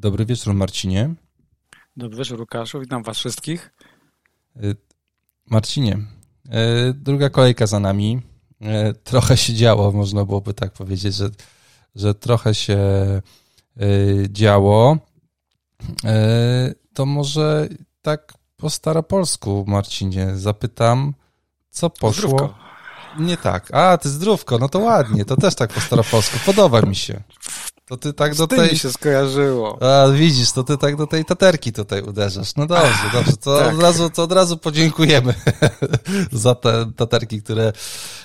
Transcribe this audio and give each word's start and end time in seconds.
Dobry 0.00 0.26
wieczór, 0.26 0.54
Marcinie. 0.54 1.14
Dobry 1.96 2.18
wieczór, 2.18 2.40
Łukaszu. 2.40 2.80
Witam 2.80 3.02
Was 3.02 3.18
wszystkich. 3.18 3.70
Y, 4.56 4.76
Marcinie, 5.46 5.98
y, 6.88 6.94
druga 6.94 7.30
kolejka 7.30 7.66
za 7.66 7.80
nami. 7.80 8.22
Y, 8.62 8.94
trochę 8.94 9.36
się 9.36 9.54
działo, 9.54 9.92
można 9.92 10.24
byłoby 10.24 10.54
tak 10.54 10.72
powiedzieć, 10.72 11.14
że, 11.14 11.30
że 11.94 12.14
trochę 12.14 12.54
się 12.54 12.78
działo. 14.28 14.98
To 16.94 17.06
może 17.06 17.68
tak 18.02 18.34
po 18.56 18.70
staropolsku, 18.70 19.64
Marcinie, 19.68 20.36
zapytam, 20.36 21.14
co 21.70 21.90
poszło? 21.90 22.28
Zdrówko. 22.28 22.54
Nie 23.18 23.36
tak. 23.36 23.74
A, 23.74 23.98
ty 23.98 24.08
zdrówko, 24.08 24.58
no 24.58 24.68
to 24.68 24.78
ładnie, 24.78 25.24
to 25.24 25.36
też 25.36 25.54
tak 25.54 25.72
po 25.72 25.80
staropolsku. 25.80 26.38
Podoba 26.46 26.82
mi 26.82 26.96
się. 26.96 27.22
To 27.90 27.96
ty 27.96 28.12
tak 28.12 28.34
do 28.34 28.46
tej... 28.46 28.76
się 28.76 28.92
skojarzyło. 28.92 29.78
A, 29.82 30.08
widzisz, 30.08 30.52
to 30.52 30.64
ty 30.64 30.78
tak 30.78 30.96
do 30.96 31.06
tej 31.06 31.24
taterki 31.24 31.72
tutaj 31.72 32.02
uderzasz. 32.02 32.56
No 32.56 32.66
dobrze, 32.66 33.10
dobrze, 33.12 33.36
to, 33.36 33.58
tak. 33.58 33.74
od, 33.74 33.82
razu, 33.82 34.10
to 34.10 34.22
od 34.22 34.32
razu 34.32 34.56
podziękujemy 34.56 35.34
za 36.32 36.54
te 36.54 36.92
taterki, 36.96 37.42
które 37.42 37.72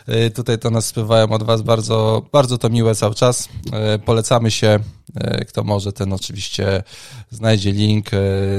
y, 0.10 0.32
tutaj 0.32 0.60
to 0.60 0.70
nas 0.70 0.86
spływają 0.86 1.32
od 1.32 1.44
was. 1.44 1.62
Bardzo, 1.62 2.22
bardzo 2.32 2.58
to 2.58 2.70
miłe 2.70 2.96
cały 2.96 3.16
czas. 3.16 3.50
Y, 3.96 4.00
polecamy 4.00 4.52
się. 4.52 4.80
Y, 5.42 5.46
kto 5.46 5.64
może, 5.64 5.94
ten 5.94 6.14
oczywiście 6.14 6.84
znajdzie 7.32 7.72
link 7.72 8.06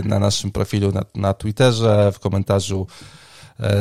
na 0.05 0.19
naszym 0.19 0.51
profilu 0.53 0.93
na, 0.93 1.03
na 1.15 1.35
Twitterze, 1.35 2.13
w 2.13 2.19
komentarzu 2.19 2.87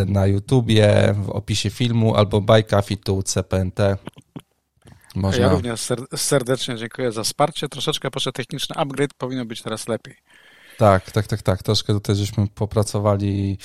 na 0.08 0.28
YouTubie, 0.28 1.16
w 1.26 1.30
opisie 1.30 1.70
filmu 1.70 2.16
albo 2.16 2.44
Coffee 2.70 2.98
to 2.98 3.24
CPNT. 3.24 3.80
Można... 5.16 5.44
Ja 5.44 5.50
również 5.50 5.88
serdecznie 6.16 6.78
dziękuję 6.78 7.12
za 7.12 7.24
wsparcie. 7.24 7.70
Troszeczkę 7.70 8.12
proszę 8.12 8.32
techniczny 8.32 8.76
upgrade, 8.76 9.14
powinno 9.18 9.46
być 9.46 9.62
teraz 9.62 9.88
lepiej. 9.88 10.16
Tak, 10.78 11.12
tak, 11.12 11.28
tak, 11.28 11.42
tak. 11.42 11.64
Troszkę 11.64 11.94
tutaj 11.94 12.16
żeśmy 12.16 12.48
popracowali 12.48 13.58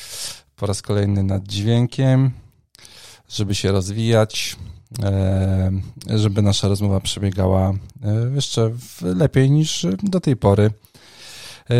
po 0.57 0.67
raz 0.67 0.83
kolejny 0.83 1.23
nad 1.23 1.43
dźwiękiem, 1.43 2.31
żeby 3.29 3.55
się 3.55 3.73
rozwijać, 3.73 4.57
e, 5.03 5.71
żeby 6.07 6.43
nasza 6.43 6.69
rozmowa 6.69 7.01
przebiegała 7.01 7.71
e, 7.71 8.35
jeszcze 8.35 8.71
lepiej 9.03 9.51
niż 9.51 9.87
do 10.03 10.21
tej 10.21 10.37
pory. 10.37 10.71
E, 11.71 11.75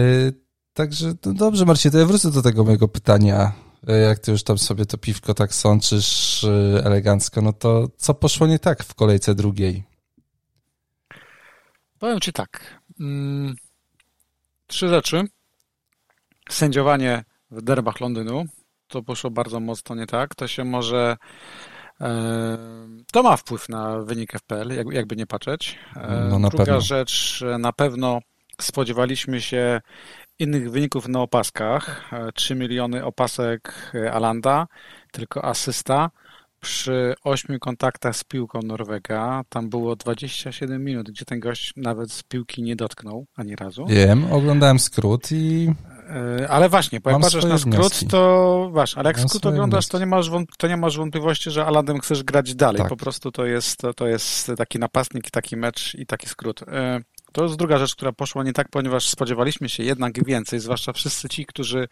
także 0.73 1.13
dobrze, 1.23 1.65
Marcie, 1.65 1.91
to 1.91 1.99
ja 1.99 2.07
wrócę 2.07 2.31
do 2.31 2.43
tego 2.43 2.65
mojego 2.65 2.89
pytania 2.89 3.53
jak 3.87 4.19
ty 4.19 4.31
już 4.31 4.43
tam 4.43 4.59
sobie 4.59 4.87
to 4.87 4.99
piwko 4.99 5.35
tak 5.35 5.55
sączysz 5.55 6.45
e, 6.45 6.83
elegancko, 6.85 7.43
no 7.43 7.53
to 7.53 7.89
co 7.97 8.15
poszło 8.15 8.47
nie 8.47 8.59
tak 8.59 8.85
w 8.85 8.95
kolejce 8.95 9.35
drugiej? 9.35 9.85
Powiem 11.99 12.21
ci 12.21 12.33
tak. 12.33 12.81
Mm, 13.01 13.55
trzy 14.67 14.89
rzeczy. 14.89 15.25
Sędziowanie 16.51 17.25
w 17.51 17.63
derbach 17.63 18.01
Londynu. 18.01 18.45
To 18.89 19.03
poszło 19.03 19.31
bardzo 19.31 19.61
mocno 19.61 19.95
nie 19.95 20.07
tak. 20.07 20.35
To 20.35 20.49
się 20.49 20.65
może. 20.65 21.17
E, 22.01 22.59
to 23.13 23.23
ma 23.23 23.37
wpływ 23.37 23.69
na 23.69 23.99
wynik 23.99 24.33
FPL, 24.33 24.93
jakby 24.93 25.17
nie 25.17 25.27
patrzeć. 25.27 25.79
No, 26.31 26.49
Druga 26.49 26.65
pewno. 26.65 26.81
rzecz, 26.81 27.45
na 27.59 27.73
pewno 27.73 28.21
spodziewaliśmy 28.61 29.41
się 29.41 29.81
innych 30.41 30.71
wyników 30.71 31.09
na 31.09 31.21
opaskach. 31.21 32.11
3 32.35 32.55
miliony 32.55 33.05
opasek 33.05 33.93
e, 33.95 34.13
Alanda, 34.13 34.67
tylko 35.13 35.45
asysta. 35.45 36.11
Przy 36.61 37.15
8 37.25 37.59
kontaktach 37.59 38.17
z 38.17 38.25
piłką 38.25 38.61
Norwega 38.63 39.43
tam 39.49 39.69
było 39.69 39.97
27 39.97 40.85
minut, 40.85 41.11
gdzie 41.11 41.25
ten 41.25 41.41
gość 41.41 41.73
nawet 41.77 42.13
z 42.13 42.23
piłki 42.23 42.63
nie 42.63 42.77
dotknął 42.77 43.27
ani 43.37 43.57
razu. 43.57 43.87
Wiem, 43.87 44.33
oglądałem 44.33 44.79
skrót 44.79 45.33
i. 45.33 45.73
E, 46.43 46.49
ale 46.49 46.69
właśnie, 46.69 47.01
bo 47.01 47.11
jak 47.11 47.21
patrzysz 47.21 47.45
na 47.45 47.59
skrót, 47.59 47.75
wnioski. 47.75 48.07
to 48.07 48.69
wasz, 48.73 48.97
ale 48.99 49.09
jak 49.09 49.19
Mam 49.19 49.29
skrót 49.29 49.47
oglądasz, 49.47 49.89
to 49.89 49.99
nie, 49.99 50.07
masz 50.07 50.31
to 50.59 50.69
nie 50.69 50.77
masz 50.77 50.97
wątpliwości, 50.97 51.51
że 51.51 51.67
Alandem 51.67 52.01
chcesz 52.01 52.23
grać 52.23 52.55
dalej. 52.55 52.79
Tak. 52.79 52.89
Po 52.89 52.97
prostu 52.97 53.33
to 53.33 53.47
jest, 53.47 53.83
to 53.97 54.07
jest 54.07 54.53
taki 54.57 54.79
napastnik, 54.79 55.31
taki 55.31 55.57
mecz 55.57 55.95
i 55.95 56.07
taki 56.07 56.29
skrót. 56.29 56.65
E, 57.31 57.33
to 57.33 57.43
jest 57.43 57.57
druga 57.57 57.79
rzecz, 57.79 57.95
która 57.95 58.13
poszła 58.13 58.45
nie 58.45 58.53
tak, 58.53 58.69
ponieważ 58.69 59.09
spodziewaliśmy 59.09 59.69
się 59.69 59.83
jednak 59.83 60.25
więcej, 60.25 60.61
zwłaszcza 60.61 60.93
wszyscy 60.93 61.29
ci, 61.29 61.47
którzy 61.47 61.89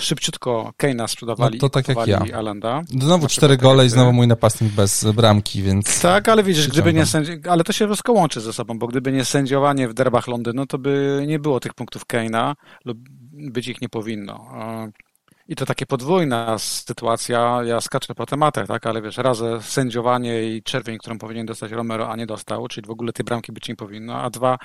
szybciutko 0.00 0.72
Keina 0.76 1.08
sprzedawali 1.08 1.58
no 1.62 1.68
to 1.68 1.68
tak 1.68 1.88
jak 1.88 2.06
ja. 2.06 2.20
Alanda. 2.34 2.82
Znowu 3.00 3.26
cztery 3.26 3.56
gole 3.56 3.86
i 3.86 3.88
znowu 3.88 4.12
mój 4.12 4.26
napastnik 4.26 4.72
bez 4.72 5.04
bramki, 5.04 5.62
więc... 5.62 6.00
Tak, 6.00 6.28
ale 6.28 6.42
widzisz, 6.42 6.68
gdyby 6.68 6.92
nie 6.92 7.06
sędzi... 7.06 7.32
ale 7.50 7.64
to 7.64 7.72
się 7.72 7.86
wszystko 7.86 8.12
łączy 8.12 8.40
ze 8.40 8.52
sobą, 8.52 8.78
bo 8.78 8.86
gdyby 8.86 9.12
nie 9.12 9.24
sędziowanie 9.24 9.88
w 9.88 9.94
derbach 9.94 10.28
Londynu, 10.28 10.66
to 10.66 10.78
by 10.78 11.24
nie 11.26 11.38
było 11.38 11.60
tych 11.60 11.74
punktów 11.74 12.04
Keina 12.04 12.54
lub 12.84 12.98
być 13.32 13.68
ich 13.68 13.80
nie 13.80 13.88
powinno. 13.88 14.50
I 15.48 15.56
to 15.56 15.66
takie 15.66 15.86
podwójna 15.86 16.58
sytuacja, 16.58 17.60
ja 17.64 17.80
skaczę 17.80 18.14
po 18.14 18.26
tematach, 18.26 18.66
tak, 18.66 18.86
ale 18.86 19.02
wiesz, 19.02 19.16
raz 19.16 19.38
sędziowanie 19.60 20.42
i 20.42 20.62
czerwień, 20.62 20.98
którą 20.98 21.18
powinien 21.18 21.46
dostać 21.46 21.72
Romero, 21.72 22.10
a 22.10 22.16
nie 22.16 22.26
dostał, 22.26 22.68
czyli 22.68 22.86
w 22.86 22.90
ogóle 22.90 23.12
tej 23.12 23.24
bramki 23.24 23.52
być 23.52 23.68
nie 23.68 23.76
powinno, 23.76 24.22
a 24.22 24.30
dwa, 24.30 24.58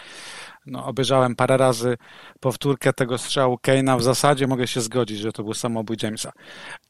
no, 0.66 0.86
obejrzałem 0.86 1.36
parę 1.36 1.58
razy 1.58 1.98
powtórkę 2.40 2.94
tego 2.94 3.18
strzału 3.18 3.58
Keina, 3.58 3.98
w 3.98 4.04
zasadzie 4.04 4.48
mogę 4.48 4.68
się 4.68 4.82
zgodzić, 4.82 5.20
że 5.20 5.32
to 5.32 5.44
był 5.44 5.54
samobój 5.54 5.98
Jamesa. 6.04 6.32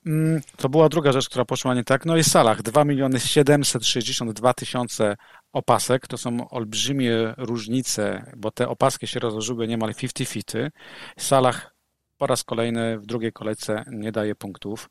Mm, 0.05 0.41
to 0.57 0.69
była 0.69 0.89
druga 0.89 1.11
rzecz, 1.11 1.29
która 1.29 1.45
poszła 1.45 1.73
nie 1.73 1.83
tak, 1.83 2.05
no 2.05 2.17
i 2.17 2.23
Salah, 2.23 2.61
2 2.61 2.85
miliony 2.85 3.19
762 3.19 4.53
tysiące 4.53 5.15
opasek, 5.53 6.07
to 6.07 6.17
są 6.17 6.49
olbrzymie 6.49 7.33
różnice, 7.37 8.31
bo 8.37 8.51
te 8.51 8.69
opaski 8.69 9.07
się 9.07 9.19
rozłożyły 9.19 9.67
niemal 9.67 9.89
50-50. 9.89 10.69
Salah 11.17 11.80
po 12.21 12.27
raz 12.27 12.43
kolejny 12.43 12.99
w 12.99 13.05
drugiej 13.05 13.31
kolejce 13.31 13.83
nie 13.91 14.11
daje 14.11 14.35
punktów. 14.35 14.89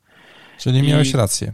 Czyli 0.57 0.79
I... 0.79 0.83
miałeś 0.83 1.13
rację. 1.13 1.53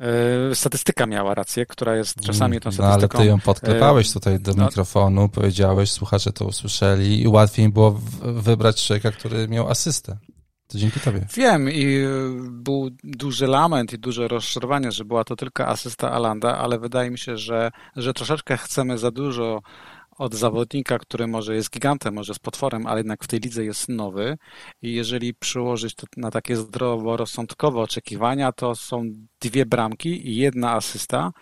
E, 0.00 0.54
statystyka 0.54 1.06
miała 1.06 1.34
rację, 1.34 1.66
która 1.66 1.96
jest 1.96 2.20
czasami 2.20 2.60
tą 2.60 2.72
statystyką... 2.72 3.08
No 3.12 3.18
ale 3.18 3.24
ty 3.24 3.30
ją 3.30 3.40
podklepałeś 3.40 4.10
e, 4.10 4.12
tutaj 4.12 4.40
do 4.40 4.54
no, 4.54 4.64
mikrofonu, 4.64 5.28
powiedziałeś, 5.28 5.90
słuchacze 5.90 6.32
to 6.32 6.44
usłyszeli 6.44 7.22
i 7.22 7.28
łatwiej 7.28 7.68
było 7.68 8.00
wybrać 8.22 8.86
człowieka, 8.86 9.10
który 9.10 9.48
miał 9.48 9.70
asystę. 9.70 10.16
To 10.68 10.78
dzięki 10.78 11.00
tobie. 11.00 11.26
Wiem 11.34 11.70
i 11.70 11.84
e, 11.84 12.08
był 12.50 12.90
duży 13.04 13.46
lament 13.46 13.92
i 13.92 13.98
duże 13.98 14.28
rozczarowanie, 14.28 14.92
że 14.92 15.04
była 15.04 15.24
to 15.24 15.36
tylko 15.36 15.66
asysta 15.66 16.12
Alanda, 16.12 16.58
ale 16.58 16.78
wydaje 16.78 17.10
mi 17.10 17.18
się, 17.18 17.36
że, 17.36 17.70
że 17.96 18.14
troszeczkę 18.14 18.56
chcemy 18.56 18.98
za 18.98 19.10
dużo 19.10 19.62
od 20.18 20.34
zawodnika, 20.34 20.98
który 20.98 21.26
może 21.26 21.54
jest 21.54 21.70
gigantem, 21.70 22.14
może 22.14 22.34
z 22.34 22.38
potworem, 22.38 22.86
ale 22.86 23.00
jednak 23.00 23.24
w 23.24 23.26
tej 23.26 23.40
lidze 23.40 23.64
jest 23.64 23.88
nowy. 23.88 24.36
I 24.82 24.94
jeżeli 24.94 25.34
przyłożyć 25.34 25.94
to 25.94 26.06
na 26.16 26.30
takie 26.30 26.56
zdroworozsądkowe 26.56 27.80
oczekiwania, 27.80 28.52
to 28.52 28.74
są 28.74 29.04
dwie 29.40 29.66
bramki 29.66 30.28
i 30.28 30.36
jedna 30.36 30.72
asysta 30.72 31.32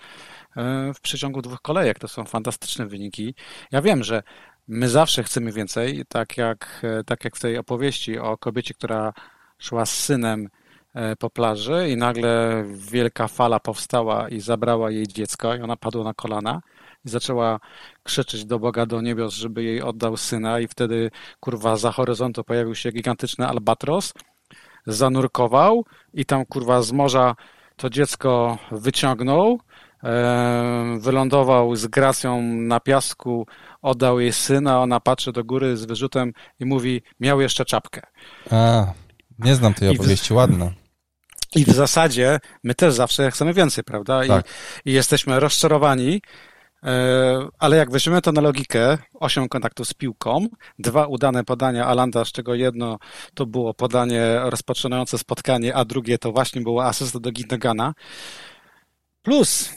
e, 0.56 0.94
w 0.94 1.00
przeciągu 1.00 1.43
dwóch 1.43 1.61
kolejek. 1.61 1.99
To 1.99 2.09
są 2.09 2.25
fantastyczne 2.25 2.87
wyniki. 2.87 3.34
Ja 3.72 3.82
wiem, 3.82 4.05
że 4.05 4.22
my 4.69 4.88
zawsze 4.88 5.22
chcemy 5.22 5.53
więcej, 5.53 6.03
tak 6.09 6.37
jak, 6.37 6.81
e, 6.82 7.05
tak 7.05 7.25
jak 7.25 7.37
w 7.37 7.41
tej 7.41 7.59
opowieści 7.59 8.19
o 8.19 8.38
kobiecie, 8.38 8.75
która 8.75 9.12
szła 9.59 9.87
z 9.87 9.91
synem 9.91 10.49
e, 10.94 11.16
po 11.16 11.31
plaży 11.31 11.91
i 11.91 11.97
nagle 11.97 12.65
wielka 12.66 13.28
fala 13.28 13.61
powstała 13.61 14.28
i 14.28 14.41
zabrała 14.41 14.91
jej 14.91 15.06
dziecko 15.06 15.55
i 15.55 15.61
ona 15.61 15.77
padła 15.77 16.05
na 16.05 16.15
kolana 16.15 16.61
zaczęła 17.05 17.61
krzyczeć 18.03 18.45
do 18.45 18.59
Boga 18.59 18.87
do 18.87 19.01
niebios, 19.01 19.35
żeby 19.35 19.63
jej 19.63 19.83
oddał 19.83 20.17
syna 20.17 20.61
i 20.61 20.69
wtedy 20.69 21.11
kurwa 21.41 21.77
za 21.77 21.93
horyzontu 21.93 22.45
pojawił 22.45 22.75
się 22.75 22.93
gigantyczny 22.93 23.47
albatros, 23.49 24.13
zanurkował 24.87 25.85
i 26.15 26.25
tam 26.25 26.47
kurwa 26.47 26.82
z 26.82 26.93
morza 26.93 27.35
to 27.76 27.91
dziecko 27.91 28.59
wyciągnął, 28.71 29.59
wylądował 30.99 31.76
z 31.76 31.87
gracją 31.87 32.43
na 32.43 32.81
piasku, 32.81 33.47
oddał 33.82 34.21
jej 34.21 34.32
syna, 34.32 34.81
ona 34.81 35.00
patrzy 35.00 35.32
do 35.32 35.44
góry 35.44 35.76
z 35.76 35.85
wyrzutem 35.85 36.32
i 36.61 36.65
mówi, 36.65 37.03
miał 37.21 37.41
jeszcze 37.41 37.65
czapkę. 37.65 38.00
A, 38.50 38.87
nie 39.38 39.55
znam 39.55 39.75
tej 39.75 39.88
opowieści, 39.88 40.35
ładna. 40.35 40.71
I 41.55 41.65
w 41.65 41.71
zasadzie 41.71 42.41
my 42.65 42.75
też 42.75 42.94
zawsze 42.94 43.31
chcemy 43.31 43.55
więcej, 43.55 43.85
prawda? 43.85 44.26
Tak. 44.26 44.47
I, 44.85 44.91
I, 44.91 44.93
jesteśmy 44.93 45.41
rozczarowani, 45.41 46.23
ale 47.58 47.76
jak 47.76 47.90
weźmiemy 47.90 48.23
to 48.23 48.32
na 48.32 48.40
logikę, 48.40 48.99
8 49.14 49.49
kontaktów 49.49 49.88
z 49.88 49.94
piłką, 49.94 50.46
dwa 50.79 51.06
udane 51.06 51.44
podania 51.44 51.87
Alanda, 51.87 52.25
z 52.25 52.32
czego 52.32 52.55
jedno 52.55 52.99
to 53.34 53.46
było 53.46 53.75
podanie 53.75 54.40
rozpoczynające 54.43 55.19
spotkanie, 55.19 55.75
a 55.75 55.84
drugie 55.84 56.19
to 56.19 56.32
właśnie 56.32 56.61
było 56.61 56.84
asysta 56.84 57.20
do 57.20 57.32
Gindogana, 57.32 57.94
plus 59.23 59.70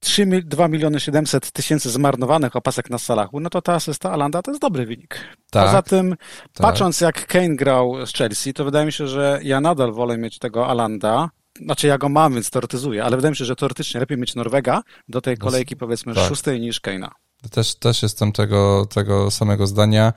3, 0.00 0.26
2 0.44 0.68
miliony 0.68 1.00
700 1.00 1.52
tysięcy 1.52 1.90
zmarnowanych 1.90 2.56
opasek 2.56 2.90
na 2.90 2.98
Salachu, 2.98 3.40
no 3.40 3.50
to 3.50 3.62
ta 3.62 3.74
asysta 3.74 4.12
Alanda 4.12 4.42
to 4.42 4.50
jest 4.50 4.60
dobry 4.60 4.86
wynik. 4.86 5.20
Tak, 5.50 5.66
Poza 5.66 5.82
tym, 5.82 6.10
tak. 6.10 6.62
patrząc 6.62 7.00
jak 7.00 7.26
Kane 7.26 7.56
grał 7.56 8.06
z 8.06 8.12
Chelsea, 8.12 8.52
to 8.54 8.64
wydaje 8.64 8.86
mi 8.86 8.92
się, 8.92 9.06
że 9.06 9.40
ja 9.42 9.60
nadal 9.60 9.92
wolę 9.92 10.18
mieć 10.18 10.38
tego 10.38 10.66
Alanda, 10.66 11.30
znaczy 11.64 11.86
ja 11.86 11.98
go 11.98 12.08
mam, 12.08 12.34
więc 12.34 12.50
teoretyzuję, 12.50 13.04
ale 13.04 13.16
wydaje 13.16 13.30
mi 13.30 13.36
się, 13.36 13.44
że 13.44 13.56
teoretycznie 13.56 14.00
lepiej 14.00 14.18
mieć 14.18 14.34
Norwega 14.34 14.82
do 15.08 15.20
tej 15.20 15.38
kolejki 15.38 15.76
powiedzmy 15.76 16.14
tak. 16.14 16.28
szóstej 16.28 16.60
niż 16.60 16.80
Keina. 16.80 17.10
Też, 17.50 17.74
też 17.74 18.02
jestem 18.02 18.32
tego, 18.32 18.86
tego 18.86 19.30
samego 19.30 19.66
zdania. 19.66 20.12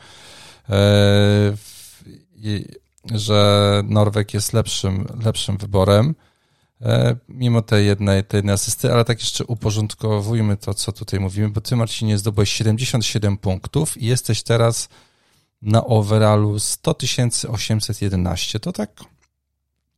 że 3.13 3.81
Norweg 3.85 4.33
jest 4.33 4.53
lepszym, 4.53 5.07
lepszym 5.25 5.57
wyborem, 5.57 6.15
mimo 7.29 7.61
tej 7.61 7.85
jednej, 7.85 8.23
tej 8.23 8.37
jednej 8.37 8.53
asysty, 8.53 8.93
ale 8.93 9.05
tak 9.05 9.19
jeszcze 9.19 9.45
uporządkowujmy 9.45 10.57
to, 10.57 10.73
co 10.73 10.91
tutaj 10.91 11.19
mówimy, 11.19 11.49
bo 11.49 11.61
ty, 11.61 11.75
Marcinie, 11.75 12.17
zdobyłeś 12.17 12.51
77 12.51 13.37
punktów 13.37 13.97
i 13.97 14.05
jesteś 14.05 14.43
teraz 14.43 14.89
na 15.61 15.85
overallu 15.85 16.59
100 16.59 16.95
811. 17.49 18.59
To 18.59 18.71
tak 18.71 19.03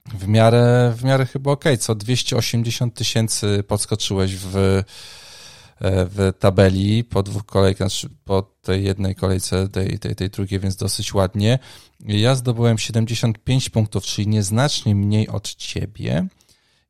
w 0.05 0.27
miarę, 0.27 0.93
w 0.97 1.03
miarę 1.03 1.25
chyba 1.25 1.51
ok, 1.51 1.65
co 1.79 1.95
280 1.95 2.93
tysięcy 2.93 3.63
podskoczyłeś 3.67 4.35
w, 4.35 4.57
e, 4.57 4.83
w 5.79 6.33
tabeli 6.39 7.03
po 7.03 7.23
dwóch 7.23 7.45
kolejkach, 7.45 7.89
znaczy 7.89 8.09
po 8.23 8.41
tej 8.41 8.83
jednej 8.83 9.15
kolejce, 9.15 9.69
tej, 9.69 9.99
tej, 9.99 10.15
tej 10.15 10.29
drugiej, 10.29 10.59
więc 10.59 10.75
dosyć 10.75 11.13
ładnie. 11.13 11.59
Ja 11.99 12.35
zdobyłem 12.35 12.77
75 12.77 13.69
punktów, 13.69 14.03
czyli 14.03 14.27
nieznacznie 14.27 14.95
mniej 14.95 15.27
od 15.27 15.55
ciebie 15.55 16.27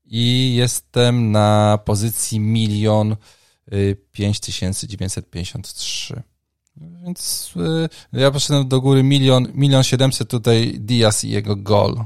i 0.05 0.55
jestem 0.55 1.31
na 1.31 1.79
pozycji 1.85 2.39
milion 2.39 3.15
5953. 4.11 6.13
Y, 6.13 6.23
więc 7.03 7.53
y, 8.13 8.19
ja 8.19 8.31
poszedłem 8.31 8.67
do 8.67 8.81
góry 8.81 9.03
milion, 9.03 9.47
milion 9.53 9.83
siedemset 9.83 10.29
tutaj 10.29 10.73
Diaz 10.79 11.23
i 11.23 11.29
jego 11.29 11.55
gol. 11.55 12.03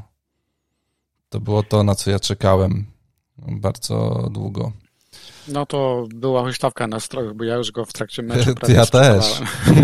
To 1.29 1.39
było 1.39 1.63
to, 1.63 1.83
na 1.83 1.95
co 1.95 2.11
ja 2.11 2.19
czekałem 2.19 2.85
bardzo 3.37 4.27
długo. 4.31 4.71
No 5.47 5.65
to 5.65 6.07
była 6.15 6.43
huśtawka 6.43 6.87
nastrojów, 6.87 7.37
bo 7.37 7.43
ja 7.43 7.55
już 7.55 7.71
go 7.71 7.85
w 7.85 7.93
trakcie 7.93 8.23
meczu 8.23 8.53
Ja 8.67 8.85
też. 8.85 9.41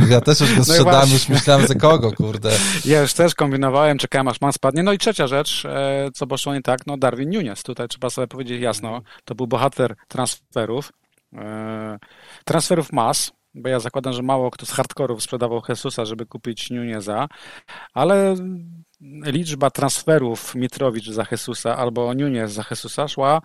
Ja 0.09 0.21
też 0.21 0.39
już 0.39 0.51
go 0.51 0.57
no 0.57 0.65
sprzedałem, 0.65 1.09
no 1.09 1.13
już 1.13 1.29
myślałem 1.29 1.67
za 1.67 1.75
kogo, 1.75 2.11
kurde. 2.11 2.51
Ja 2.85 3.01
już 3.01 3.13
też 3.13 3.35
kombinowałem, 3.35 3.97
czekałem 3.97 4.27
aż 4.27 4.41
man 4.41 4.53
spadnie. 4.53 4.83
No 4.83 4.93
i 4.93 4.97
trzecia 4.97 5.27
rzecz, 5.27 5.65
e, 5.65 6.09
co 6.13 6.27
poszło 6.27 6.53
nie 6.53 6.61
tak, 6.61 6.87
no 6.87 6.97
Darwin 6.97 7.29
Nunes. 7.29 7.63
Tutaj 7.63 7.87
trzeba 7.87 8.09
sobie 8.09 8.27
powiedzieć 8.27 8.61
jasno, 8.61 9.01
to 9.25 9.35
był 9.35 9.47
bohater 9.47 9.95
transferów. 10.07 10.91
E, 11.33 11.99
transferów 12.45 12.91
mas, 12.91 13.31
bo 13.55 13.69
ja 13.69 13.79
zakładam, 13.79 14.13
że 14.13 14.21
mało 14.21 14.51
kto 14.51 14.65
z 14.65 14.71
hardkorów 14.71 15.23
sprzedawał 15.23 15.61
Jesusa, 15.69 16.05
żeby 16.05 16.25
kupić 16.25 16.71
Nuneza, 16.71 17.27
ale 17.93 18.35
liczba 19.25 19.71
transferów 19.71 20.55
Mitrowicz 20.55 21.09
za 21.09 21.25
Jesusa 21.31 21.77
albo 21.77 22.13
Nunez 22.13 22.51
za 22.51 22.65
Jesusa 22.71 23.07
szła, 23.07 23.41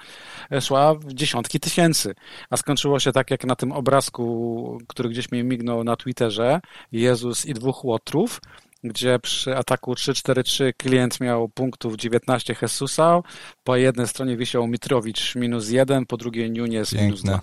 szła 0.60 0.94
w 0.94 1.12
dziesiątki 1.12 1.60
tysięcy. 1.60 2.14
A 2.50 2.56
skończyło 2.56 3.00
się 3.00 3.12
tak 3.12 3.31
jak 3.31 3.44
na 3.44 3.56
tym 3.56 3.72
obrazku, 3.72 4.78
który 4.88 5.08
gdzieś 5.08 5.32
mi 5.32 5.44
mignął 5.44 5.84
na 5.84 5.96
Twitterze, 5.96 6.60
Jezus 6.93 7.46
i 7.46 7.55
dwóch 7.55 7.84
łotrów, 7.84 8.40
gdzie 8.84 9.19
przy 9.19 9.56
ataku 9.56 9.93
3-4-3 9.93 10.72
klient 10.76 11.20
miał 11.20 11.49
punktów 11.49 11.96
19 11.96 12.56
Jesusa, 12.62 13.20
po 13.64 13.76
jednej 13.76 14.08
stronie 14.08 14.37
wisiał 14.37 14.66
Mitrowicz 14.66 15.34
minus 15.34 15.70
1, 15.70 16.06
po 16.06 16.16
drugiej 16.16 16.50
Nunez 16.50 16.93
minus 16.93 17.22
2. 17.22 17.40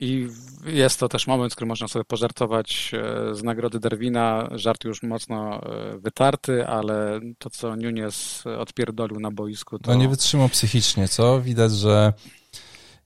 I 0.00 0.28
jest 0.66 1.00
to 1.00 1.08
też 1.08 1.26
moment, 1.26 1.52
w 1.52 1.56
którym 1.56 1.68
można 1.68 1.88
sobie 1.88 2.04
pożartować 2.04 2.92
e, 2.94 3.34
z 3.34 3.42
nagrody 3.42 3.80
Darwina. 3.80 4.48
Żart 4.54 4.84
już 4.84 5.02
mocno 5.02 5.60
e, 5.62 5.98
wytarty, 5.98 6.66
ale 6.66 7.20
to, 7.38 7.50
co 7.50 7.76
Nunes 7.76 8.44
odpierdolił 8.58 9.20
na 9.20 9.30
boisku, 9.30 9.78
to... 9.78 9.90
No 9.90 9.96
nie 9.96 10.08
wytrzymał 10.08 10.48
psychicznie, 10.48 11.08
co? 11.08 11.40
Widać, 11.40 11.72
że 11.72 12.12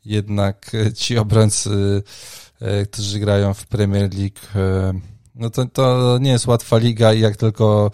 jednak 0.05 0.71
ci 0.97 1.19
obrońcy, 1.19 2.03
e, 2.61 2.87
którzy 2.87 3.19
grają 3.19 3.55
w 3.55 3.67
Premier 3.67 4.11
League, 4.15 4.41
no 5.35 5.51
to, 5.51 5.67
to 5.67 6.19
nie 6.21 6.31
jest 6.31 6.47
łatwa 6.47 6.79
liga 6.79 7.13
i 7.13 7.21
jak 7.21 7.37
tylko 7.37 7.91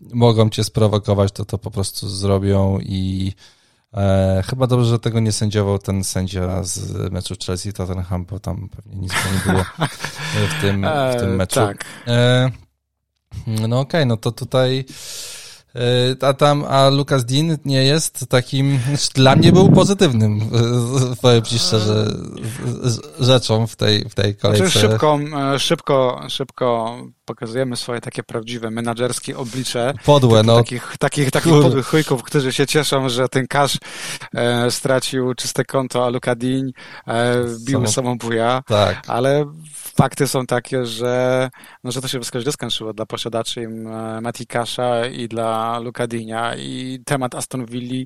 mogą 0.00 0.50
cię 0.50 0.64
sprowokować, 0.64 1.32
to 1.32 1.44
to 1.44 1.58
po 1.58 1.70
prostu 1.70 2.08
zrobią 2.08 2.78
i 2.80 3.32
E, 3.94 4.42
chyba 4.46 4.66
dobrze, 4.66 4.86
że 4.86 4.98
tego 4.98 5.20
nie 5.20 5.32
sędziował 5.32 5.78
ten 5.78 6.04
sędzia 6.04 6.62
z 6.62 7.12
meczu 7.12 7.34
Chelsea-Tottenham, 7.34 8.24
bo 8.24 8.40
tam 8.40 8.68
pewnie 8.68 8.96
nic 8.96 9.12
nie 9.12 9.52
było 9.52 9.64
w 10.48 10.60
tym, 10.60 10.86
w 11.12 11.20
tym 11.20 11.32
e, 11.32 11.36
meczu. 11.36 11.54
tak. 11.54 11.84
E, 12.06 12.50
no 13.46 13.80
okej, 13.80 14.00
okay, 14.00 14.06
no 14.06 14.16
to 14.16 14.32
tutaj 14.32 14.84
a 16.20 16.32
tam, 16.32 16.64
a 16.68 16.88
Lucas 16.88 17.24
Dean 17.24 17.58
nie 17.64 17.84
jest 17.84 18.26
takim, 18.28 18.78
znaczy 18.88 19.08
dla 19.14 19.36
mnie 19.36 19.52
był 19.52 19.72
pozytywnym, 19.72 20.40
powiem 21.22 21.42
ci 21.42 21.58
szczerze, 21.58 22.06
rzeczą 23.20 23.66
w 23.66 23.76
tej, 23.76 24.08
w 24.08 24.14
tej 24.14 24.36
kolejce. 24.36 24.68
Znaczy 24.68 24.88
szybko, 24.88 25.18
szybko, 25.58 26.22
szybko 26.28 26.96
pokazujemy 27.24 27.76
swoje 27.76 28.00
takie 28.00 28.22
prawdziwe 28.22 28.70
menadżerskie 28.70 29.38
oblicze. 29.38 29.94
Podłe, 30.04 30.42
no. 30.42 30.56
Takich, 30.56 30.96
takich, 30.98 31.30
takich 31.30 31.52
podłych 31.52 31.86
chujków, 31.86 32.22
którzy 32.22 32.52
się 32.52 32.66
cieszą, 32.66 33.08
że 33.08 33.28
ten 33.28 33.46
Cash 33.46 33.78
e, 34.34 34.70
stracił 34.70 35.34
czyste 35.34 35.64
konto, 35.64 36.06
a 36.06 36.08
Luka 36.08 36.34
Dean 36.34 36.70
e, 37.06 37.42
wbił 37.42 37.86
Samo... 37.86 38.16
Tak. 38.66 39.02
Ale 39.06 39.44
fakty 39.96 40.28
są 40.28 40.46
takie, 40.46 40.86
że, 40.86 41.50
no, 41.84 41.92
że 41.92 42.00
to 42.00 42.08
się 42.08 42.18
wszystko 42.18 42.40
źle 42.40 42.52
skończyło 42.52 42.92
dla 42.92 43.06
posiadaczy 43.06 43.60
e, 43.60 44.20
Mati 44.20 44.46
Kasha 44.46 45.06
i 45.06 45.28
dla 45.28 45.63
Luka 45.78 46.06
Dinia 46.06 46.56
i 46.56 46.98
temat 47.06 47.34
Aston 47.34 47.66
Villa 47.66 48.04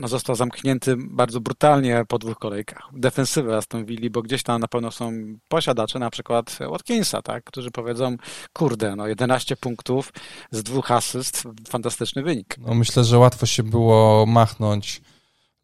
no, 0.00 0.08
został 0.08 0.36
zamknięty 0.36 0.96
bardzo 1.10 1.40
brutalnie 1.40 2.04
po 2.08 2.18
dwóch 2.18 2.38
kolejkach. 2.38 2.82
Defensywy 2.92 3.56
Aston 3.56 3.84
Villa, 3.84 4.10
bo 4.10 4.22
gdzieś 4.22 4.42
tam 4.42 4.60
na 4.60 4.68
pewno 4.68 4.90
są 4.90 5.12
posiadacze, 5.48 5.98
na 5.98 6.10
przykład 6.10 6.58
Watkinsa, 6.70 7.22
tak, 7.22 7.44
którzy 7.44 7.70
powiedzą, 7.70 8.16
kurde, 8.52 8.96
no 8.96 9.06
11 9.06 9.56
punktów 9.56 10.12
z 10.50 10.62
dwóch 10.62 10.90
asyst, 10.90 11.48
fantastyczny 11.68 12.22
wynik. 12.22 12.56
No, 12.58 12.74
myślę, 12.74 13.04
że 13.04 13.18
łatwo 13.18 13.46
się 13.46 13.62
było 13.62 14.26
machnąć 14.26 15.00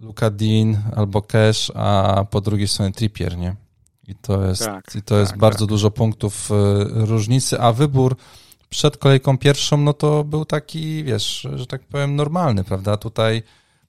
Luka 0.00 0.31
Dean 0.31 0.82
albo 0.96 1.22
Cash, 1.22 1.72
a 1.75 2.25
po 2.31 2.40
drugiej 2.40 2.69
stronie 2.69 2.92
Trippier, 2.92 3.38
nie? 3.38 3.56
I 4.08 4.14
to 4.14 4.46
jest, 4.46 4.64
tak, 4.64 4.94
i 4.94 5.02
to 5.02 5.19
jest 5.19 5.31
tak, 5.31 5.40
bardzo 5.40 5.58
tak. 5.58 5.69
dużo 5.69 5.90
punktów 5.90 6.50
y, 6.50 6.54
różnicy, 7.06 7.60
a 7.60 7.72
wybór 7.72 8.16
przed 8.69 8.96
kolejką 8.96 9.38
pierwszą, 9.38 9.76
no 9.76 9.93
to 9.93 10.25
był 10.25 10.44
taki, 10.44 11.05
wiesz, 11.05 11.49
że 11.55 11.66
tak 11.66 11.82
powiem, 11.82 12.16
normalny, 12.16 12.64
prawda? 12.64 12.96
Tutaj 12.96 13.43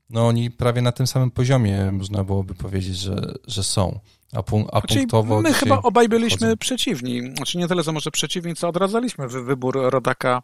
no 0.09 0.27
oni 0.27 0.51
prawie 0.51 0.81
na 0.81 0.91
tym 0.91 1.07
samym 1.07 1.31
poziomie, 1.31 1.91
można 1.91 2.23
byłoby 2.23 2.55
powiedzieć, 2.55 2.97
że, 2.97 3.33
że 3.47 3.63
są. 3.63 4.00
A, 4.33 4.43
pun 4.43 4.65
a 4.71 4.79
znaczy, 4.79 4.95
punktowo. 4.95 5.41
My 5.41 5.53
chyba 5.53 5.81
obaj 5.81 6.09
byliśmy 6.09 6.47
chodzą. 6.47 6.57
przeciwni. 6.57 7.21
Znaczy 7.35 7.57
nie 7.57 7.67
tyle, 7.67 7.83
co 7.83 7.91
może 7.91 8.11
przeciwni, 8.11 8.55
co 8.55 8.69
odradzaliśmy 8.69 9.27
wybór 9.27 9.77
Rodaka, 9.81 10.43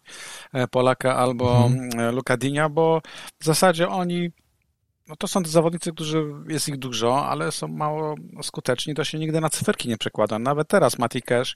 e, 0.53 0.67
Polaka 0.67 1.15
albo 1.15 1.65
mhm. 1.65 1.99
E, 1.99 2.11
Lukadinia, 2.11 2.69
bo 2.69 3.01
w 3.39 3.45
zasadzie 3.45 3.89
oni 3.89 4.31
no 5.07 5.15
to 5.15 5.27
są 5.27 5.45
zawodnicy, 5.45 5.91
którzy 5.91 6.25
jest 6.47 6.69
ich 6.69 6.77
dużo, 6.77 7.25
ale 7.27 7.51
są 7.51 7.67
mało 7.67 8.15
skuteczni, 8.43 8.95
to 8.95 9.03
się 9.03 9.19
nigdy 9.19 9.41
na 9.41 9.49
cyferki 9.49 9.89
nie 9.89 9.97
przekłada. 9.97 10.39
Nawet 10.39 10.67
teraz 10.67 10.99
Mati 10.99 11.21
Cash 11.21 11.55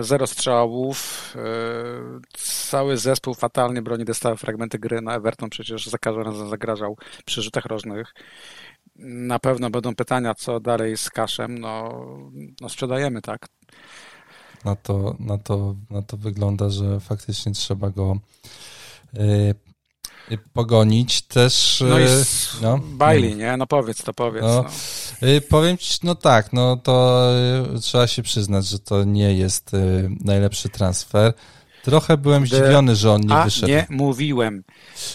zero 0.00 0.26
strzałów, 0.26 1.32
e, 1.36 1.40
cały 2.70 2.96
zespół 2.96 3.34
fatalnie 3.34 3.82
broni 3.82 4.04
dostały 4.04 4.36
fragmenty 4.36 4.78
gry 4.78 5.00
na 5.00 5.14
Everton, 5.14 5.50
przecież 5.50 5.86
za 5.86 5.98
każdym 5.98 6.22
razem 6.22 6.48
zagrażał 6.48 6.96
przy 7.24 7.42
rzutach 7.42 7.64
rożnych. 7.64 8.14
Na 8.96 9.38
pewno 9.38 9.70
będą 9.70 9.94
pytania, 9.94 10.34
co 10.34 10.60
dalej 10.60 10.96
z 10.96 11.10
Kaszem, 11.10 11.58
no, 11.58 12.02
no 12.60 12.68
sprzedajemy, 12.68 13.22
tak? 13.22 13.46
Na 14.64 14.76
to, 14.76 15.16
na, 15.18 15.38
to, 15.38 15.74
na 15.90 16.02
to 16.02 16.16
wygląda, 16.16 16.70
że 16.70 17.00
faktycznie 17.00 17.52
trzeba 17.52 17.90
go 17.90 18.18
e, 19.14 19.18
pogonić 20.52 21.22
też. 21.22 21.84
No 21.88 21.98
i 21.98 22.02
e, 22.02 22.24
no, 22.62 22.78
Bailey, 22.78 23.36
nie? 23.36 23.56
No 23.56 23.66
powiedz 23.66 24.02
to, 24.02 24.14
powiedz. 24.14 24.42
No, 24.42 24.64
no. 25.22 25.28
E, 25.28 25.40
powiem 25.40 25.78
ci, 25.78 25.98
no 26.02 26.14
tak, 26.14 26.52
no 26.52 26.76
to 26.76 27.22
e, 27.76 27.78
trzeba 27.80 28.06
się 28.06 28.22
przyznać, 28.22 28.66
że 28.66 28.78
to 28.78 29.04
nie 29.04 29.34
jest 29.34 29.70
najlepszy 30.24 30.68
transfer. 30.68 31.32
Trochę 31.82 32.16
byłem 32.16 32.46
zdziwiony, 32.46 32.96
że 32.96 33.12
on 33.12 33.20
nie 33.20 33.34
A 33.34 33.44
wyszedł. 33.44 33.68
nie 33.68 33.86
mówiłem. 33.90 34.64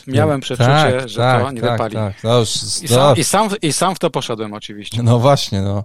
Miałem 0.07 0.41
przeczucie, 0.41 0.69
tak, 0.69 1.09
że 1.09 1.17
tak, 1.17 1.43
to 1.43 1.51
nie 1.51 1.61
tak, 1.61 1.71
wypali. 1.71 1.95
Tak. 1.95 2.23
No 2.23 2.39
już, 2.39 2.49
I, 2.83 2.87
sam, 2.87 3.17
i, 3.17 3.23
sam, 3.23 3.49
I 3.61 3.73
sam 3.73 3.95
w 3.95 3.99
to 3.99 4.09
poszedłem 4.09 4.53
oczywiście. 4.53 5.03
No 5.03 5.19
właśnie, 5.19 5.61
no. 5.61 5.83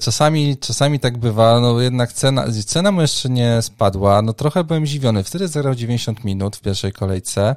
Czasami, 0.00 0.56
czasami 0.56 1.00
tak 1.00 1.18
bywa, 1.18 1.60
no 1.60 1.80
jednak 1.80 2.12
cena, 2.12 2.44
cena 2.66 2.92
mu 2.92 3.00
jeszcze 3.00 3.28
nie 3.28 3.62
spadła. 3.62 4.22
No 4.22 4.32
trochę 4.32 4.64
byłem 4.64 4.86
zdziwiony. 4.86 5.24
Wtedy 5.24 5.48
zagrał 5.48 5.74
90 5.74 6.24
minut 6.24 6.56
w 6.56 6.60
pierwszej 6.60 6.92
kolejce. 6.92 7.56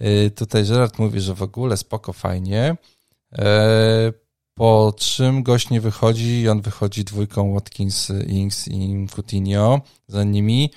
Y, 0.00 0.30
tutaj 0.30 0.64
Gerard 0.64 0.98
mówi, 0.98 1.20
że 1.20 1.34
w 1.34 1.42
ogóle 1.42 1.76
spoko, 1.76 2.12
fajnie. 2.12 2.76
E, 3.38 4.12
po 4.54 4.94
czym 4.96 5.42
gość 5.42 5.70
nie 5.70 5.80
wychodzi 5.80 6.40
i 6.40 6.48
on 6.48 6.60
wychodzi 6.60 7.04
dwójką 7.04 7.54
Watkins, 7.54 8.12
Ings 8.26 8.68
i 8.68 9.06
Coutinho 9.14 9.80
za 10.08 10.24
nimi. 10.24 10.70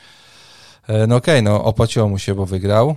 E, 0.87 1.07
no 1.07 1.15
okej, 1.15 1.35
okay, 1.35 1.41
no 1.41 1.63
opłaciło 1.63 2.09
mu 2.09 2.19
się, 2.19 2.35
bo 2.35 2.45
wygrał. 2.45 2.95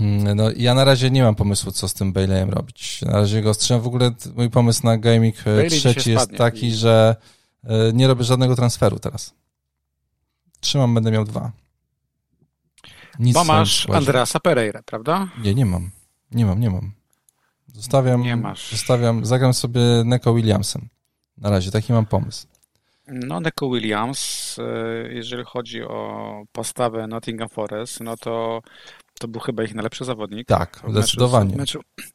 Mm, 0.00 0.36
no 0.36 0.50
ja 0.56 0.74
na 0.74 0.84
razie 0.84 1.10
nie 1.10 1.22
mam 1.22 1.34
pomysłu, 1.34 1.72
co 1.72 1.88
z 1.88 1.94
tym 1.94 2.12
Baileyem 2.12 2.50
robić. 2.50 3.02
Na 3.02 3.12
razie 3.12 3.42
go 3.42 3.50
ostrzymam. 3.50 3.82
W 3.82 3.86
ogóle 3.86 4.10
mój 4.36 4.50
pomysł 4.50 4.86
na 4.86 4.98
gaming 4.98 5.40
e, 5.40 5.44
Bailey 5.44 5.70
trzeci 5.70 6.10
jest 6.10 6.30
taki, 6.36 6.72
że 6.72 7.16
nie 7.92 8.06
robię 8.06 8.24
żadnego 8.24 8.56
transferu 8.56 8.98
teraz. 8.98 9.34
trzymam, 10.60 10.94
będę 10.94 11.10
miał 11.10 11.24
dwa. 11.24 11.63
Nic 13.18 13.34
Bo 13.34 13.44
masz 13.44 13.90
Andreasa 13.90 14.40
Pereira, 14.40 14.82
prawda? 14.82 15.28
Nie, 15.38 15.54
nie 15.54 15.66
mam. 15.66 15.90
Nie 16.30 16.46
mam, 16.46 16.60
nie 16.60 16.70
mam. 16.70 16.92
Zostawiam, 17.66 18.22
nie 18.22 18.36
masz. 18.36 18.70
zostawiam, 18.70 19.24
zagram 19.24 19.54
sobie 19.54 19.80
Neko 20.04 20.34
Williamsem. 20.34 20.88
Na 21.38 21.50
razie, 21.50 21.70
taki 21.70 21.92
mam 21.92 22.06
pomysł. 22.06 22.46
No, 23.08 23.40
Neko 23.40 23.70
Williams, 23.70 24.56
e, 24.58 25.12
jeżeli 25.12 25.44
chodzi 25.44 25.82
o 25.82 26.42
postawę 26.52 27.06
Nottingham 27.06 27.48
Forest, 27.48 28.00
no 28.00 28.16
to 28.16 28.62
to 29.18 29.28
był 29.28 29.40
chyba 29.40 29.62
ich 29.62 29.74
najlepszy 29.74 30.04
zawodnik. 30.04 30.48
Tak, 30.48 30.82
zdecydowanie. 30.88 31.56
Meczu, 31.56 31.80
w 31.80 31.92
meczu 31.96 32.13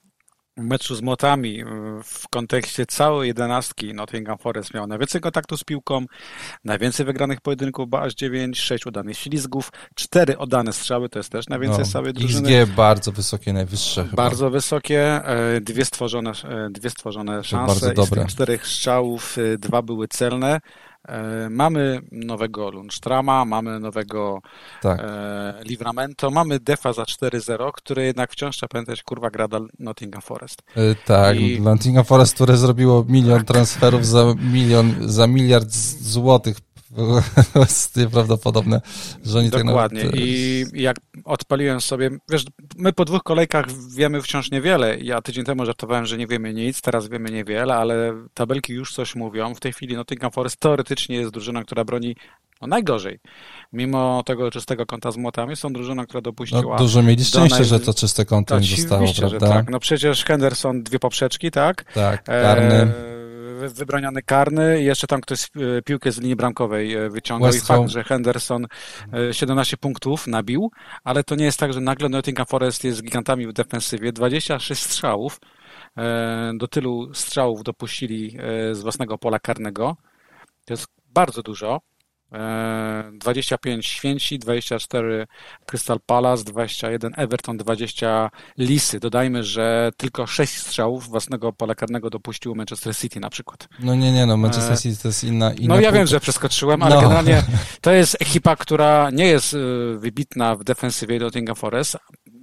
z 0.96 1.02
Młotami 1.02 1.64
w 2.04 2.28
kontekście 2.28 2.86
całej 2.86 3.28
jedenastki 3.28 3.94
Nottingham 3.94 4.38
Forest 4.38 4.74
miał 4.74 4.88
najwięcej 4.88 5.22
kontaktu 5.22 5.58
z 5.58 5.64
piłką, 5.64 6.06
najwięcej 6.66 7.06
wygranych 7.06 7.42
pojedynków, 7.42 7.90
bo 7.90 8.02
aż 8.02 8.14
9, 8.14 8.60
6 8.60 8.86
udanych 8.86 9.18
ślizgów, 9.18 9.72
4 9.96 10.38
oddane 10.38 10.74
strzały, 10.74 11.10
to 11.10 11.20
jest 11.20 11.30
też 11.30 11.48
najwięcej 11.48 11.84
no, 11.84 11.92
całej 11.92 12.14
drużyny. 12.14 12.60
XG 12.60 12.76
bardzo 12.76 13.12
wysokie, 13.12 13.54
najwyższe 13.54 14.04
chyba. 14.04 14.16
Bardzo 14.16 14.50
wysokie, 14.50 15.26
e, 15.26 15.62
dwie 15.62 15.86
stworzone, 15.86 16.32
e, 16.32 16.70
dwie 16.70 16.90
stworzone 16.90 17.44
szanse 17.44 17.68
bardzo 17.68 17.94
dobre. 17.94 18.24
z 18.24 18.28
czterech 18.28 18.68
strzałów 18.68 19.38
e, 19.38 19.58
dwa 19.58 19.82
były 19.82 20.08
celne. 20.08 20.60
E, 21.08 21.50
mamy 21.50 22.02
nowego 22.12 22.72
Lundstrama, 22.72 23.46
mamy 23.46 23.80
nowego 23.80 24.42
tak. 24.82 25.00
e, 25.00 25.54
Livramento, 25.66 26.32
mamy 26.32 26.60
Defa 26.60 26.94
za 26.94 27.04
4-0, 27.04 27.72
który 27.74 28.06
jednak 28.06 28.32
wciąż 28.32 28.58
trzeba 28.58 28.68
pamiętać, 28.68 29.04
kurwa, 29.04 29.30
gra 29.30 29.48
Nottingham 29.80 30.22
Forest. 30.22 30.62
E, 30.76 30.96
tak, 31.06 31.40
I... 31.40 31.62
Nottingham 31.62 32.06
Forest, 32.06 32.36
które 32.36 32.58
zrobiło 32.58 33.06
milion 33.08 33.46
transferów 33.46 34.06
za 34.06 34.36
milion, 34.54 34.96
za 35.00 35.28
miliard 35.28 35.72
złotych 36.02 36.58
jest 37.56 37.96
nieprawdopodobne, 38.02 38.82
że 39.26 39.40
oni 39.40 39.50
Dokładnie. 39.50 40.02
Tak 40.02 40.12
nawet... 40.12 40.26
I 40.26 40.66
jak 40.74 40.98
odpaliłem 41.26 41.82
sobie, 41.82 42.10
wiesz, 42.30 42.46
my 42.78 42.94
po 42.94 43.06
dwóch 43.06 43.24
kolejkach 43.24 43.66
wiemy 43.96 44.22
wciąż 44.22 44.52
niewiele. 44.52 44.98
Ja 45.00 45.22
tydzień 45.22 45.46
temu 45.46 45.66
żartowałem, 45.66 46.06
że 46.06 46.18
nie 46.18 46.28
wiemy 46.28 46.54
nic, 46.54 46.82
teraz 46.82 47.08
wiemy 47.08 47.32
niewiele, 47.32 47.76
ale 47.76 48.14
tabelki 48.34 48.74
już 48.74 48.94
coś 48.94 49.16
mówią. 49.16 49.56
W 49.56 49.60
tej 49.60 49.74
chwili 49.74 49.96
Nottingham 49.96 50.32
Forest 50.32 50.58
teoretycznie 50.58 51.16
jest 51.16 51.32
drużyną, 51.32 51.64
która 51.64 51.86
broni 51.86 52.16
no 52.62 52.68
najgorzej. 52.68 53.20
Mimo 53.74 54.24
tego 54.26 54.52
czystego 54.52 54.86
konta 54.86 55.12
z 55.12 55.18
młotami 55.18 55.56
są 55.56 55.74
drużyną, 55.74 56.06
która 56.06 56.22
dopuściła... 56.22 56.62
No, 56.62 56.78
dużo 56.78 57.04
mieli 57.04 57.26
szczęście, 57.26 57.56
naj... 57.56 57.66
że 57.66 57.80
to 57.80 57.94
czyste 57.94 58.26
konto 58.26 58.60
nie 58.60 58.68
zostało, 58.68 59.14
prawda? 59.20 59.50
tak. 59.50 59.70
No 59.70 59.80
przecież 59.80 60.26
Henderson 60.26 60.84
dwie 60.84 61.00
poprzeczki, 61.00 61.52
tak? 61.52 61.94
Tak, 61.94 62.24
karny. 62.24 62.76
E 62.76 63.19
wybroniony 63.60 64.22
karny. 64.22 64.82
I 64.82 64.86
jeszcze 64.86 65.08
tam 65.08 65.22
ktoś 65.22 65.44
e, 65.44 65.82
piłkę 65.82 66.12
z 66.12 66.20
linii 66.20 66.36
bramkowej 66.36 66.96
e, 66.96 67.10
wyciągał 67.10 67.52
West 67.52 67.64
i 67.64 67.68
fakt, 67.68 67.90
że 67.90 68.04
Henderson 68.04 68.68
17 69.32 69.76
e, 69.76 69.78
punktów 69.78 70.28
nabił, 70.28 70.72
ale 71.04 71.24
to 71.24 71.36
nie 71.36 71.46
jest 71.46 71.60
tak, 71.60 71.74
że 71.74 71.82
nagle 71.82 72.10
Nottingham 72.10 72.46
Forest 72.46 72.84
jest 72.84 73.04
gigantami 73.04 73.48
w 73.48 73.54
defensywie, 73.54 74.12
26 74.12 74.82
strzałów, 74.82 75.40
do 76.54 76.68
tylu 76.68 77.14
strzałów 77.14 77.64
dopuścili 77.64 78.38
z 78.72 78.82
własnego 78.82 79.18
pola 79.18 79.40
karnego, 79.40 79.98
to 80.66 80.74
jest 80.74 80.88
bardzo 81.06 81.42
dużo, 81.42 81.82
25 83.14 83.86
Święci, 83.86 84.40
24 84.40 85.28
Crystal 85.66 86.00
Palace, 86.06 86.44
21 86.44 87.12
Everton, 87.18 87.58
20 87.58 88.30
Lisy. 88.58 89.00
Dodajmy, 89.00 89.44
że 89.44 89.92
tylko 89.98 90.28
6 90.28 90.58
strzałów 90.58 91.08
własnego 91.08 91.54
pola 91.54 91.76
karnego 91.76 92.10
dopuścił 92.10 92.56
Manchester 92.56 92.96
City 92.96 93.20
na 93.20 93.30
przykład. 93.30 93.68
No 93.80 93.96
nie, 93.96 94.12
nie, 94.12 94.26
no 94.26 94.38
Manchester 94.38 94.74
e, 94.74 94.78
City 94.78 95.02
to 95.02 95.08
jest 95.08 95.24
inna... 95.24 95.54
inna 95.54 95.76
no 95.76 95.82
ja 95.82 95.92
wiem, 95.92 96.08
że 96.08 96.20
przeskoczyłem, 96.20 96.84
ale 96.84 96.96
no. 96.96 97.02
generalnie 97.02 97.44
to 97.82 97.92
jest 97.92 98.18
ekipa, 98.22 98.56
która 98.56 99.10
nie 99.10 99.26
jest 99.26 99.54
y, 99.54 99.58
wybitna 99.98 100.56
w 100.56 100.64
defensywie 100.64 101.20
Nottingham 101.20 101.56
Forest, 101.56 101.98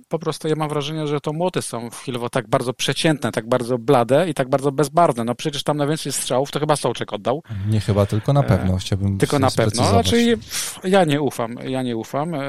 po 0.08 0.18
prostu 0.18 0.48
ja 0.48 0.54
mam 0.56 0.68
wrażenie, 0.68 1.06
że 1.06 1.20
to 1.20 1.32
młoty 1.32 1.62
są 1.62 1.90
chwilowo 1.90 2.30
tak 2.30 2.48
bardzo 2.48 2.72
przeciętne, 2.72 3.32
tak 3.32 3.48
bardzo 3.48 3.78
blade 3.78 4.28
i 4.28 4.34
tak 4.34 4.50
bardzo 4.50 4.72
bezbarwne. 4.72 5.24
No 5.24 5.34
przecież 5.34 5.62
tam 5.62 5.76
najwięcej 5.76 6.12
strzałów 6.12 6.50
to 6.50 6.60
chyba 6.60 6.76
Sołczek 6.76 7.12
oddał. 7.12 7.42
Nie 7.68 7.80
chyba, 7.80 8.06
tylko 8.06 8.32
na 8.32 8.42
pewno. 8.42 8.74
E, 8.74 8.78
Chciałbym 8.78 9.18
Tylko 9.18 9.38
na 9.38 9.50
pewno. 9.50 9.88
Znaczy 9.88 10.38
ja 10.84 11.04
nie 11.04 11.22
ufam, 11.22 11.56
ja 11.64 11.82
nie 11.82 11.96
ufam. 11.96 12.34
E, 12.34 12.40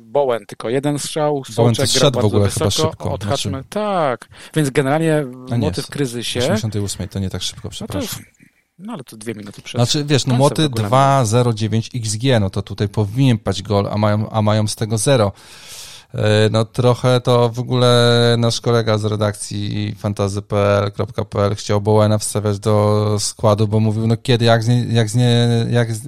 Bowen 0.00 0.46
tylko 0.46 0.68
jeden 0.68 0.98
strzał, 0.98 1.42
Sołczek 1.44 1.90
gra 1.90 2.10
bardzo 2.10 2.20
w 2.20 2.24
ogóle 2.24 2.44
wysoko. 2.44 2.70
Chyba 2.70 2.90
szybko. 2.90 3.12
Odhaczmy. 3.12 3.50
Znaczy... 3.50 3.68
Tak, 3.68 4.28
więc 4.54 4.70
generalnie 4.70 5.24
moty 5.58 5.82
w 5.82 5.88
kryzysie. 5.88 6.40
88 6.40 7.08
to 7.08 7.18
nie 7.18 7.30
tak 7.30 7.42
szybko, 7.42 7.70
przepraszam. 7.70 8.22
No. 8.38 8.44
No 8.78 8.92
ale 8.92 9.04
to 9.04 9.16
dwie 9.16 9.34
minuty 9.34 9.62
przed. 9.62 9.78
Znaczy, 9.78 10.04
wiesz, 10.04 10.26
no 10.26 10.34
moty 10.34 10.68
2,09 10.68 11.98
XG, 11.98 12.22
no 12.40 12.50
to 12.50 12.62
tutaj 12.62 12.88
powinien 12.88 13.38
paść 13.38 13.62
gol, 13.62 13.88
a 13.90 13.98
mają, 13.98 14.30
a 14.30 14.42
mają 14.42 14.66
z 14.66 14.76
tego 14.76 14.98
0. 14.98 15.32
E, 16.14 16.48
no 16.50 16.64
trochę 16.64 17.20
to 17.20 17.48
w 17.48 17.58
ogóle 17.58 18.34
nasz 18.38 18.60
kolega 18.60 18.98
z 18.98 19.04
redakcji 19.04 19.94
fantazy.pl.pl 19.98 21.54
chciał 21.54 21.80
Bowena 21.80 22.18
wstawiać 22.18 22.58
do 22.58 23.16
składu, 23.18 23.68
bo 23.68 23.80
mówił, 23.80 24.06
no 24.06 24.16
kiedy, 24.16 24.44
jak 24.44 24.62
z, 24.62 24.68
nie, 24.68 24.84
jak 24.84 25.10
z, 25.10 25.14
nie, 25.14 25.48
jak 25.70 25.94
z, 25.94 26.02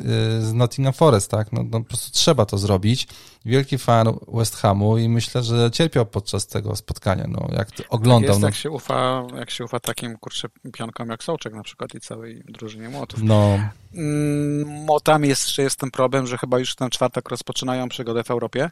z 0.44 0.52
Nottingham 0.52 0.92
Forest, 0.92 1.30
tak? 1.30 1.52
No, 1.52 1.62
no 1.62 1.80
po 1.80 1.84
prostu 1.84 2.12
trzeba 2.12 2.46
to 2.46 2.58
zrobić 2.58 3.08
wielki 3.46 3.78
fan 3.78 4.18
West 4.28 4.56
Hamu 4.56 4.98
i 4.98 5.08
myślę, 5.08 5.42
że 5.42 5.70
cierpiał 5.70 6.06
podczas 6.06 6.46
tego 6.46 6.76
spotkania, 6.76 7.26
no, 7.28 7.48
jak 7.52 7.68
oglądał. 7.88 8.20
Tak 8.20 8.28
jest, 8.28 8.40
no. 8.40 8.48
jak, 8.48 8.54
się 8.54 8.70
ufa, 8.70 9.26
jak 9.38 9.50
się 9.50 9.64
ufa 9.64 9.80
takim, 9.80 10.18
kurczę, 10.18 10.48
pionkom 10.72 11.08
jak 11.08 11.24
Sołczek 11.24 11.54
na 11.54 11.62
przykład 11.62 11.94
i 11.94 12.00
całej 12.00 12.42
drużynie 12.48 12.88
Młotów. 12.88 13.22
No. 13.22 13.58
Mm, 13.94 14.68
Młotami 14.68 15.28
jest, 15.28 15.42
jeszcze 15.42 15.62
jest 15.62 15.78
ten 15.78 15.90
problem, 15.90 16.26
że 16.26 16.38
chyba 16.38 16.58
już 16.58 16.74
ten 16.74 16.90
czwartek 16.90 17.28
rozpoczynają 17.28 17.88
przygodę 17.88 18.24
w 18.24 18.30
Europie. 18.30 18.70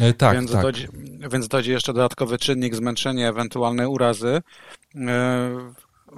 E, 0.00 0.12
tak, 0.12 0.36
więc 0.36 0.52
tak. 0.52 0.62
Dojdzie, 0.62 0.88
więc 1.30 1.48
dojdzie 1.48 1.72
jeszcze 1.72 1.92
dodatkowy 1.92 2.38
czynnik, 2.38 2.74
zmęczenie, 2.74 3.28
ewentualne 3.28 3.88
urazy. 3.88 4.42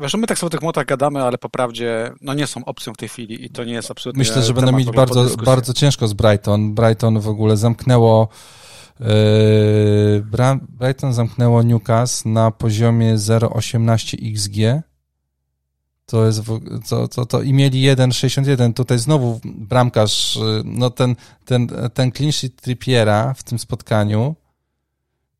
Wiesz, 0.00 0.14
my 0.14 0.26
tak 0.26 0.38
sobie 0.38 0.46
o 0.46 0.50
tych 0.50 0.62
młotach 0.62 0.86
gadamy, 0.86 1.22
ale 1.22 1.38
po 1.38 1.48
prawdzie 1.48 2.12
no 2.20 2.34
nie 2.34 2.46
są 2.46 2.64
opcją 2.64 2.94
w 2.94 2.96
tej 2.96 3.08
chwili 3.08 3.44
i 3.44 3.50
to 3.50 3.64
nie 3.64 3.72
jest 3.72 3.90
absolutnie 3.90 4.18
Myślę, 4.18 4.42
że 4.42 4.54
będą 4.54 4.72
mieć 4.72 4.90
bardzo, 4.90 5.36
bardzo 5.36 5.74
ciężko 5.74 6.08
z 6.08 6.12
Brighton. 6.12 6.74
Brighton 6.74 7.20
w 7.20 7.28
ogóle 7.28 7.56
zamknęło 7.56 8.28
yy, 9.00 9.06
Brighton 10.68 11.14
zamknęło 11.14 11.62
Newcastle 11.62 12.28
na 12.30 12.50
poziomie 12.50 13.14
0,18 13.14 14.32
XG. 14.32 14.84
To 16.06 16.26
jest, 16.26 16.40
to, 16.88 17.08
to, 17.08 17.26
to 17.26 17.42
i 17.42 17.52
mieli 17.52 17.82
1,61. 17.82 18.74
Tutaj 18.74 18.98
znowu 18.98 19.40
bramkarz, 19.44 20.36
yy, 20.36 20.62
no 20.64 20.90
ten, 20.90 21.16
ten, 21.44 21.68
ten 21.94 22.12
clean 22.12 22.32
sheet 22.32 22.60
Trippiera 22.60 23.34
w 23.34 23.42
tym 23.42 23.58
spotkaniu, 23.58 24.34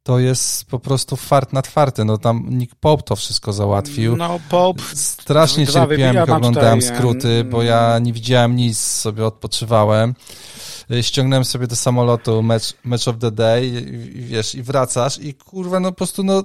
to 0.08 0.18
jest 0.18 0.64
po 0.64 0.78
prostu 0.78 1.16
fart 1.16 1.52
na 1.52 1.62
twarty. 1.62 2.04
No 2.04 2.18
tam 2.18 2.46
Nick 2.50 2.74
Pope 2.74 3.02
to 3.02 3.16
wszystko 3.16 3.52
załatwił. 3.52 4.16
No 4.16 4.40
Pope... 4.48 4.82
Strasznie 4.94 5.66
cierpiałem, 5.66 6.16
jak 6.16 6.30
oglądałem 6.30 6.80
tutaj, 6.80 6.96
skróty, 6.96 7.44
bo 7.44 7.62
ja 7.62 7.98
nie 7.98 8.12
widziałem 8.12 8.56
nic, 8.56 8.78
sobie 8.78 9.26
odpoczywałem. 9.26 10.14
Ściągnąłem 11.02 11.44
sobie 11.44 11.66
do 11.66 11.76
samolotu 11.76 12.42
match, 12.42 12.64
match 12.84 13.08
of 13.08 13.18
the 13.18 13.30
day 13.30 13.66
i, 13.66 14.22
wiesz, 14.22 14.54
i 14.54 14.62
wracasz 14.62 15.18
i 15.18 15.34
kurwa, 15.34 15.80
no 15.80 15.92
po 15.92 15.96
prostu 15.96 16.24
no 16.24 16.44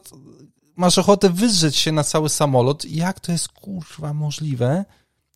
masz 0.75 0.97
ochotę 0.97 1.29
wyżrzeć 1.29 1.75
się 1.75 1.91
na 1.91 2.03
cały 2.03 2.29
samolot. 2.29 2.85
Jak 2.85 3.19
to 3.19 3.31
jest 3.31 3.47
kurwa 3.47 4.13
możliwe, 4.13 4.85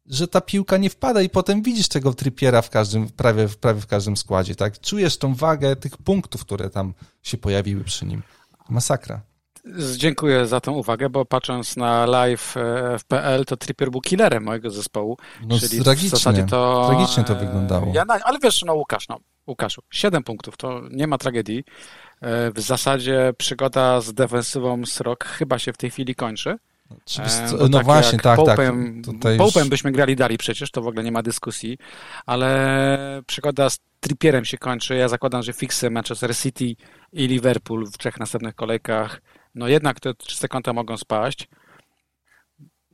że 0.07 0.27
ta 0.27 0.41
piłka 0.41 0.77
nie 0.77 0.89
wpada 0.89 1.21
i 1.21 1.29
potem 1.29 1.61
widzisz 1.61 1.87
tego 1.87 2.13
trypiera 2.13 2.61
w 2.61 2.69
każdym, 2.69 3.09
prawie, 3.09 3.47
prawie 3.61 3.81
w 3.81 3.87
każdym 3.87 4.17
składzie, 4.17 4.55
tak? 4.55 4.79
Czujesz 4.79 5.17
tą 5.17 5.35
wagę 5.35 5.75
tych 5.75 5.97
punktów, 5.97 6.41
które 6.41 6.69
tam 6.69 6.93
się 7.23 7.37
pojawiły 7.37 7.83
przy 7.83 8.05
nim. 8.05 8.21
Masakra. 8.69 9.21
Dziękuję 9.97 10.47
za 10.47 10.61
tę 10.61 10.71
uwagę, 10.71 11.09
bo 11.09 11.25
patrząc 11.25 11.77
na 11.77 12.05
live 12.05 12.57
e, 12.57 12.99
w 12.99 13.05
PL, 13.05 13.45
to 13.45 13.57
Trippier 13.57 13.91
był 13.91 14.01
killerem 14.01 14.43
mojego 14.43 14.69
zespołu. 14.69 15.17
No 15.47 15.59
czyli 15.59 15.83
tragicznie, 15.83 16.09
w 16.09 16.11
zasadzie 16.11 16.43
to, 16.43 16.85
tragicznie 16.89 17.23
to 17.23 17.35
wyglądało. 17.35 17.91
Ja, 17.93 18.05
ale 18.23 18.39
wiesz, 18.39 18.63
no 18.65 18.73
Łukasz, 18.73 19.07
no 19.07 19.19
Łukaszu, 19.47 19.81
7 19.89 20.23
punktów, 20.23 20.57
to 20.57 20.81
nie 20.91 21.07
ma 21.07 21.17
tragedii. 21.17 21.63
E, 22.21 22.51
w 22.51 22.61
zasadzie 22.61 23.33
przygoda 23.37 24.01
z 24.01 24.13
defensywą 24.13 24.85
Srok 24.85 25.25
chyba 25.25 25.59
się 25.59 25.73
w 25.73 25.77
tej 25.77 25.89
chwili 25.91 26.15
kończy. 26.15 26.57
E, 27.19 27.69
no 27.69 27.77
tak 27.77 27.85
właśnie, 27.85 28.19
tak, 28.19 28.35
Popem, 28.35 29.01
tak. 29.01 29.13
Tutaj 29.13 29.37
Popem 29.37 29.61
już... 29.61 29.69
byśmy 29.69 29.91
grali 29.91 30.15
dalej 30.15 30.37
przecież, 30.37 30.71
to 30.71 30.81
w 30.81 30.87
ogóle 30.87 31.03
nie 31.03 31.11
ma 31.11 31.23
dyskusji, 31.23 31.77
ale 32.25 33.21
przygoda 33.27 33.69
z 33.69 33.79
Trippierem 33.99 34.45
się 34.45 34.57
kończy. 34.57 34.95
Ja 34.95 35.07
zakładam, 35.07 35.43
że 35.43 35.53
fiksy 35.53 35.89
Manchester 35.89 36.37
City 36.37 36.75
i 37.13 37.27
Liverpool 37.27 37.85
w 37.85 37.97
trzech 37.97 38.19
następnych 38.19 38.55
kolejkach, 38.55 39.21
no 39.55 39.67
jednak 39.67 39.99
te 39.99 40.13
czyste 40.13 40.47
konta 40.47 40.73
mogą 40.73 40.97
spaść. 40.97 41.47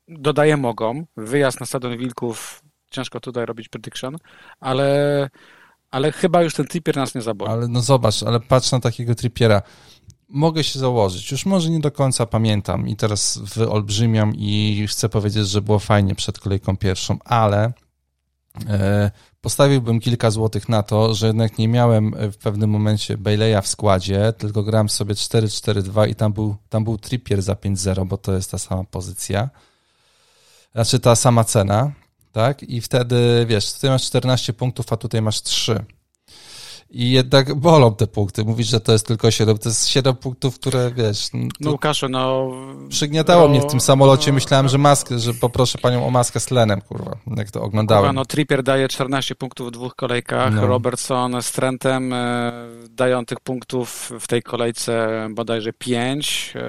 Dodaję 0.08 0.58
mogą. 0.58 1.06
Wyjazd 1.18 1.60
na 1.60 1.66
Stadion 1.66 1.98
Wilków, 1.98 2.62
ciężko 2.92 3.20
tutaj 3.20 3.46
robić 3.46 3.70
prediction, 3.70 4.18
ale, 4.60 5.30
ale 5.92 6.12
chyba 6.12 6.44
już 6.44 6.54
ten 6.54 6.68
Trippier 6.68 6.96
nas 6.96 7.16
nie 7.16 7.22
zaboli. 7.22 7.52
Ale 7.52 7.68
no 7.68 7.82
zobacz, 7.82 8.24
ale 8.24 8.40
patrz 8.40 8.72
na 8.72 8.80
takiego 8.80 9.16
Trippiera 9.16 9.62
mogę 10.34 10.64
się 10.64 10.80
założyć. 10.80 11.32
Już 11.32 11.46
może 11.46 11.70
nie 11.70 11.80
do 11.80 11.92
końca 11.92 12.26
pamiętam 12.26 12.88
i 12.88 12.96
teraz 12.96 13.38
wyolbrzymiam 13.38 14.34
i 14.36 14.86
chcę 14.90 15.10
powiedzieć, 15.10 15.48
że 15.48 15.62
było 15.62 15.80
fajnie 15.80 16.16
przed 16.16 16.40
kolejką 16.40 16.78
pierwszą, 16.78 17.18
ale 17.26 17.74
E, 18.70 19.12
postawiłbym 19.42 20.00
kilka 20.00 20.32
złotych 20.32 20.70
na 20.70 20.84
to, 20.84 21.14
że 21.14 21.28
jednak 21.28 21.58
nie 21.58 21.68
miałem 21.68 22.16
w 22.32 22.38
pewnym 22.38 22.70
momencie 22.70 23.18
Bayleya 23.18 23.62
w 23.62 23.68
składzie, 23.68 24.34
tylko 24.38 24.64
grałem 24.64 24.90
sobie 24.90 25.14
4-4-2 25.14 26.10
i 26.10 26.16
tam 26.16 26.34
był, 26.34 26.56
tam 26.70 26.84
był 26.84 26.98
Trippier 26.98 27.42
za 27.42 27.54
5-0, 27.54 28.06
bo 28.08 28.18
to 28.18 28.34
jest 28.34 28.52
ta 28.52 28.58
sama 28.58 28.84
pozycja. 28.84 29.50
Znaczy 30.74 31.00
ta 31.00 31.16
sama 31.16 31.44
cena, 31.44 31.92
tak? 32.32 32.64
I 32.64 32.82
wtedy, 32.82 33.46
wiesz, 33.48 33.74
tutaj 33.74 33.90
masz 33.90 34.06
14 34.06 34.54
punktów, 34.54 34.94
a 34.94 34.98
tutaj 34.98 35.22
masz 35.22 35.42
3 35.42 35.86
i 36.94 37.12
jednak 37.12 37.56
bolą 37.56 37.96
te 37.96 38.08
punkty. 38.08 38.46
Mówisz, 38.46 38.68
że 38.68 38.80
to 38.80 38.92
jest 38.92 39.08
tylko 39.08 39.32
7. 39.32 39.58
To 39.58 39.70
jest 39.70 39.88
7 39.88 40.16
punktów, 40.16 40.56
które 40.56 40.92
wiesz. 40.92 41.28
No 41.60 41.72
Łukaszu, 41.72 42.10
no. 42.10 42.52
Przygniatało 42.90 43.44
no, 43.44 43.50
mnie 43.50 43.62
w 43.62 43.66
tym 43.66 43.80
samolocie. 43.80 44.34
Myślałem, 44.34 44.68
że 44.68 44.78
maskę, 44.78 45.20
że 45.20 45.34
poproszę 45.34 45.78
panią 45.78 46.08
o 46.08 46.12
maskę 46.12 46.40
z 46.40 46.46
tlenem, 46.46 46.82
kurwa, 46.82 47.18
jak 47.38 47.52
to 47.52 47.62
oglądałem. 47.62 48.04
Kurwa, 48.04 48.14
no 48.14 48.26
Trippier 48.26 48.64
daje 48.64 48.88
14 48.88 49.36
punktów 49.36 49.68
w 49.68 49.72
dwóch 49.72 49.96
kolejkach. 49.96 50.54
No. 50.54 50.68
Robertson 50.68 51.42
z 51.42 51.52
Trentem 51.52 52.14
e, 52.14 52.52
dają 52.90 53.26
tych 53.26 53.40
punktów 53.40 54.12
w 54.20 54.28
tej 54.28 54.44
kolejce 54.44 55.28
bodajże 55.32 55.74
5, 55.74 56.54
e, 56.56 56.60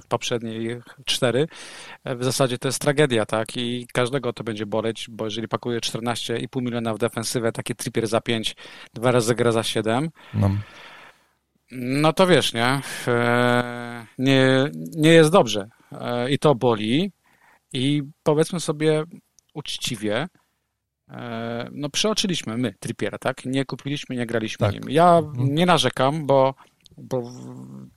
w 0.00 0.06
poprzedniej 0.08 0.80
4. 1.04 1.48
E, 2.04 2.16
w 2.16 2.24
zasadzie 2.24 2.58
to 2.58 2.68
jest 2.68 2.80
tragedia, 2.80 3.26
tak? 3.26 3.56
I 3.56 3.86
każdego 3.92 4.32
to 4.32 4.44
będzie 4.44 4.66
boleć, 4.66 5.06
bo 5.10 5.24
jeżeli 5.24 5.48
pakuje 5.48 5.80
14,5 5.80 6.62
miliona 6.62 6.94
w 6.94 6.98
defensywę, 6.98 7.52
taki 7.52 7.74
Trippier 7.74 8.06
za 8.06 8.20
5, 8.20 8.56
dwa 8.94 9.12
razy 9.12 9.34
gra 9.34 9.52
za 9.52 9.59
za 9.60 9.64
7. 9.64 10.10
No. 10.34 10.50
no 11.70 12.12
to 12.12 12.26
wiesz, 12.26 12.54
nie? 12.54 12.80
E, 13.08 14.06
nie? 14.18 14.70
Nie 14.96 15.10
jest 15.10 15.30
dobrze. 15.30 15.68
E, 15.92 16.30
I 16.30 16.38
to 16.38 16.54
boli. 16.54 17.12
I 17.72 18.02
powiedzmy 18.22 18.60
sobie 18.60 19.04
uczciwie, 19.54 20.28
e, 21.10 21.68
no 21.72 21.90
przeoczyliśmy 21.90 22.56
my 22.56 22.74
Trippiera, 22.80 23.18
tak? 23.18 23.44
Nie 23.44 23.64
kupiliśmy, 23.64 24.16
nie 24.16 24.26
graliśmy 24.26 24.66
tak. 24.66 24.74
nim. 24.74 24.82
Ja 24.90 25.18
mhm. 25.18 25.54
nie 25.54 25.66
narzekam, 25.66 26.26
bo 26.26 26.54
bo 27.02 27.22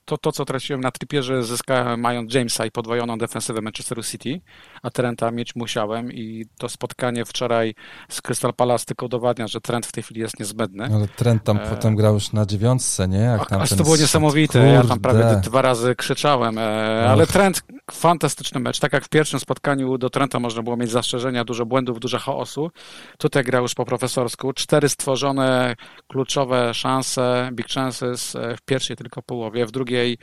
to, 0.04 0.18
to, 0.18 0.32
co 0.32 0.44
traciłem 0.44 0.80
na 0.80 0.90
Trippierze, 0.90 1.42
zyskałem 1.42 2.00
mając 2.00 2.34
Jamesa 2.34 2.66
i 2.66 2.70
podwojoną 2.70 3.18
defensywę 3.18 3.60
Manchesteru 3.60 4.02
City, 4.02 4.40
a 4.82 4.90
Trenta 4.90 5.30
mieć 5.30 5.56
musiałem 5.56 6.12
i 6.12 6.46
to 6.58 6.68
spotkanie 6.68 7.24
wczoraj 7.24 7.74
z 8.08 8.22
Crystal 8.22 8.54
Palace 8.54 8.84
tylko 8.84 9.06
udowadnia, 9.06 9.48
że 9.48 9.60
Trent 9.60 9.86
w 9.86 9.92
tej 9.92 10.02
chwili 10.02 10.20
jest 10.20 10.40
niezbędny. 10.40 10.88
Ale 10.94 11.08
Trent 11.08 11.44
tam 11.44 11.56
e... 11.56 11.70
potem 11.70 11.96
grał 11.96 12.14
już 12.14 12.32
na 12.32 12.46
dziewiątce, 12.46 13.08
nie? 13.08 13.18
Jak 13.18 13.48
tam 13.48 13.62
a, 13.62 13.66
to 13.66 13.84
było 13.84 13.96
niesamowite, 13.96 14.52
Kurde. 14.52 14.74
ja 14.74 14.84
tam 14.84 15.00
prawie 15.00 15.40
dwa 15.42 15.62
razy 15.62 15.94
krzyczałem, 15.94 16.58
e... 16.58 17.08
ale 17.08 17.26
Trent, 17.26 17.62
fantastyczny 17.90 18.60
mecz, 18.60 18.80
tak 18.80 18.92
jak 18.92 19.04
w 19.04 19.08
pierwszym 19.08 19.40
spotkaniu 19.40 19.98
do 19.98 20.10
Trenta 20.10 20.40
można 20.40 20.62
było 20.62 20.76
mieć 20.76 20.90
zastrzeżenia, 20.90 21.44
dużo 21.44 21.66
błędów, 21.66 22.00
dużo 22.00 22.18
chaosu, 22.18 22.70
tutaj 23.18 23.44
grał 23.44 23.62
już 23.62 23.74
po 23.74 23.84
profesorsku, 23.84 24.52
cztery 24.52 24.88
stworzone 24.88 25.74
kluczowe 26.08 26.74
szanse, 26.74 27.50
big 27.52 27.68
chances 27.74 28.36
e, 28.36 28.56
w 28.56 28.62
pierwszej 28.62 28.93
tylko 28.96 29.22
połowie, 29.22 29.66
w 29.66 29.70
drugiej, 29.70 30.18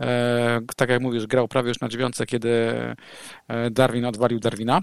e, 0.00 0.60
tak 0.76 0.90
jak 0.90 1.02
mówisz, 1.02 1.26
grał 1.26 1.48
prawie 1.48 1.68
już 1.68 1.80
na 1.80 1.88
dziewiątce, 1.88 2.26
kiedy 2.26 2.48
e, 3.48 3.70
Darwin 3.70 4.04
odwalił 4.04 4.40
Darwina. 4.40 4.80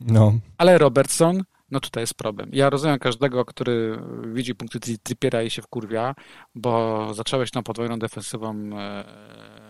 No. 0.00 0.32
Ale 0.58 0.78
Robertson, 0.78 1.42
no 1.70 1.80
tutaj 1.80 2.02
jest 2.02 2.14
problem. 2.14 2.50
Ja 2.52 2.70
rozumiem 2.70 2.98
każdego, 2.98 3.44
który 3.44 3.98
widzi 4.32 4.54
punkty 4.54 4.98
Trippiera 4.98 5.42
i 5.42 5.50
się 5.50 5.62
wkurwia, 5.62 6.14
bo 6.54 7.14
zacząłeś 7.14 7.52
na 7.52 7.62
podwójną 7.62 7.98
defensywą 7.98 8.70
e, 8.78 9.69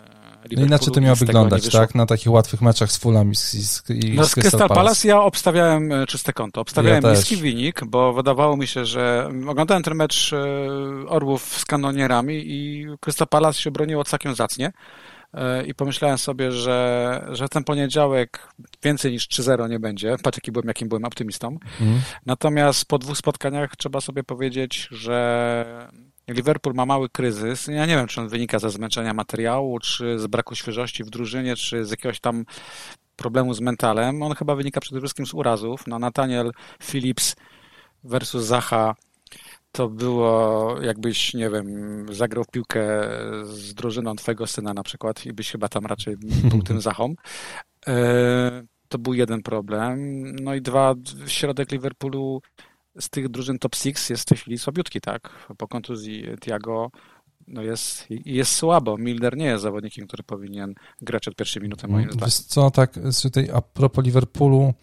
no 0.57 0.67
inaczej 0.67 0.93
to 0.95 1.01
miało 1.01 1.17
wyglądać, 1.17 1.71
tak? 1.71 1.95
Na 1.95 2.07
takich 2.07 2.33
łatwych 2.33 2.61
meczach 2.61 2.93
z 2.93 2.99
Fulham 2.99 3.31
i 3.31 3.37
z, 3.37 3.53
z, 3.53 3.91
i 3.91 4.15
no, 4.15 4.25
z 4.25 4.35
Crystal 4.35 4.59
Palace. 4.61 4.75
Palace 4.75 5.09
ja 5.09 5.21
obstawiałem 5.21 5.93
e, 5.93 6.07
czyste 6.07 6.33
konto. 6.33 6.61
Obstawiałem 6.61 7.05
ja 7.05 7.11
niski 7.11 7.37
wynik, 7.37 7.85
bo 7.85 8.13
wydawało 8.13 8.57
mi 8.57 8.67
się, 8.67 8.85
że 8.85 9.31
oglądałem 9.49 9.83
ten 9.83 9.95
mecz 9.95 10.33
e, 10.33 10.39
Orłów 11.09 11.59
z 11.59 11.65
kanonierami 11.65 12.43
i 12.47 12.87
Crystal 13.01 13.29
Palace 13.29 13.61
się 13.61 13.71
broniło 13.71 14.05
całkiem 14.05 14.35
zacnie 14.35 14.73
e, 15.35 15.67
i 15.67 15.75
pomyślałem 15.75 16.19
sobie, 16.19 16.53
że, 16.53 17.29
że 17.33 17.49
ten 17.49 17.65
poniedziałek 17.65 18.49
więcej 18.83 19.13
niż 19.13 19.29
3-0 19.29 19.71
nie 19.71 19.81
będzie. 19.81 20.17
Patrz, 20.23 20.39
jaki 20.39 20.53
byłem, 20.53 20.69
jakim 20.69 20.89
byłem 20.89 21.05
optymistą. 21.05 21.59
Mm. 21.81 22.01
Natomiast 22.27 22.85
po 22.85 22.99
dwóch 22.99 23.19
spotkaniach 23.19 23.77
trzeba 23.77 24.01
sobie 24.01 24.25
powiedzieć, 24.25 24.89
że 24.91 25.91
Liverpool 26.35 26.75
ma 26.75 26.87
mały 26.87 27.09
kryzys. 27.09 27.67
Ja 27.67 27.87
nie 27.87 27.97
wiem, 27.97 28.07
czy 28.07 28.21
on 28.21 28.29
wynika 28.29 28.59
ze 28.59 28.71
zmęczenia 28.71 29.15
materiału, 29.15 29.79
czy 29.79 30.19
z 30.19 30.27
braku 30.27 30.55
świeżości 30.55 31.05
w 31.05 31.11
drużynie, 31.11 31.57
czy 31.57 31.85
z 31.85 31.91
jakiegoś 31.91 32.21
tam 32.21 32.45
problemu 33.17 33.55
z 33.55 33.61
mentalem. 33.61 34.23
On 34.23 34.35
chyba 34.35 34.55
wynika 34.55 34.81
przede 34.81 35.01
wszystkim 35.01 35.27
z 35.27 35.35
urazów. 35.35 35.87
No, 35.87 35.99
Nathaniel 35.99 36.53
Phillips 36.83 37.37
versus 38.05 38.45
Zaha 38.45 38.95
to 39.73 39.89
było 39.89 40.77
jakbyś, 40.83 41.35
nie 41.35 41.51
wiem, 41.51 41.67
zagrał 42.15 42.45
w 42.45 42.49
piłkę 42.51 42.83
z 43.45 43.75
drużyną 43.75 44.17
twojego 44.17 44.47
syna 44.47 44.75
na 44.75 44.83
przykład 44.83 45.27
i 45.27 45.33
byś 45.33 45.51
chyba 45.51 45.69
tam 45.69 45.87
raczej 45.87 46.17
był 46.45 46.63
tym 46.63 46.81
Zachą. 46.91 47.15
E, 47.87 48.63
to 48.89 48.99
był 48.99 49.15
jeden 49.15 49.43
problem. 49.43 50.23
No 50.43 50.55
i 50.55 50.63
dwa, 50.63 50.95
środek 51.27 51.73
Liverpoolu 51.73 52.43
z 53.01 53.11
tych 53.11 53.29
drużyn 53.29 53.59
top 53.59 53.77
6 53.77 54.11
jest 54.11 54.23
w 54.23 54.25
tej 54.25 54.39
chwili 54.39 54.59
słabiutki, 54.59 55.01
tak? 55.01 55.47
Po 55.59 55.69
kontuzji 55.69 56.25
Tiago 56.41 56.91
no 57.49 57.63
jest, 57.63 58.07
jest 58.11 58.53
słabo. 58.53 58.99
Milder 58.99 59.37
nie 59.37 59.45
jest 59.45 59.63
zawodnikiem, 59.63 60.07
który 60.07 60.23
powinien 60.23 60.75
grać 61.03 61.29
od 61.29 61.37
pierwszej 61.37 61.63
minuty, 61.63 61.89
moim 61.89 62.05
zdaniem. 62.05 62.25
Wiesz 62.25 62.39
co, 62.39 62.71
tak, 62.71 62.95
tutaj 63.23 63.51
a 63.53 63.61
propos 63.61 64.05
Liverpoolu, 64.05 64.75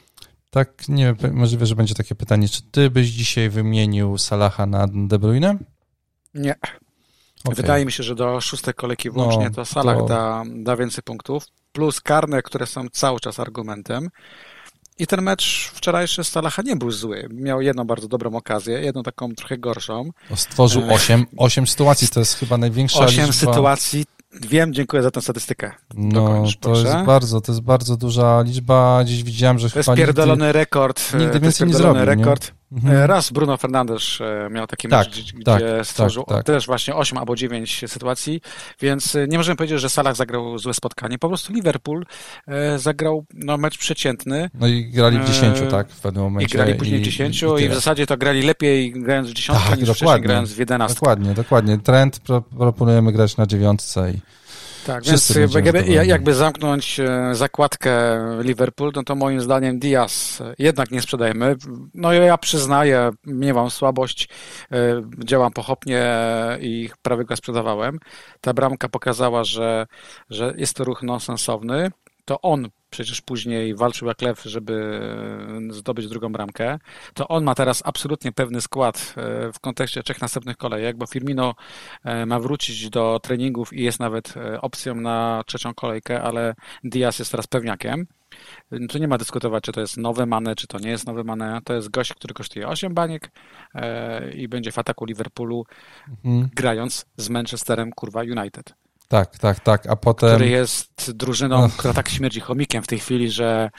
tak, 0.50 0.90
nie 0.90 1.14
wiem, 1.14 1.36
możliwe, 1.36 1.66
że 1.66 1.76
będzie 1.76 1.96
takie 1.96 2.16
pytanie, 2.16 2.50
czy 2.50 2.62
ty 2.62 2.90
byś 2.90 3.08
dzisiaj 3.08 3.50
wymienił 3.50 4.18
Salaha 4.18 4.66
na 4.66 4.88
De 4.88 5.20
Bruyne? 5.20 5.58
Nie. 6.34 6.56
Okay. 7.44 7.56
Wydaje 7.56 7.86
mi 7.86 7.92
się, 7.92 8.04
że 8.04 8.16
do 8.16 8.42
szóstej 8.42 8.74
kolejki 8.74 9.10
włącznie 9.10 9.46
no, 9.46 9.56
to 9.56 9.66
Salah 9.66 9.98
to... 9.98 10.06
Da, 10.06 10.44
da 10.56 10.76
więcej 10.76 11.04
punktów, 11.04 11.46
plus 11.72 12.02
karne, 12.02 12.42
które 12.42 12.66
są 12.66 12.90
cały 12.90 13.20
czas 13.20 13.40
argumentem. 13.40 14.10
I 15.00 15.08
ten 15.08 15.22
mecz 15.22 15.72
wczorajszy 15.74 16.24
Salaha 16.24 16.62
nie 16.62 16.76
był 16.76 16.92
zły. 16.92 17.28
Miał 17.32 17.62
jedną 17.62 17.84
bardzo 17.84 18.08
dobrą 18.08 18.36
okazję, 18.36 18.82
jedną 18.82 19.04
taką 19.04 19.36
trochę 19.36 19.58
gorszą. 19.58 20.10
Stworzył 20.36 20.82
e, 20.82 20.94
osiem, 20.94 21.26
osiem 21.38 21.68
sytuacji, 21.68 22.08
to 22.08 22.20
jest 22.20 22.36
chyba 22.36 22.58
największa 22.58 23.00
Osiem 23.00 23.26
liczba... 23.26 23.52
sytuacji, 23.54 24.06
Wiem, 24.42 24.74
dziękuję 24.74 25.04
za 25.04 25.12
tę 25.12 25.22
statystykę. 25.22 25.72
No, 25.96 26.44
to 26.60 26.72
jest 26.72 27.06
bardzo, 27.06 27.42
to 27.42 27.52
jest 27.52 27.62
bardzo 27.62 27.98
duża 27.98 28.42
liczba. 28.42 29.04
Dziś 29.06 29.24
widziałem, 29.24 29.60
że 29.60 29.70
to 29.70 29.74
chyba... 29.74 29.92
jest 29.92 29.98
pierdolony 29.98 30.46
nigdy, 30.46 30.60
rekord. 30.60 31.14
Nigdy 31.20 31.40
więcej 31.40 31.68
nie 31.68 31.74
zrobił, 31.74 32.06
rekord. 32.06 32.52
Nie? 32.52 32.57
Mhm. 32.72 32.96
E, 32.96 33.08
raz 33.08 33.32
Bruno 33.32 33.58
Fernandes 33.58 34.20
e, 34.22 34.50
miał 34.50 34.68
taki 34.68 34.88
tak, 34.88 35.08
mecz, 35.08 35.34
gdzie 35.34 35.44
tak, 35.44 35.62
stworzył 35.84 36.24
tak, 36.24 36.38
tak. 36.38 36.46
też 36.46 36.66
właśnie 36.68 36.96
8 36.96 37.18
albo 37.18 37.36
9 37.36 37.84
sytuacji, 37.88 38.42
więc 38.82 39.16
e, 39.16 39.28
nie 39.28 39.38
możemy 39.38 39.56
powiedzieć, 39.56 39.82
że 39.82 39.90
Salah 39.90 40.16
zagrał 40.16 40.58
złe 40.58 40.74
spotkanie. 40.74 41.18
Po 41.20 41.28
prostu 41.28 41.54
Liverpool 41.54 42.06
zagrał 42.78 43.26
no, 43.34 43.58
mecz 43.58 43.78
przeciętny. 43.78 44.50
No 44.54 44.68
i 44.68 44.86
grali 44.86 45.20
w 45.20 45.26
10, 45.26 45.58
tak, 45.72 45.90
w 45.90 46.00
pewnym 46.00 46.24
momencie. 46.24 46.56
I 46.56 46.58
grali 46.58 46.76
później 46.76 47.00
w 47.00 47.04
10 47.04 47.42
i, 47.42 47.46
i, 47.46 47.64
i, 47.64 47.70
w 47.70 47.74
zasadzie 47.74 48.08
to 48.08 48.18
grali 48.18 48.42
lepiej 48.42 48.92
grając 48.92 49.30
w 49.30 49.34
10 49.34 49.60
tak, 49.70 49.80
niż 49.80 50.00
dokładnie, 50.00 50.28
grając 50.28 50.54
w 50.54 50.60
11. 50.60 50.96
Dokładnie, 50.96 51.34
dokładnie. 51.34 51.78
Trend 51.78 52.20
proponujemy 52.58 53.12
grać 53.12 53.38
na 53.38 53.46
dziewiątce 53.46 54.12
i 54.12 54.20
tak, 54.88 55.04
Wszyscy 55.04 55.40
więc 55.40 55.54
jakby, 55.54 55.84
jakby 55.88 56.34
zamknąć 56.34 57.00
e, 57.00 57.36
zakładkę 57.36 58.20
Liverpool, 58.42 58.92
no 58.96 59.04
to 59.04 59.16
moim 59.16 59.42
zdaniem 59.42 59.80
Diaz 59.80 60.44
jednak 60.60 60.92
nie 60.92 61.02
sprzedajemy. 61.02 61.56
No 61.94 62.14
ja 62.14 62.38
przyznaję, 62.38 63.10
miewam 63.26 63.70
słabość, 63.70 64.30
e, 64.72 65.02
działam 65.26 65.52
pochopnie 65.52 66.06
i 66.62 66.90
prawie 67.02 67.26
go 67.26 67.36
sprzedawałem. 67.36 68.00
Ta 68.42 68.54
bramka 68.54 68.90
pokazała, 68.90 69.44
że, 69.44 69.86
że 70.30 70.54
jest 70.58 70.76
to 70.76 70.84
ruch 70.84 71.04
nonsensowny. 71.04 71.92
To 72.28 72.42
on 72.42 72.70
przecież 72.90 73.22
później 73.22 73.76
walczył 73.76 74.08
jak 74.08 74.22
lew, 74.22 74.44
żeby 74.44 75.00
e, 75.70 75.74
zdobyć 75.74 76.08
drugą 76.08 76.32
bramkę, 76.32 76.80
to 77.14 77.28
on 77.28 77.44
ma 77.44 77.56
teraz 77.56 77.82
absolutnie 77.86 78.32
pewny 78.32 78.62
skład 78.62 79.14
e, 79.18 79.52
w 79.52 79.60
kontekście 79.60 80.04
trzech 80.04 80.22
następnych 80.22 80.58
kolejek, 80.58 80.98
bo 80.98 81.08
Firmino 81.08 81.56
e, 82.04 82.26
ma 82.26 82.40
wrócić 82.40 82.90
do 82.90 83.20
treningów 83.24 83.74
i 83.74 83.84
jest 83.84 84.00
nawet 84.00 84.34
opcją 84.62 84.96
na 84.96 85.44
trzecią 85.46 85.74
kolejkę, 85.74 86.22
ale 86.22 86.56
Diaz 86.84 87.20
jest 87.20 87.32
teraz 87.32 87.48
pewniakiem. 87.48 88.08
Tu 88.90 88.98
nie 88.98 89.08
ma 89.08 89.18
dyskutować, 89.18 89.64
czy 89.64 89.72
to 89.72 89.82
jest 89.82 89.98
nowy 89.98 90.26
Mane, 90.26 90.56
czy 90.56 90.68
to 90.68 90.80
nie 90.80 90.90
jest 90.90 91.08
nowy 91.08 91.24
Mane. 91.24 91.60
To 91.64 91.74
jest 91.74 91.90
gość, 91.90 92.14
który 92.14 92.34
kosztuje 92.34 92.68
8 92.68 92.94
baniek 92.94 93.32
i 94.34 94.48
będzie 94.48 94.72
w 94.72 94.80
ataku 94.80 95.06
Liverpoolu 95.06 95.66
mhm. 96.26 96.50
grając 96.56 97.06
z 97.18 97.30
Manchesterem, 97.30 97.92
kurwa, 97.92 98.22
United. 98.22 98.74
Tak, 99.08 99.38
tak, 99.38 99.60
tak, 99.60 99.88
a 99.88 99.96
potem... 99.96 100.30
Który 100.30 100.50
jest 100.50 101.12
drużyną, 101.12 101.62
no. 101.62 101.70
która 101.78 101.94
tak 101.94 102.10
śmierdzi 102.10 102.40
chomikiem 102.40 102.84
w 102.84 102.88
tej 102.88 103.00
chwili, 103.00 103.32
że... 103.32 103.70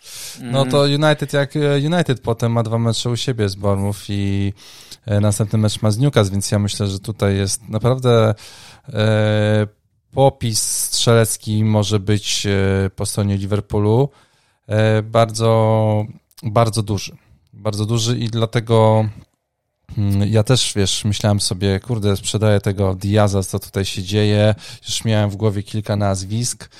Mm... 0.41 0.53
No 0.53 0.67
to 0.67 0.83
United, 0.83 1.33
jak 1.33 1.57
e, 1.57 1.77
United 1.77 2.21
potem 2.21 2.53
ma 2.53 2.63
dwa 2.63 2.79
mecze 2.79 3.11
u 3.11 3.17
siebie 3.17 3.49
z 3.49 3.55
Bournemouth 3.55 4.09
i 4.09 4.53
e, 5.07 5.21
następny 5.21 5.59
mecz 5.59 5.83
ma 5.83 5.91
z 5.91 5.99
Newcastle, 5.99 6.33
więc 6.33 6.51
ja 6.51 6.59
myślę, 6.59 6.87
że 6.87 6.99
tutaj 6.99 7.37
jest 7.37 7.69
naprawdę 7.69 8.35
e, 8.89 9.67
popis 10.13 10.63
strzelecki 10.63 11.65
może 11.65 12.01
być 12.01 12.47
e, 12.47 12.91
po 12.97 13.07
stronie 13.07 13.37
Liverpoolu 13.37 14.09
e, 14.67 15.03
bardzo, 15.03 16.05
bardzo 16.43 16.83
duży 16.83 17.17
Bardzo 17.53 17.87
duży 17.87 18.19
i 18.19 18.29
dlatego 18.29 19.01
mm, 19.01 19.11
ja 20.27 20.43
też, 20.43 20.73
wiesz, 20.77 21.05
myślałem 21.05 21.41
sobie, 21.41 21.81
kurde, 21.81 22.17
sprzedaję 22.17 22.61
tego 22.61 22.95
Diaza, 22.95 23.43
co 23.43 23.59
tutaj 23.59 23.85
się 23.85 24.03
dzieje. 24.03 24.55
Już 24.89 25.05
miałem 25.05 25.31
w 25.31 25.37
głowie 25.37 25.63
kilka 25.63 25.97
nazwisk. 25.97 26.71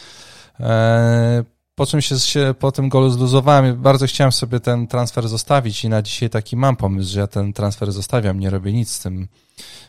E, 0.61 1.45
po 1.75 1.87
czym 1.87 2.01
się, 2.01 2.19
się 2.19 2.55
po 2.59 2.73
tym 2.73 2.89
golu 2.89 3.11
zluzowałem. 3.11 3.83
Bardzo 3.83 4.07
chciałem 4.07 4.33
sobie 4.33 4.61
ten 4.61 4.87
transfer 4.87 5.29
zostawić 5.29 5.85
i 5.85 5.89
na 5.89 6.03
dzisiaj 6.03 6.31
taki 6.31 6.57
mam 6.57 6.77
pomysł, 6.77 7.13
że 7.13 7.21
ja 7.21 7.27
ten 7.27 7.53
transfer 7.53 7.93
zostawiam, 7.93 8.41
nie 8.41 8.51
robię 8.51 8.73
nic 8.73 8.91
z 8.91 9.01
tym, 9.01 9.29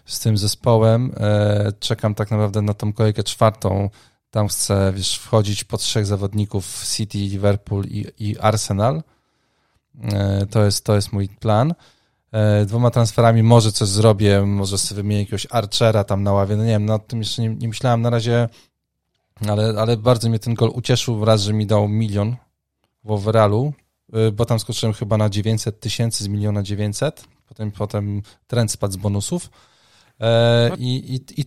z 0.05 0.19
tym 0.19 0.37
zespołem. 0.37 1.11
E, 1.17 1.71
czekam 1.79 2.15
tak 2.15 2.31
naprawdę 2.31 2.61
na 2.61 2.73
tą 2.73 2.93
kolejkę 2.93 3.23
czwartą. 3.23 3.89
Tam 4.31 4.47
chcę, 4.47 4.93
wiesz, 4.95 5.17
wchodzić 5.17 5.63
po 5.63 5.77
trzech 5.77 6.05
zawodników 6.05 6.83
City, 6.95 7.17
Liverpool 7.17 7.85
i, 7.85 8.05
i 8.19 8.39
Arsenal. 8.39 9.03
E, 10.03 10.45
to 10.45 10.65
jest, 10.65 10.85
to 10.85 10.95
jest 10.95 11.13
mój 11.13 11.29
plan. 11.29 11.73
Dwoma 12.65 12.91
transferami 12.91 13.43
może 13.43 13.71
coś 13.71 13.87
zrobię, 13.87 14.41
może 14.41 14.77
sobie 14.77 15.01
wymienię 15.01 15.21
jakiegoś 15.21 15.47
Archera 15.49 16.03
tam 16.03 16.23
na 16.23 16.33
ławie, 16.33 16.55
no 16.55 16.63
nie 16.63 16.69
wiem, 16.69 16.85
nad 16.85 17.07
tym 17.07 17.19
jeszcze 17.19 17.41
nie, 17.41 17.49
nie 17.49 17.67
myślałem. 17.67 18.01
Na 18.01 18.09
razie 18.09 18.49
ale, 19.47 19.81
ale 19.81 19.97
bardzo 19.97 20.29
mnie 20.29 20.39
ten 20.39 20.53
gol 20.53 20.71
ucieszył 20.73 21.25
raz, 21.25 21.41
że 21.41 21.53
mi 21.53 21.65
dał 21.65 21.87
milion 21.87 22.35
w 23.03 23.11
overallu, 23.11 23.73
y, 24.27 24.31
bo 24.31 24.45
tam 24.45 24.59
skoczyłem 24.59 24.93
chyba 24.93 25.17
na 25.17 25.29
900 25.29 25.79
tysięcy 25.79 26.23
z 26.23 26.27
miliona 26.27 26.63
900, 26.63 27.25
potem, 27.47 27.71
potem 27.71 28.21
trend 28.47 28.71
spadł 28.71 28.93
z 28.93 28.97
bonusów 28.97 29.49
e, 30.19 30.67
no. 30.69 30.75
i, 30.75 30.85
i, 30.85 31.41
i, 31.41 31.45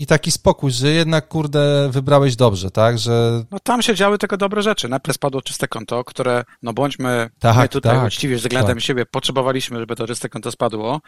i 0.00 0.06
taki 0.06 0.30
spokój, 0.30 0.70
że 0.70 0.88
jednak, 0.88 1.28
kurde, 1.28 1.88
wybrałeś 1.90 2.36
dobrze, 2.36 2.70
tak, 2.70 2.98
że... 2.98 3.44
No 3.50 3.58
tam 3.60 3.82
się 3.82 3.94
działy 3.94 4.18
tylko 4.18 4.36
dobre 4.36 4.62
rzeczy. 4.62 4.88
Najpierw 4.88 5.14
spadło 5.14 5.42
czyste 5.42 5.68
konto, 5.68 6.04
które, 6.04 6.44
no 6.62 6.72
bądźmy 6.72 7.30
tak, 7.38 7.56
my 7.56 7.68
tutaj 7.68 7.96
tak, 7.96 8.06
uczciwi 8.06 8.34
względem 8.34 8.76
tak. 8.76 8.84
siebie, 8.84 9.06
potrzebowaliśmy, 9.06 9.78
żeby 9.80 9.96
to 9.96 10.06
czyste 10.06 10.28
konto 10.28 10.52
spadło, 10.52 11.00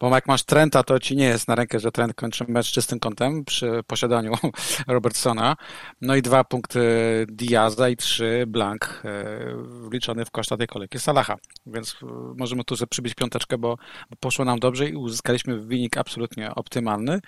bo 0.00 0.14
jak 0.14 0.26
masz 0.26 0.42
Trenta, 0.42 0.82
to 0.82 0.98
ci 0.98 1.16
nie 1.16 1.24
jest 1.24 1.48
na 1.48 1.54
rękę, 1.54 1.80
że 1.80 1.92
Trent 1.92 2.14
kończy 2.14 2.44
mecz 2.48 2.72
czystym 2.72 2.98
kątem 2.98 3.44
przy 3.44 3.80
posiadaniu 3.86 4.32
Robertsona. 4.88 5.56
No 6.00 6.16
i 6.16 6.22
dwa 6.22 6.44
punkty 6.44 6.80
Diaza 7.28 7.88
i 7.88 7.96
trzy 7.96 8.44
Blank 8.46 9.02
e, 9.04 9.24
wliczony 9.88 10.24
w 10.24 10.30
koszta 10.30 10.56
tej 10.56 10.66
kolejki 10.66 10.98
Salaha. 10.98 11.36
Więc 11.66 11.96
e, 12.02 12.06
możemy 12.36 12.64
tu 12.64 12.76
sobie 12.76 12.88
przybić 12.88 13.14
piąteczkę, 13.14 13.58
bo 13.58 13.76
poszło 14.20 14.44
nam 14.44 14.58
dobrze 14.58 14.88
i 14.88 14.96
uzyskaliśmy 14.96 15.60
wynik 15.60 15.96
absolutnie 15.96 16.54
optymalny. 16.54 17.20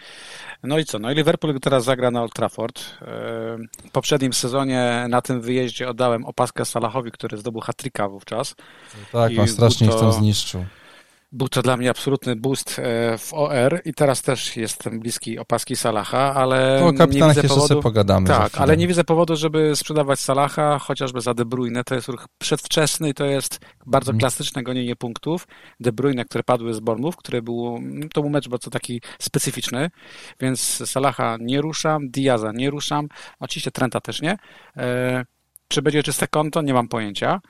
No 0.63 0.79
i 0.79 0.85
co? 0.85 1.06
No 1.07 1.13
i 1.13 1.15
Liverpool 1.15 1.61
teraz 1.61 1.85
zagra 1.85 2.11
na 2.11 2.23
Old 2.23 2.35
Trafford. 2.35 2.81
W 3.89 3.91
poprzednim 3.93 4.33
sezonie 4.33 5.07
na 5.09 5.23
tym 5.23 5.41
wyjeździe 5.41 5.89
oddałem 5.89 6.25
opaskę 6.25 6.65
Salahowi, 6.65 7.11
który 7.11 7.37
zdobył 7.37 7.61
hat 7.61 7.83
wówczas. 8.11 8.55
Tak, 9.13 9.33
on 9.41 9.49
strasznie 9.49 9.87
ich 9.87 9.95
tam 9.95 10.13
zniszczył. 10.13 10.65
Był 11.33 11.49
to 11.49 11.63
dla 11.63 11.77
mnie 11.77 11.91
absolutny 11.91 12.37
boost 12.37 12.79
e, 12.79 13.19
w 13.19 13.35
OR 13.35 13.81
i 13.85 13.95
teraz 13.95 14.23
też 14.23 14.57
jestem 14.57 15.01
bliski 15.01 15.39
opaski 15.39 15.77
Salaha, 15.77 16.35
ale 16.35 16.85
o 16.85 16.93
kapitanach 16.93 17.37
jeszcze 17.37 17.49
powodu... 17.49 17.69
sobie 17.69 17.83
pogadamy. 17.83 18.29
Tak, 18.29 18.59
ale 18.59 18.77
nie 18.77 18.89
widzę 18.89 19.05
powodu, 19.05 19.37
żeby 19.37 19.77
sprzedawać 19.77 20.21
Salaha, 20.21 20.79
chociażby 20.79 21.21
za 21.21 21.35
De 21.35 21.45
Bruyne. 21.45 21.85
To 21.85 21.95
jest 21.95 22.09
ruch 22.09 22.27
przedwczesny 22.39 23.09
i 23.09 23.15
to 23.15 23.25
jest 23.25 23.61
bardzo 23.87 24.13
hmm. 24.13 24.21
klasyczne 24.21 24.63
gonienie 24.63 24.97
punktów. 24.97 25.47
De 25.81 25.93
Bruyne, 25.93 26.25
które 26.25 26.45
padły 26.45 26.75
z 26.75 26.81
Bormów, 26.81 27.17
który 27.17 27.43
był, 27.43 27.79
to 28.13 28.21
był 28.21 28.31
mecz 28.31 28.49
bardzo 28.49 28.71
taki 28.71 29.01
specyficzny, 29.19 29.91
więc 30.41 30.89
Salaha 30.91 31.37
nie 31.41 31.61
ruszam, 31.61 32.11
Diaza 32.11 32.53
nie 32.53 32.71
ruszam, 32.71 33.09
oczywiście 33.41 33.71
Trenta 33.71 34.01
też 34.01 34.23
nie. 34.23 34.37
E, 34.77 35.25
czy 35.69 35.83
będzie 35.83 36.03
czyste 36.03 36.29
konto? 36.29 36.63
Nie 36.63 36.75
mam 36.75 36.89
pojęcia 36.89 37.41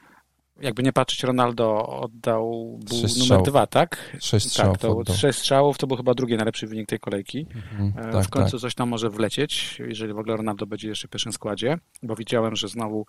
jakby 0.60 0.82
nie 0.82 0.92
patrzeć, 0.92 1.22
Ronaldo 1.22 1.86
oddał 1.86 2.78
był 2.84 2.98
numer 3.18 3.42
dwa, 3.42 3.66
tak? 3.66 4.16
Sześć 4.20 4.46
strzałów. 4.46 4.78
Tak, 4.78 4.90
to 5.06 5.14
sześć 5.14 5.38
strzałów 5.38 5.78
to 5.78 5.86
był 5.86 5.96
chyba 5.96 6.14
drugi 6.14 6.36
najlepszy 6.36 6.66
wynik 6.66 6.88
tej 6.88 7.00
kolejki. 7.00 7.46
Mhm, 7.54 8.08
e, 8.08 8.12
tak, 8.12 8.26
w 8.26 8.30
końcu 8.30 8.50
tak. 8.50 8.60
coś 8.60 8.74
tam 8.74 8.88
może 8.88 9.10
wlecieć, 9.10 9.78
jeżeli 9.88 10.12
w 10.12 10.18
ogóle 10.18 10.36
Ronaldo 10.36 10.66
będzie 10.66 10.88
jeszcze 10.88 11.08
w 11.08 11.10
pierwszym 11.10 11.32
składzie, 11.32 11.78
bo 12.02 12.16
widziałem, 12.16 12.56
że 12.56 12.68
znowu 12.68 13.06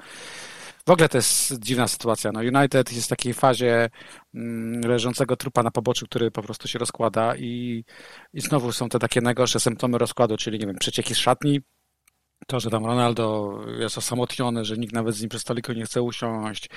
w 0.87 0.91
ogóle 0.91 1.09
to 1.09 1.17
jest 1.17 1.59
dziwna 1.59 1.87
sytuacja. 1.87 2.31
No 2.31 2.39
United 2.39 2.93
jest 2.93 3.05
w 3.05 3.09
takiej 3.09 3.33
fazie 3.33 3.89
mm, 4.33 4.81
leżącego 4.81 5.35
trupa 5.35 5.63
na 5.63 5.71
poboczu, 5.71 6.05
który 6.05 6.31
po 6.31 6.41
prostu 6.41 6.67
się 6.67 6.79
rozkłada 6.79 7.35
i, 7.35 7.83
i 8.33 8.41
znowu 8.41 8.71
są 8.71 8.89
te 8.89 8.99
takie 8.99 9.21
najgorsze 9.21 9.59
symptomy 9.59 9.97
rozkładu, 9.97 10.37
czyli 10.37 10.59
nie 10.59 10.67
wiem, 10.67 10.75
przecieki 10.75 11.15
z 11.15 11.17
szatni, 11.17 11.61
to, 12.47 12.59
że 12.59 12.69
tam 12.69 12.85
Ronaldo 12.85 13.59
jest 13.79 13.97
osamotniony, 13.97 14.65
że 14.65 14.77
nikt 14.77 14.93
nawet 14.93 15.15
z 15.15 15.21
nim 15.21 15.29
przy 15.29 15.39
stoliku 15.39 15.73
nie 15.73 15.85
chce 15.85 16.01
usiąść, 16.01 16.69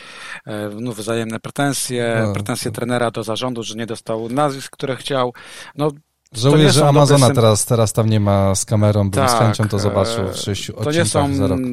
e, 0.47 0.71
no, 0.81 0.93
wzajemne 0.93 1.41
pretensje, 1.41 2.23
no, 2.27 2.33
pretensje 2.33 2.71
to... 2.71 2.75
trenera 2.75 3.11
do 3.11 3.23
zarządu, 3.23 3.63
że 3.63 3.75
nie 3.75 3.87
dostał 3.87 4.29
nazwisk, 4.29 4.73
które 4.73 4.97
chciał. 4.97 5.35
No, 5.77 5.91
Żałuję, 6.33 6.71
że 6.71 6.89
Amazona 6.89 7.31
teraz, 7.31 7.67
teraz 7.67 7.93
tam 7.93 8.11
nie 8.11 8.21
ma 8.21 8.55
z 8.55 8.65
kamerą, 8.65 9.03
bym 9.03 9.11
tak, 9.11 9.31
z 9.31 9.35
chęcią 9.35 9.69
to 9.69 9.79
zobaczył 9.79 10.29
w 10.29 10.37
sześciu 10.37 10.73
To 10.73 10.93
nie 10.93 11.05
są 11.05 11.31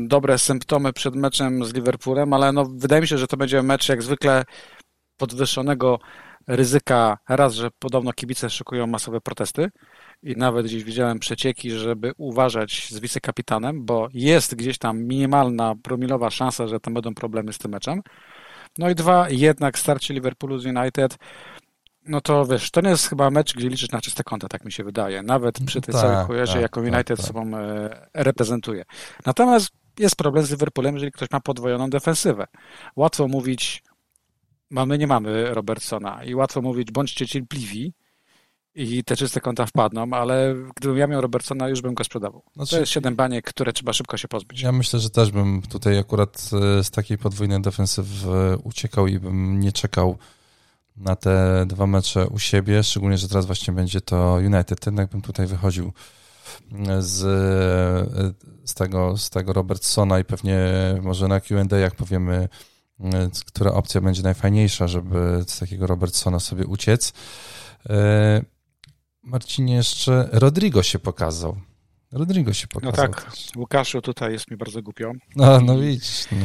dobre 0.07 0.37
symptomy 0.37 0.93
przed 0.93 1.15
meczem 1.15 1.65
z 1.65 1.73
Liverpoolem, 1.73 2.33
ale 2.33 2.51
no, 2.51 2.65
wydaje 2.65 3.01
mi 3.01 3.07
się, 3.07 3.17
że 3.17 3.27
to 3.27 3.37
będzie 3.37 3.63
mecz 3.63 3.89
jak 3.89 4.03
zwykle 4.03 4.45
podwyższonego 5.17 5.99
ryzyka. 6.47 7.17
Raz, 7.29 7.53
że 7.53 7.69
podobno 7.79 8.13
kibice 8.13 8.49
szykują 8.49 8.87
masowe 8.87 9.21
protesty, 9.21 9.69
i 10.23 10.35
nawet 10.37 10.65
gdzieś 10.65 10.83
widziałem 10.83 11.19
przecieki, 11.19 11.71
żeby 11.71 12.11
uważać 12.17 12.89
z 12.91 12.99
wicekapitanem, 12.99 13.85
bo 13.85 14.07
jest 14.13 14.55
gdzieś 14.55 14.77
tam 14.77 15.03
minimalna, 15.03 15.75
promilowa 15.83 16.29
szansa, 16.29 16.67
że 16.67 16.79
tam 16.79 16.93
będą 16.93 17.13
problemy 17.13 17.53
z 17.53 17.57
tym 17.57 17.71
meczem. 17.71 18.01
No 18.77 18.89
i 18.89 18.95
dwa, 18.95 19.29
jednak 19.29 19.79
starcie 19.79 20.13
Liverpoolu 20.13 20.59
z 20.59 20.65
United, 20.65 21.17
no 22.07 22.21
to 22.21 22.45
wiesz, 22.45 22.71
to 22.71 22.81
nie 22.81 22.89
jest 22.89 23.09
chyba 23.09 23.29
mecz, 23.29 23.53
gdzie 23.53 23.69
liczysz 23.69 23.91
na 23.91 24.01
czyste 24.01 24.23
konta, 24.23 24.47
tak 24.47 24.65
mi 24.65 24.71
się 24.71 24.83
wydaje. 24.83 25.23
Nawet 25.23 25.59
przy 25.65 25.81
tej 25.81 25.93
tak, 25.93 26.01
całej 26.01 26.25
chujerze, 26.25 26.53
tak, 26.53 26.61
jaką 26.61 26.83
tak, 26.83 26.93
United 26.93 27.17
tak, 27.17 27.25
sobą 27.25 27.57
e, 27.57 28.07
reprezentuje. 28.13 28.83
Natomiast 29.25 29.69
jest 29.99 30.15
problem 30.15 30.45
z 30.45 30.51
Liverpoolem, 30.51 30.95
jeżeli 30.95 31.11
ktoś 31.11 31.31
ma 31.31 31.39
podwojoną 31.39 31.89
defensywę. 31.89 32.47
Łatwo 32.95 33.27
mówić, 33.27 33.83
mamy, 34.69 34.97
nie 34.97 35.07
mamy 35.07 35.53
Robertsona 35.53 36.23
i 36.23 36.35
łatwo 36.35 36.61
mówić, 36.61 36.91
bądźcie 36.91 37.27
cierpliwi, 37.27 37.93
i 38.77 39.03
te 39.03 39.15
czyste 39.15 39.41
konta 39.41 39.65
wpadną, 39.65 40.07
ale 40.11 40.55
gdybym 40.75 40.97
ja 40.97 41.07
miał 41.07 41.21
Robertsona, 41.21 41.69
już 41.69 41.81
bym 41.81 41.93
go 41.93 42.03
sprzedawał. 42.03 42.43
Znaczy, 42.55 42.71
to 42.71 42.79
jest 42.79 42.91
siedem 42.91 43.15
baniek, 43.15 43.45
które 43.45 43.73
trzeba 43.73 43.93
szybko 43.93 44.17
się 44.17 44.27
pozbyć. 44.27 44.61
Ja 44.61 44.71
myślę, 44.71 44.99
że 44.99 45.09
też 45.09 45.31
bym 45.31 45.61
tutaj 45.61 45.99
akurat 45.99 46.49
e, 46.79 46.83
z 46.83 46.91
takiej 46.91 47.17
podwójnej 47.17 47.61
defensywy 47.61 48.57
uciekał 48.63 49.07
i 49.07 49.19
bym 49.19 49.59
nie 49.59 49.71
czekał 49.71 50.17
na 50.97 51.15
te 51.15 51.65
dwa 51.67 51.87
mecze 51.87 52.27
u 52.27 52.39
siebie, 52.39 52.83
szczególnie, 52.83 53.17
że 53.17 53.27
teraz 53.27 53.45
właśnie 53.45 53.73
będzie 53.73 54.01
to 54.01 54.33
United. 54.33 54.85
Jednak 54.85 55.09
bym 55.09 55.21
tutaj 55.21 55.47
wychodził 55.47 55.93
z, 56.99 57.23
e, 57.23 58.33
z, 58.63 58.73
tego, 58.73 59.17
z 59.17 59.29
tego 59.29 59.53
Robertsona 59.53 60.19
i 60.19 60.23
pewnie 60.23 60.57
może 61.01 61.27
na 61.27 61.39
Q&A 61.39 61.77
jak 61.77 61.95
powiemy, 61.95 62.49
e, 62.99 63.29
która 63.45 63.71
opcja 63.71 64.01
będzie 64.01 64.23
najfajniejsza, 64.23 64.87
żeby 64.87 65.43
z 65.47 65.59
takiego 65.59 65.87
Robertsona 65.87 66.39
sobie 66.39 66.65
uciec. 66.65 67.13
Marcinie, 69.27 69.75
jeszcze 69.75 70.29
Rodrigo 70.31 70.83
się 70.83 70.99
pokazał. 70.99 71.57
Rodrigo 72.11 72.53
się 72.53 72.67
no 72.75 72.81
pokazał. 72.81 73.07
No 73.07 73.13
tak. 73.13 73.31
Łukaszu, 73.55 74.01
tutaj 74.01 74.31
jest 74.31 74.51
mi 74.51 74.57
bardzo 74.57 74.81
głupio. 74.81 75.11
No, 75.35 75.61
no 75.61 75.79
widzisz. 75.79 76.25
No, 76.31 76.37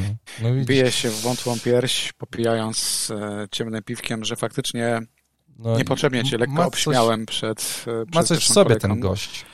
no 0.43 0.55
widzisz. 0.55 0.67
Bije 0.67 0.93
się 0.93 1.11
w 1.11 1.21
wątłą 1.21 1.61
pierś, 1.61 2.13
popijając 2.13 3.11
e, 3.11 3.47
ciemnym 3.51 3.83
piwkiem, 3.83 4.25
że 4.25 4.37
faktycznie 4.37 5.01
no, 5.59 5.79
niepotrzebnie 5.79 6.25
cię 6.25 6.39
lekko 6.39 6.67
obśmiałem 6.67 7.27
przed, 7.27 7.85
e, 7.87 8.07
przed 8.07 8.15
Ma 8.15 8.23
coś 8.23 8.39
w 8.39 8.53
sobie 8.53 8.65
kolejką. 8.65 8.89
ten 8.89 9.01
gość. 9.01 9.45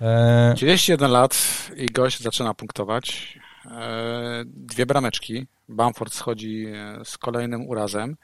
E... 0.00 0.54
31 0.56 1.10
lat 1.10 1.36
i 1.76 1.86
gość 1.86 2.22
zaczyna 2.22 2.54
punktować. 2.54 3.38
E, 3.70 4.44
dwie 4.46 4.86
brameczki. 4.86 5.46
Bamford 5.68 6.14
schodzi 6.14 6.66
e, 6.66 7.04
z 7.04 7.18
kolejnym 7.18 7.68
urazem 7.68 8.16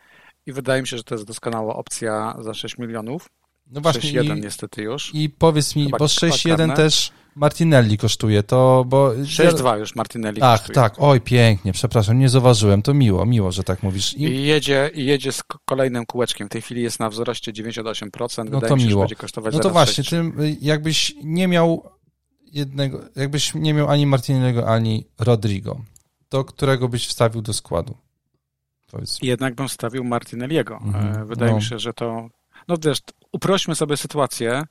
i 0.46 0.52
wydaje 0.52 0.82
mi 0.82 0.88
się, 0.88 0.96
że 0.96 1.04
to 1.04 1.14
jest 1.14 1.26
doskonała 1.26 1.76
opcja 1.76 2.36
za 2.40 2.54
6 2.54 2.78
milionów. 2.78 3.28
No 3.66 3.80
właśnie. 3.80 4.22
6-1 4.22 4.42
niestety 4.42 4.82
już. 4.82 5.14
I 5.14 5.30
powiedz 5.30 5.76
mi, 5.76 5.84
chyba, 5.84 5.98
bo 5.98 6.04
6-1 6.04 6.76
też 6.76 7.12
Martinelli 7.36 7.98
kosztuje, 7.98 8.42
to 8.42 8.84
bo... 8.88 9.12
6-2 9.12 9.78
już 9.78 9.94
Martinelli 9.94 10.40
tak, 10.40 10.60
kosztuje. 10.60 10.74
Tak, 10.74 10.94
oj 10.98 11.20
pięknie, 11.20 11.72
przepraszam, 11.72 12.18
nie 12.18 12.28
zauważyłem, 12.28 12.82
to 12.82 12.94
miło, 12.94 13.26
miło, 13.26 13.52
że 13.52 13.64
tak 13.64 13.82
mówisz. 13.82 14.14
I, 14.14 14.22
I 14.22 14.42
jedzie, 14.42 14.90
i 14.94 15.04
jedzie 15.04 15.32
z 15.32 15.42
kolejnym 15.64 16.06
kółeczkiem, 16.06 16.48
w 16.48 16.50
tej 16.50 16.62
chwili 16.62 16.82
jest 16.82 17.00
na 17.00 17.10
wzroście 17.10 17.52
98%, 17.52 18.50
no 18.50 18.60
to 18.60 18.76
mi 18.76 18.82
się, 18.82 18.88
miło. 18.88 19.02
będzie 19.02 19.16
kosztować 19.16 19.54
No 19.54 19.60
to 19.60 19.70
właśnie, 19.70 20.04
tym, 20.04 20.36
jakbyś 20.60 21.14
nie 21.24 21.48
miał 21.48 21.90
jednego, 22.52 23.00
jakbyś 23.16 23.54
nie 23.54 23.74
miał 23.74 23.88
ani 23.88 24.06
Martinelliego, 24.06 24.68
ani 24.68 25.06
Rodrigo, 25.18 25.80
to 26.28 26.44
którego 26.44 26.88
byś 26.88 27.06
wstawił 27.06 27.42
do 27.42 27.52
składu? 27.52 27.94
Powiedz. 28.90 29.18
Jednak 29.22 29.54
bym 29.54 29.68
wstawił 29.68 30.04
Martinelliego. 30.04 30.80
Mhm. 30.84 31.26
Wydaje 31.26 31.50
no. 31.50 31.56
mi 31.56 31.62
się, 31.62 31.78
że 31.78 31.92
to 31.92 32.28
no 32.68 32.76
wiesz, 32.84 32.98
uprośmy 33.32 33.74
sobie 33.74 33.96
sytuację. 33.96 34.62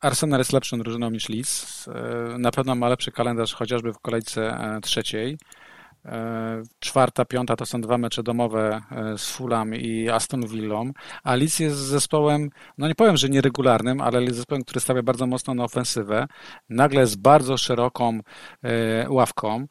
Arsenal 0.00 0.40
jest 0.40 0.52
lepszą 0.52 0.78
drużyną 0.78 1.10
niż 1.10 1.28
Leeds. 1.28 1.88
E, 1.88 2.38
na 2.38 2.50
pewno 2.50 2.74
ma 2.74 2.88
lepszy 2.88 3.12
kalendarz 3.12 3.54
chociażby 3.54 3.92
w 3.92 3.98
kolejce 3.98 4.42
e, 4.50 4.80
trzeciej. 4.80 5.38
E, 6.04 6.62
czwarta, 6.78 7.24
piąta 7.24 7.56
to 7.56 7.66
są 7.66 7.80
dwa 7.80 7.98
mecze 7.98 8.22
domowe 8.22 8.80
z 9.16 9.30
Fulham 9.30 9.74
i 9.74 10.08
Aston 10.08 10.46
Villą, 10.46 10.92
a 11.22 11.34
Leeds 11.34 11.60
jest 11.60 11.76
zespołem, 11.76 12.50
no 12.78 12.88
nie 12.88 12.94
powiem, 12.94 13.16
że 13.16 13.28
nieregularnym, 13.28 14.00
ale 14.00 14.22
jest 14.22 14.36
zespołem, 14.36 14.62
który 14.62 14.80
stawia 14.80 15.02
bardzo 15.02 15.26
mocno 15.26 15.54
na 15.54 15.64
ofensywę, 15.64 16.26
nagle 16.68 17.06
z 17.06 17.16
bardzo 17.16 17.56
szeroką 17.56 18.20
ławką 19.08 19.66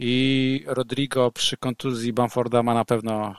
i 0.00 0.64
Rodrigo 0.66 1.32
przy 1.32 1.56
kontuzji 1.56 2.12
Bamforda 2.12 2.62
ma 2.62 2.74
na 2.74 2.84
pewno 2.84 3.34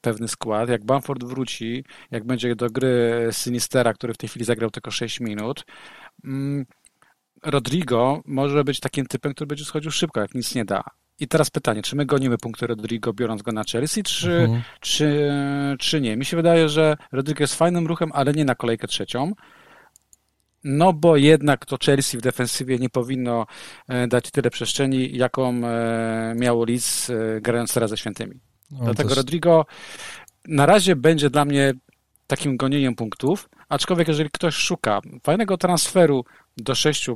pewny 0.00 0.28
skład. 0.28 0.68
Jak 0.68 0.84
Bamford 0.84 1.24
wróci, 1.24 1.84
jak 2.10 2.24
będzie 2.24 2.56
do 2.56 2.70
gry 2.70 3.28
Sinistera, 3.32 3.94
który 3.94 4.14
w 4.14 4.16
tej 4.16 4.28
chwili 4.28 4.44
zagrał 4.44 4.70
tylko 4.70 4.90
6 4.90 5.20
minut, 5.20 5.64
mm, 6.24 6.66
Rodrigo 7.42 8.22
może 8.26 8.64
być 8.64 8.80
takim 8.80 9.06
typem, 9.06 9.34
który 9.34 9.46
będzie 9.46 9.64
schodził 9.64 9.90
szybko, 9.90 10.20
jak 10.20 10.34
nic 10.34 10.54
nie 10.54 10.64
da. 10.64 10.84
I 11.20 11.28
teraz 11.28 11.50
pytanie, 11.50 11.82
czy 11.82 11.96
my 11.96 12.06
gonimy 12.06 12.38
punkty 12.38 12.66
Rodrigo, 12.66 13.12
biorąc 13.12 13.42
go 13.42 13.52
na 13.52 13.64
Chelsea, 13.72 14.02
czy, 14.02 14.32
mhm. 14.32 14.62
czy, 14.80 15.30
czy 15.78 16.00
nie? 16.00 16.16
Mi 16.16 16.24
się 16.24 16.36
wydaje, 16.36 16.68
że 16.68 16.96
Rodrigo 17.12 17.42
jest 17.42 17.54
fajnym 17.54 17.86
ruchem, 17.86 18.10
ale 18.14 18.32
nie 18.32 18.44
na 18.44 18.54
kolejkę 18.54 18.86
trzecią. 18.86 19.32
No 20.64 20.92
bo 20.92 21.16
jednak 21.16 21.66
to 21.66 21.76
Chelsea 21.84 22.18
w 22.18 22.20
defensywie 22.20 22.78
nie 22.78 22.90
powinno 22.90 23.46
e, 23.88 24.08
dać 24.08 24.30
tyle 24.30 24.50
przestrzeni, 24.50 25.16
jaką 25.16 25.54
e, 25.64 26.34
miało 26.36 26.64
Leeds 26.64 27.10
e, 27.10 27.40
grając 27.40 27.74
teraz 27.74 27.90
ze 27.90 27.96
świętymi. 27.96 28.40
No, 28.70 28.84
Dlatego 28.84 29.08
też... 29.08 29.18
Rodrigo 29.18 29.66
na 30.48 30.66
razie 30.66 30.96
będzie 30.96 31.30
dla 31.30 31.44
mnie 31.44 31.72
takim 32.26 32.56
gonieniem 32.56 32.94
punktów, 32.94 33.48
aczkolwiek 33.68 34.08
jeżeli 34.08 34.30
ktoś 34.30 34.54
szuka 34.54 35.00
fajnego 35.22 35.56
transferu 35.56 36.24
do 36.56 36.74
6, 36.74 37.10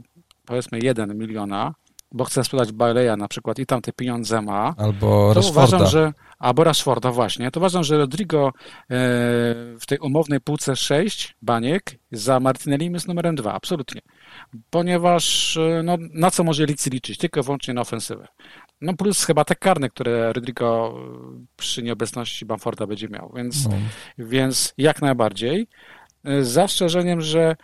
powiedzmy 0.45 0.79
1 0.79 1.19
miliona, 1.19 1.75
bo 2.13 2.25
chce 2.25 2.45
sprzedać 2.45 2.73
Baleya 2.73 3.17
na 3.19 3.29
przykład 3.29 3.59
i 3.59 3.67
tam 3.67 3.83
te 3.83 3.93
pieniądze 3.93 4.43
ma, 4.43 4.75
albo 4.79 5.35
to 5.35 5.49
uważam, 5.49 5.87
że 5.87 6.13
albo 6.39 6.65
Rashforda 6.65 7.13
właśnie, 7.13 7.51
to 7.51 7.61
uważam, 7.61 7.85
że 7.85 7.99
Rodrigo 7.99 8.49
e, 8.49 8.53
w 9.81 9.87
tej 9.87 9.99
umownej 9.99 10.41
półce 10.41 10.77
6 10.77 11.37
baniek 11.43 11.99
za 12.13 12.41
Martinelli 12.41 12.93
jest 12.93 13.09
numerem 13.09 13.35
2, 13.35 13.53
absolutnie. 13.53 14.01
Ponieważ 14.71 15.57
e, 15.57 15.83
no, 15.85 15.97
na 16.15 16.31
co 16.31 16.45
może 16.45 16.67
Licy 16.67 16.91
liczyć? 16.91 17.19
Tylko 17.19 17.43
wyłącznie 17.43 17.75
na 17.75 17.81
ofensywę. 17.81 18.29
No 18.81 18.95
plus 18.95 19.25
chyba 19.25 19.45
te 19.45 19.55
karne, 19.55 19.91
które 19.91 20.33
Rodrigo 20.33 20.95
e, 20.97 21.45
przy 21.57 21.83
nieobecności 21.83 22.47
Bamforda 22.47 22.87
będzie 22.87 23.09
miał, 23.09 23.33
więc, 23.37 23.69
no. 23.69 23.75
więc 24.19 24.75
jak 24.79 25.03
najbardziej. 25.03 25.69
Z 26.25 26.49
zastrzeżeniem, 26.49 27.21
że 27.21 27.57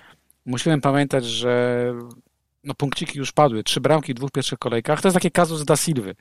musimy 0.46 0.80
pamiętać, 0.80 1.24
że 1.24 1.84
no 2.64 2.74
punkciki 2.74 3.18
już 3.18 3.32
padły, 3.32 3.64
trzy 3.64 3.80
bramki 3.80 4.14
w 4.14 4.16
dwóch 4.16 4.30
pierwszych 4.30 4.58
kolejkach. 4.58 5.00
To 5.00 5.08
jest 5.08 5.14
taki 5.14 5.30
kazus 5.30 5.64
da 5.64 5.76
Silwy 5.76 6.10
e, 6.10 6.16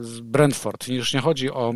z 0.00 0.20
Brentford. 0.20 0.88
Już 0.88 1.14
nie 1.14 1.20
chodzi 1.20 1.50
o 1.50 1.74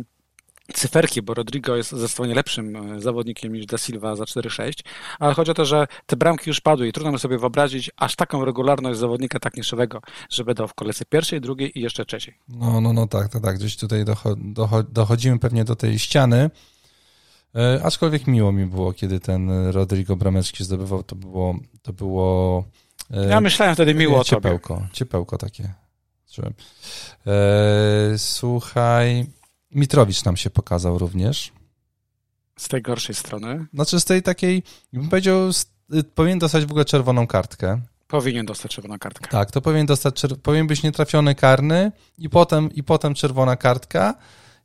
cyferki, 0.73 1.21
bo 1.21 1.33
Rodrigo 1.33 1.75
jest 1.75 1.91
zdecydowanie 1.91 2.35
lepszym 2.35 2.75
e, 2.75 3.01
zawodnikiem 3.01 3.53
niż 3.53 3.65
Da 3.65 3.77
Silva 3.77 4.15
za 4.15 4.23
4-6, 4.23 4.73
ale 5.19 5.33
chodzi 5.33 5.51
o 5.51 5.53
to, 5.53 5.65
że 5.65 5.87
te 6.05 6.17
bramki 6.17 6.49
już 6.49 6.61
padły 6.61 6.87
i 6.87 6.91
trudno 6.91 7.11
mi 7.11 7.19
sobie 7.19 7.37
wyobrazić 7.37 7.91
aż 7.97 8.15
taką 8.15 8.45
regularność 8.45 8.99
zawodnika 8.99 9.39
tak 9.39 9.57
niższego, 9.57 10.01
żeby 10.29 10.53
dał 10.53 10.67
w 10.67 10.73
kolejce 10.73 11.05
pierwszej, 11.05 11.41
drugiej 11.41 11.79
i 11.79 11.81
jeszcze 11.81 12.05
trzeciej. 12.05 12.33
No, 12.47 12.81
no, 12.81 12.93
no 12.93 13.07
tak, 13.07 13.29
tak, 13.29 13.41
tak. 13.41 13.57
Gdzieś 13.57 13.77
tutaj 13.77 14.05
dochodzimy 14.89 15.39
pewnie 15.39 15.65
do 15.65 15.75
tej 15.75 15.99
ściany. 15.99 16.49
E, 17.55 17.81
aczkolwiek 17.83 18.27
miło 18.27 18.51
mi 18.51 18.65
było, 18.65 18.93
kiedy 18.93 19.19
ten 19.19 19.67
Rodrigo 19.71 20.15
Bramecki 20.15 20.63
zdobywał, 20.63 21.03
to 21.03 21.15
było, 21.15 21.55
to 21.81 21.93
było 21.93 22.63
ja 23.29 23.41
myślałem 23.41 23.75
wtedy 23.75 23.93
miło 23.93 24.19
o 24.19 24.23
ciepełko, 24.23 24.75
tobie. 24.75 24.87
Ciepełko 24.93 25.37
takie. 25.37 25.73
E, 27.27 28.17
słuchaj, 28.17 29.25
Mitrowicz 29.71 30.23
nam 30.23 30.37
się 30.37 30.49
pokazał 30.49 30.97
również. 30.97 31.51
Z 32.57 32.67
tej 32.67 32.81
gorszej 32.81 33.15
strony? 33.15 33.65
Znaczy 33.73 33.99
z 33.99 34.05
tej 34.05 34.23
takiej, 34.23 34.63
bym 34.93 35.09
powiedział, 35.09 35.49
y, 35.93 36.03
powinien 36.03 36.39
dostać 36.39 36.65
w 36.65 36.69
ogóle 36.71 36.85
czerwoną 36.85 37.27
kartkę. 37.27 37.81
Powinien 38.07 38.45
dostać 38.45 38.71
czerwoną 38.71 38.99
kartkę. 38.99 39.27
Tak, 39.27 39.51
to 39.51 39.61
powinien 39.61 39.85
dostać, 39.85 40.21
powinien 40.43 40.67
być 40.67 40.83
nietrafiony 40.83 41.35
karny 41.35 41.91
i 42.17 42.29
potem, 42.29 42.73
i 42.73 42.83
potem 42.83 43.13
czerwona 43.13 43.55
kartka 43.55 44.13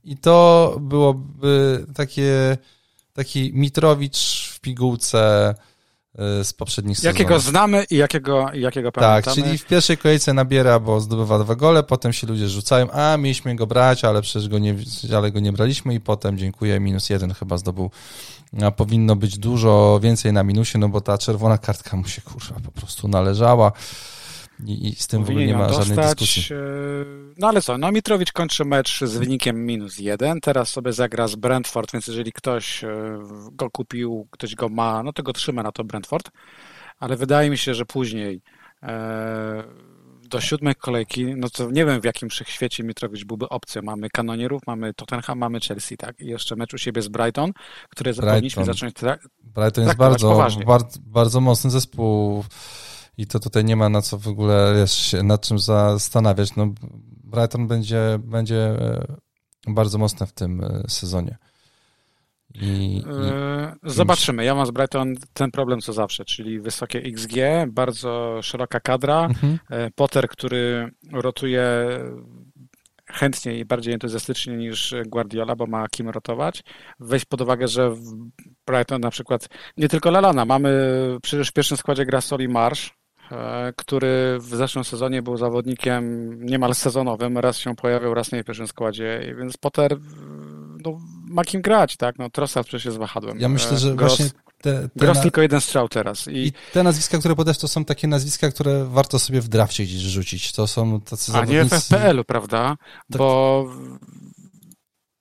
i 0.05 0.17
to 0.17 0.77
byłoby 0.81 1.87
takie, 1.95 2.59
taki 3.13 3.53
Mitrowicz 3.55 4.51
w 4.55 4.61
pigułce 4.61 5.55
z 6.19 6.53
poprzednich 6.53 6.97
sezonów. 6.97 7.19
Jakiego 7.19 7.41
znamy 7.41 7.85
i 7.91 7.97
jakiego, 7.97 8.47
jakiego 8.53 8.93
tak, 8.93 9.03
pamiętamy. 9.05 9.37
Tak, 9.37 9.45
czyli 9.45 9.59
w 9.59 9.67
pierwszej 9.67 9.99
kolejce 9.99 10.35
nabiera, 10.35 10.81
bo 10.81 11.01
zdobywa 11.01 11.39
dwa 11.39 11.55
gole, 11.55 11.83
potem 11.83 12.13
się 12.13 12.27
ludzie 12.27 12.49
rzucają, 12.49 12.91
a 12.91 13.17
mieliśmy 13.17 13.57
go 13.57 13.67
brać, 13.67 14.05
ale 14.05 14.23
przecież 14.23 14.49
go 14.49 14.59
nie, 14.59 14.75
ale 15.17 15.31
go 15.31 15.41
nie 15.41 15.53
braliśmy 15.53 15.95
i 15.95 16.01
potem 16.01 16.39
dziękuję, 16.39 16.81
minus 16.81 17.11
jeden 17.11 17.35
chyba 17.35 17.59
zdobył. 17.59 17.91
A 18.63 18.71
powinno 18.71 19.17
być 19.17 19.39
dużo 19.39 20.01
więcej 20.03 20.33
na 20.33 20.43
minusie, 20.43 20.79
no 20.79 20.89
bo 20.89 21.01
ta 21.01 21.19
czerwona 21.19 21.59
kartka 21.59 21.97
mu 21.97 22.09
się 22.09 22.23
kurwa 22.23 22.55
po 22.65 22.73
prostu 22.73 23.09
należała. 23.09 23.73
I, 24.65 24.89
I, 24.89 24.95
z 24.95 25.07
tym 25.07 25.25
w 25.25 25.31
ogóle 25.31 25.47
nie 25.47 25.57
ma 25.57 25.67
dostać, 25.67 25.87
żadnej 25.87 26.07
dyskusji. 26.07 26.57
E, 26.57 26.59
no 27.39 27.49
ale 27.49 27.63
co, 27.63 27.79
no 27.79 27.93
Mitrowicz 27.93 28.33
kończy 28.33 28.65
mecz 28.65 29.05
z 29.05 29.17
wynikiem 29.17 29.67
minus 29.67 29.99
jeden, 29.99 30.41
teraz 30.41 30.69
sobie 30.69 30.93
zagra 30.93 31.29
z 31.29 31.37
Brentford, 31.37 31.93
więc 31.93 32.07
jeżeli 32.07 32.33
ktoś 32.33 32.85
e, 32.85 33.19
go 33.53 33.71
kupił, 33.71 34.29
ktoś 34.31 34.55
go 34.55 34.69
ma, 34.69 35.03
no 35.03 35.13
to 35.13 35.23
go 35.23 35.33
trzyma 35.33 35.63
na 35.63 35.73
to 35.73 35.85
Brentford, 35.85 36.31
ale 36.99 37.17
wydaje 37.17 37.51
mi 37.51 37.59
się, 37.59 37.75
że 37.75 37.85
później 37.85 38.43
e, 38.83 39.65
do 40.29 40.41
siódmej 40.41 40.75
kolejki, 40.75 41.25
no 41.37 41.51
to 41.51 41.71
nie 41.71 41.87
wiem 41.87 42.01
w 42.01 42.05
jakim 42.05 42.29
wszechświecie 42.29 42.85
Mitrowicz 42.85 43.25
byłby 43.25 43.49
opcją. 43.49 43.83
Mamy 43.83 44.11
Kanonierów, 44.11 44.63
mamy 44.67 44.95
Tottenham, 44.95 45.39
mamy 45.39 45.61
Chelsea, 45.61 45.97
tak? 45.97 46.21
I 46.21 46.27
jeszcze 46.27 46.57
mecz 46.57 46.75
u 46.75 46.79
siebie 46.79 47.03
z 47.03 47.09
Brighton, 47.09 47.53
który 47.89 48.11
Brighton. 48.11 48.31
powinniśmy 48.31 48.65
zacząć 48.65 48.95
tra- 48.95 49.19
Brighton 49.43 49.85
jest 49.85 49.97
bardzo, 49.97 50.49
bardzo, 50.67 50.99
bardzo 51.01 51.41
mocny 51.41 51.71
zespół 51.71 52.45
i 53.17 53.27
to 53.27 53.41
tutaj 53.41 53.65
nie 53.65 53.77
ma 53.77 53.89
na 53.89 54.03
co 54.03 54.19
w 54.19 54.29
ogóle 54.29 54.75
wiesz, 54.77 55.17
nad 55.23 55.47
czym 55.47 55.59
zastanawiać. 55.59 56.57
No, 56.57 56.75
Brighton 57.25 57.69
będzie, 57.69 58.19
będzie 58.19 58.57
e, 58.57 59.07
bardzo 59.69 59.99
mocne 59.99 60.27
w 60.27 60.33
tym 60.33 60.61
e, 60.61 60.83
sezonie. 60.89 61.37
I, 62.55 62.97
i, 62.97 63.05
e, 63.11 63.77
Zobaczymy. 63.83 64.45
Ja 64.45 64.55
mam 64.55 64.67
z 64.67 64.71
Brighton 64.71 65.15
ten 65.33 65.51
problem 65.51 65.81
co 65.81 65.93
zawsze, 65.93 66.25
czyli 66.25 66.61
wysokie 66.61 66.99
XG, 66.99 67.35
bardzo 67.69 68.41
szeroka 68.43 68.81
kadra, 68.81 69.25
mhm. 69.25 69.59
Potter, 69.95 70.29
który 70.29 70.91
rotuje 71.13 71.99
chętniej 73.07 73.59
i 73.59 73.65
bardziej 73.65 73.95
entuzjastycznie 73.95 74.57
niż 74.57 74.95
Guardiola, 75.07 75.57
bo 75.57 75.67
ma 75.67 75.89
kim 75.89 76.09
rotować. 76.09 76.63
Weź 77.01 77.25
pod 77.25 77.41
uwagę, 77.41 77.69
że 77.69 77.91
w 77.91 78.01
Brighton 78.67 79.01
na 79.01 79.11
przykład 79.11 79.49
nie 79.77 79.89
tylko 79.89 80.11
Lalana, 80.11 80.45
mamy 80.45 80.71
przecież 81.23 81.49
w 81.49 81.53
pierwszym 81.53 81.77
składzie 81.77 82.07
gra 82.07 82.21
Soli 82.21 82.49
Marsz, 82.49 83.04
który 83.77 84.39
w 84.41 84.49
zeszłym 84.49 84.85
sezonie 84.85 85.23
był 85.23 85.37
zawodnikiem 85.37 86.35
niemal 86.47 86.75
sezonowym, 86.75 87.39
raz 87.39 87.59
się 87.59 87.77
pojawił, 87.77 88.15
raz 88.15 88.33
nie 88.33 88.43
w 88.43 88.47
pierwszym 88.47 88.69
składzie, 88.69 89.35
więc 89.39 89.57
Potter 89.57 89.99
no, 90.85 90.99
ma 91.29 91.45
kim 91.45 91.63
grać, 91.63 91.97
tak? 91.97 92.19
No, 92.19 92.31
Trossard 92.31 92.69
przecież 92.69 92.85
jest 92.85 92.99
wahadłem. 92.99 93.41
Ja 93.41 93.49
myślę, 93.49 93.79
że 93.79 93.95
Gross, 93.95 94.17
właśnie 94.17 94.41
te, 94.63 94.89
te 94.99 95.07
na... 95.07 95.15
tylko 95.15 95.43
jeden 95.43 95.61
strzał 95.61 95.89
teraz. 95.89 96.29
I... 96.29 96.47
I... 96.47 96.53
te 96.73 96.83
nazwiska, 96.83 97.19
które 97.19 97.37
podasz, 97.37 97.59
to 97.59 97.69
są 97.69 97.85
takie 97.85 98.09
nazwiska, 98.09 98.51
które 98.51 98.85
warto 98.85 99.19
sobie 99.19 99.41
w 99.41 99.49
drafcie 99.49 99.85
gdzieś 99.85 100.01
rzucić. 100.01 100.53
To 100.53 100.67
są 100.67 101.01
tacy 101.01 101.33
A 101.33 101.35
zawodnicy... 101.35 101.63
nie 101.63 101.81
w 101.81 101.85
FPL-u, 101.85 102.25
prawda? 102.25 102.77
Tak. 103.11 103.19
Bo 103.19 103.65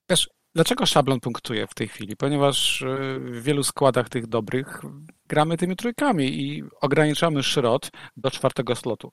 wiesz, 0.10 0.30
Dlaczego 0.56 0.86
szablon 0.86 1.20
punktuje 1.20 1.68
w 1.68 1.74
tej 1.74 1.88
chwili? 1.88 2.16
Ponieważ 2.16 2.82
e, 2.82 3.20
w 3.20 3.44
wielu 3.44 3.64
składach 3.64 4.10
tych 4.10 4.28
dobrych 4.28 4.82
gramy 5.28 5.58
tymi 5.58 5.76
trójkami 5.76 6.42
i 6.42 6.64
ograniczamy 6.82 7.44
szrot 7.44 7.92
do 8.18 8.32
czwartego 8.32 8.76
slotu, 8.76 9.12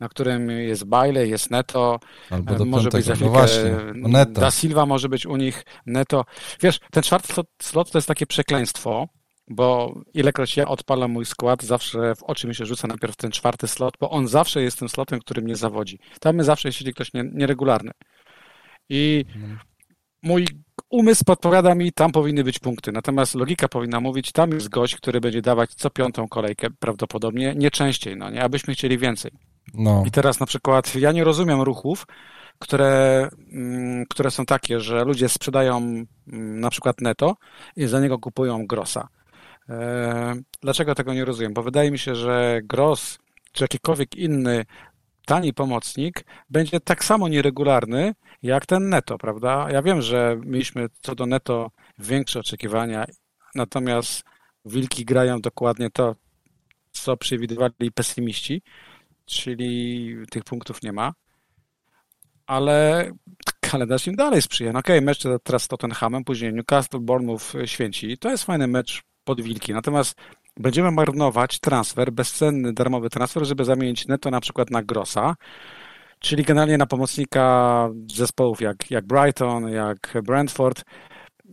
na 0.00 0.08
którym 0.08 0.50
jest 0.50 0.84
Baile, 0.84 1.26
jest 1.26 1.50
Neto, 1.50 2.00
Albo 2.30 2.54
do 2.54 2.64
może 2.64 2.90
być 2.90 3.04
za 3.04 3.12
no 3.12 3.16
chwilkę 3.16 3.32
no 3.32 3.40
właśnie, 3.40 3.92
Neto. 3.94 4.40
Da 4.40 4.50
Silva 4.50 4.86
może 4.86 5.08
być 5.08 5.26
u 5.26 5.36
nich 5.36 5.64
Neto. 5.86 6.24
Wiesz, 6.62 6.80
ten 6.90 7.02
czwarty 7.02 7.32
slot, 7.32 7.46
slot 7.62 7.90
to 7.90 7.98
jest 7.98 8.08
takie 8.08 8.26
przekleństwo, 8.26 9.08
bo 9.48 9.94
ilekroć 10.14 10.56
ja 10.56 10.68
odpalam 10.68 11.10
mój 11.10 11.26
skład, 11.26 11.62
zawsze 11.62 12.14
w 12.14 12.22
oczy 12.22 12.48
mi 12.48 12.54
się 12.54 12.66
rzuca 12.66 12.88
najpierw 12.88 13.16
ten 13.16 13.30
czwarty 13.30 13.68
slot, 13.68 13.94
bo 14.00 14.10
on 14.10 14.28
zawsze 14.28 14.62
jest 14.62 14.78
tym 14.78 14.88
slotem, 14.88 15.20
który 15.20 15.42
mnie 15.42 15.56
zawodzi. 15.56 15.98
Tam 16.20 16.42
zawsze 16.42 16.72
siedzi 16.72 16.92
ktoś 16.92 17.10
nieregularny. 17.32 17.90
I 18.88 19.24
mhm. 19.34 19.58
Mój 20.22 20.46
umysł 20.90 21.24
podpowiada 21.24 21.74
mi, 21.74 21.92
tam 21.92 22.12
powinny 22.12 22.44
być 22.44 22.58
punkty. 22.58 22.92
Natomiast 22.92 23.34
logika 23.34 23.68
powinna 23.68 24.00
mówić, 24.00 24.32
tam 24.32 24.50
jest 24.50 24.68
gość, 24.68 24.96
który 24.96 25.20
będzie 25.20 25.42
dawać 25.42 25.74
co 25.74 25.90
piątą 25.90 26.28
kolejkę 26.28 26.68
prawdopodobnie, 26.78 27.54
nie 27.56 27.70
częściej, 27.70 28.16
no 28.16 28.30
nie, 28.30 28.42
abyśmy 28.42 28.74
chcieli 28.74 28.98
więcej. 28.98 29.30
No. 29.74 30.04
I 30.06 30.10
teraz 30.10 30.40
na 30.40 30.46
przykład 30.46 30.94
ja 30.94 31.12
nie 31.12 31.24
rozumiem 31.24 31.60
ruchów, 31.60 32.06
które, 32.58 33.28
mm, 33.52 34.06
które 34.06 34.30
są 34.30 34.46
takie, 34.46 34.80
że 34.80 35.04
ludzie 35.04 35.28
sprzedają 35.28 35.76
mm, 35.76 36.60
na 36.60 36.70
przykład 36.70 37.00
netto 37.00 37.36
i 37.76 37.86
za 37.86 38.00
niego 38.00 38.18
kupują 38.18 38.66
grossa. 38.66 39.08
E, 39.68 40.34
dlaczego 40.62 40.94
tego 40.94 41.14
nie 41.14 41.24
rozumiem? 41.24 41.54
Bo 41.54 41.62
wydaje 41.62 41.90
mi 41.90 41.98
się, 41.98 42.14
że 42.14 42.60
gross 42.64 43.18
czy 43.52 43.64
jakikolwiek 43.64 44.16
inny 44.16 44.64
tani 45.30 45.52
pomocnik 45.54 46.24
będzie 46.48 46.80
tak 46.80 47.04
samo 47.04 47.28
nieregularny 47.28 48.14
jak 48.42 48.66
ten 48.66 48.88
neto, 48.88 49.18
prawda? 49.18 49.68
Ja 49.72 49.82
wiem, 49.82 50.02
że 50.02 50.40
mieliśmy 50.44 50.88
co 51.02 51.14
do 51.14 51.26
neto 51.26 51.70
większe 51.98 52.40
oczekiwania, 52.40 53.04
natomiast 53.54 54.22
wilki 54.64 55.04
grają 55.04 55.40
dokładnie 55.40 55.90
to, 55.90 56.16
co 56.90 57.16
przewidywali 57.16 57.92
pesymiści, 57.94 58.62
czyli 59.26 60.16
tych 60.30 60.44
punktów 60.44 60.82
nie 60.82 60.92
ma. 60.92 61.12
Ale 62.46 63.10
kalendarz 63.60 64.06
im 64.06 64.16
dalej 64.16 64.42
sprzyja. 64.42 64.72
No 64.72 64.78
okej, 64.78 64.96
okay, 64.96 65.06
mecz 65.06 65.22
teraz 65.42 65.62
z 65.62 65.68
Tottenhamem, 65.68 66.24
później 66.24 66.52
Newcastle, 66.52 67.00
Bournemouth, 67.00 67.52
Święci. 67.64 68.18
To 68.18 68.30
jest 68.30 68.44
fajny 68.44 68.66
mecz 68.66 69.02
pod 69.24 69.40
wilki. 69.40 69.72
Natomiast 69.72 70.14
będziemy 70.56 70.90
marnować 70.90 71.60
transfer, 71.60 72.12
bezcenny, 72.12 72.72
darmowy 72.72 73.10
transfer, 73.10 73.44
żeby 73.46 73.64
zamienić 73.64 74.06
Neto 74.06 74.30
na 74.30 74.40
przykład 74.40 74.70
na 74.70 74.82
Grossa, 74.82 75.36
czyli 76.18 76.44
generalnie 76.44 76.78
na 76.78 76.86
pomocnika 76.86 77.88
zespołów 78.14 78.60
jak, 78.60 78.90
jak 78.90 79.06
Brighton, 79.06 79.72
jak 79.72 80.12
Brentford. 80.22 80.84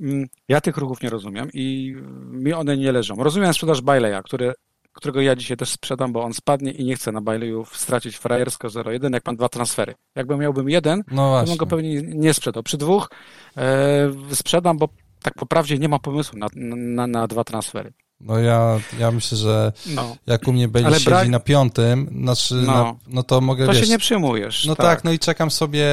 Mm, 0.02 0.28
ja 0.48 0.62
tych 0.62 0.78
ruchów 0.78 1.02
nie 1.02 1.10
rozumiem 1.10 1.50
i 1.54 1.96
mi 2.32 2.54
one 2.54 2.78
nie 2.78 2.92
leżą. 2.92 3.16
Rozumiem 3.16 3.54
sprzedaż 3.54 3.82
Baileya, 3.82 4.24
który, 4.24 4.54
którego 4.94 5.22
ja 5.22 5.36
dzisiaj 5.36 5.58
też 5.58 5.70
sprzedam, 5.70 6.14
bo 6.14 6.24
on 6.24 6.34
spadnie 6.34 6.72
i 6.72 6.86
nie 6.86 6.96
chcę 6.96 7.12
na 7.12 7.22
Baileyu 7.22 7.66
stracić 7.66 8.18
frajersko 8.18 8.68
0-1, 8.68 9.14
jak 9.14 9.26
mam 9.26 9.36
dwa 9.36 9.50
transfery. 9.50 9.94
Jakbym 10.16 10.40
miałbym 10.40 10.70
jeden, 10.70 11.04
no 11.12 11.42
to 11.42 11.48
bym 11.48 11.58
go 11.58 11.66
pewnie 11.66 12.02
nie 12.02 12.34
sprzedał. 12.34 12.64
Przy 12.64 12.78
dwóch 12.78 13.10
e, 13.58 14.12
sprzedam, 14.32 14.78
bo 14.78 14.90
tak 15.22 15.34
po 15.34 15.46
prawdzie 15.46 15.78
nie 15.78 15.90
ma 15.90 16.00
pomysłu 16.00 16.40
na, 16.40 16.48
na, 16.56 17.08
na 17.08 17.28
dwa 17.28 17.44
transfery. 17.44 17.94
No 18.20 18.40
ja, 18.40 18.80
ja 19.00 19.12
myślę, 19.12 19.38
że 19.38 19.72
no. 19.86 20.16
jak 20.28 20.48
u 20.48 20.54
mnie 20.54 20.68
będzie 20.68 20.94
siedzi 20.94 21.06
brak... 21.06 21.30
na 21.30 21.40
piątym, 21.40 22.10
znaczy, 22.22 22.56
no. 22.56 22.74
Na, 22.74 22.96
no 23.08 23.24
to 23.24 23.42
mogę, 23.42 23.66
To 23.66 23.74
wiesz, 23.74 23.82
się 23.82 23.90
nie 23.90 23.98
przyjmujesz. 23.98 24.66
No 24.66 24.76
tak. 24.76 24.86
tak. 24.86 25.04
no 25.04 25.12
i 25.12 25.20
czekam 25.20 25.52
sobie 25.52 25.88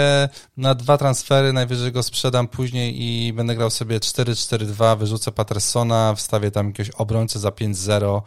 na 0.57 0.75
dwa 0.75 0.99
transfery, 0.99 1.53
najwyżej 1.53 1.93
go 1.93 2.03
sprzedam 2.03 2.49
później 2.49 3.03
i 3.03 3.33
będę 3.33 3.55
grał 3.55 3.71
sobie 3.71 3.99
4-4-2, 3.99 4.99
wyrzucę 4.99 5.33
Pattersona, 5.33 6.15
wstawię 6.15 6.51
tam 6.51 6.67
jakiegoś 6.67 6.91
obrońcę 6.91 7.39
za 7.39 7.49
5-0 7.49 8.23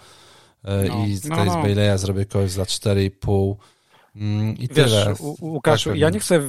e, 0.64 0.84
no. 0.90 1.06
i 1.06 1.22
tutaj 1.22 1.46
no, 1.46 1.52
z 1.52 1.56
Baileya 1.56 1.98
zrobię 1.98 2.26
kogoś 2.26 2.52
za 2.52 2.64
4,5 2.64 3.56
Mm, 3.56 3.58
I 4.60 4.68
Wiesz, 4.72 4.92
tyle. 4.92 5.14
Łukaszu, 5.42 5.90
tak, 5.90 6.00
ja, 6.00 6.10
nie 6.10 6.20
chcę, 6.20 6.42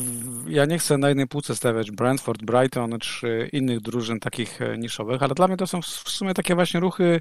ja 0.48 0.64
nie 0.64 0.78
chcę 0.78 0.98
na 0.98 1.08
jednej 1.08 1.26
półce 1.26 1.56
stawiać 1.56 1.90
Brentford, 1.90 2.42
Brighton 2.42 2.98
czy 2.98 3.48
innych 3.52 3.80
drużyn 3.80 4.20
takich 4.20 4.62
e, 4.62 4.78
niszowych, 4.78 5.22
ale 5.22 5.34
dla 5.34 5.48
mnie 5.48 5.56
to 5.56 5.66
są 5.66 5.82
w 5.82 5.86
sumie 5.86 6.34
takie 6.34 6.54
właśnie 6.54 6.80
ruchy 6.80 7.20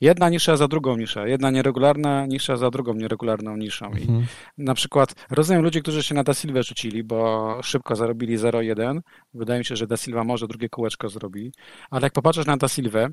jedna 0.00 0.28
nisza 0.28 0.56
za 0.56 0.68
drugą 0.68 0.96
niszę, 0.96 1.28
jedna 1.28 1.50
nieregularna 1.50 2.26
nisza 2.26 2.56
za 2.56 2.70
drugą 2.70 2.94
nieregularną 2.94 3.56
niszą. 3.56 3.86
Mhm. 3.86 4.26
I 4.58 4.62
na 4.62 4.74
przykład 4.74 5.14
rozumiem 5.30 5.62
ludzi, 5.62 5.82
którzy 5.82 6.02
się 6.02 6.14
na 6.14 6.24
Da 6.24 6.34
Silva 6.34 6.62
rzucili, 6.62 7.04
bo 7.04 7.58
szybko 7.62 7.96
zarobili 7.96 8.38
0-1. 8.38 9.00
Wydaje 9.34 9.58
mi 9.58 9.64
się, 9.64 9.76
że 9.76 9.86
Da 9.86 9.96
Silva 9.96 10.24
może 10.24 10.46
drugie 10.46 10.68
kółeczko 10.68 11.08
zrobi, 11.08 11.52
ale 11.90 12.02
jak 12.02 12.12
popatrzysz 12.12 12.46
na 12.46 12.56
Da 12.56 12.68
Silva, 12.68 13.08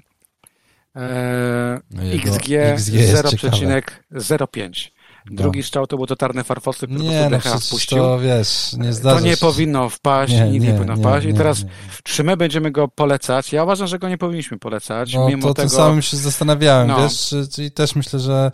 e, 0.95 1.79
no 1.91 2.03
XG, 2.03 2.49
XG 2.49 2.95
0,05. 2.95 4.94
No. 5.29 5.35
Drugi 5.35 5.63
strzał 5.63 5.87
to 5.87 5.97
był 5.97 6.07
totalny 6.07 6.43
farfosy, 6.43 6.87
który 6.87 7.03
nie, 7.03 7.23
po 7.23 7.29
prostu 7.29 7.49
no, 7.49 7.59
wpuścił. 7.59 7.97
To, 7.97 8.19
wiesz, 8.19 8.73
nie 8.73 8.93
zdarza 8.93 9.19
to 9.19 9.25
nie 9.25 9.37
powinno 9.37 9.89
wpaść, 9.89 10.33
nie, 10.33 10.51
nie, 10.51 10.59
nie 10.59 10.73
powinno 10.73 10.95
wpaść. 10.95 11.27
I 11.27 11.33
teraz 11.33 11.65
czy 12.03 12.23
my 12.23 12.37
będziemy 12.37 12.71
go 12.71 12.87
polecać? 12.87 13.53
Ja 13.53 13.63
uważam, 13.63 13.87
że 13.87 13.99
go 13.99 14.09
nie 14.09 14.17
powinniśmy 14.17 14.59
polecać. 14.59 15.13
No, 15.13 15.27
mimo 15.27 15.47
to 15.47 15.53
tego... 15.53 15.69
tym 15.69 15.77
samym 15.77 16.01
się 16.01 16.17
zastanawiałem, 16.17 16.87
no. 16.87 16.97
wiesz, 16.97 17.35
i 17.57 17.71
też 17.71 17.95
myślę, 17.95 18.19
że 18.19 18.51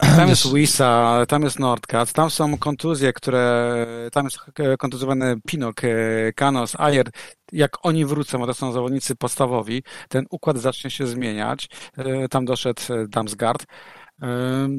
tam 0.00 0.28
jest 0.28 0.54
Wisa, 0.54 1.24
tam 1.28 1.42
jest 1.42 1.58
Nordcat, 1.58 2.12
tam 2.12 2.30
są 2.30 2.58
kontuzje, 2.58 3.12
które, 3.12 3.86
tam 4.12 4.24
jest 4.24 4.38
kontuzjowany 4.78 5.36
Pinok, 5.46 5.84
e, 5.84 5.88
Kanos, 6.32 6.74
Ayer. 6.78 7.10
Jak 7.52 7.86
oni 7.86 8.06
wrócą, 8.06 8.38
bo 8.38 8.46
to 8.46 8.54
są 8.54 8.72
zawodnicy 8.72 9.16
podstawowi, 9.16 9.82
ten 10.08 10.26
układ 10.30 10.58
zacznie 10.58 10.90
się 10.90 11.06
zmieniać. 11.06 11.68
E, 11.96 12.28
tam 12.28 12.44
doszedł 12.44 12.82
Damsgaard. 13.08 13.66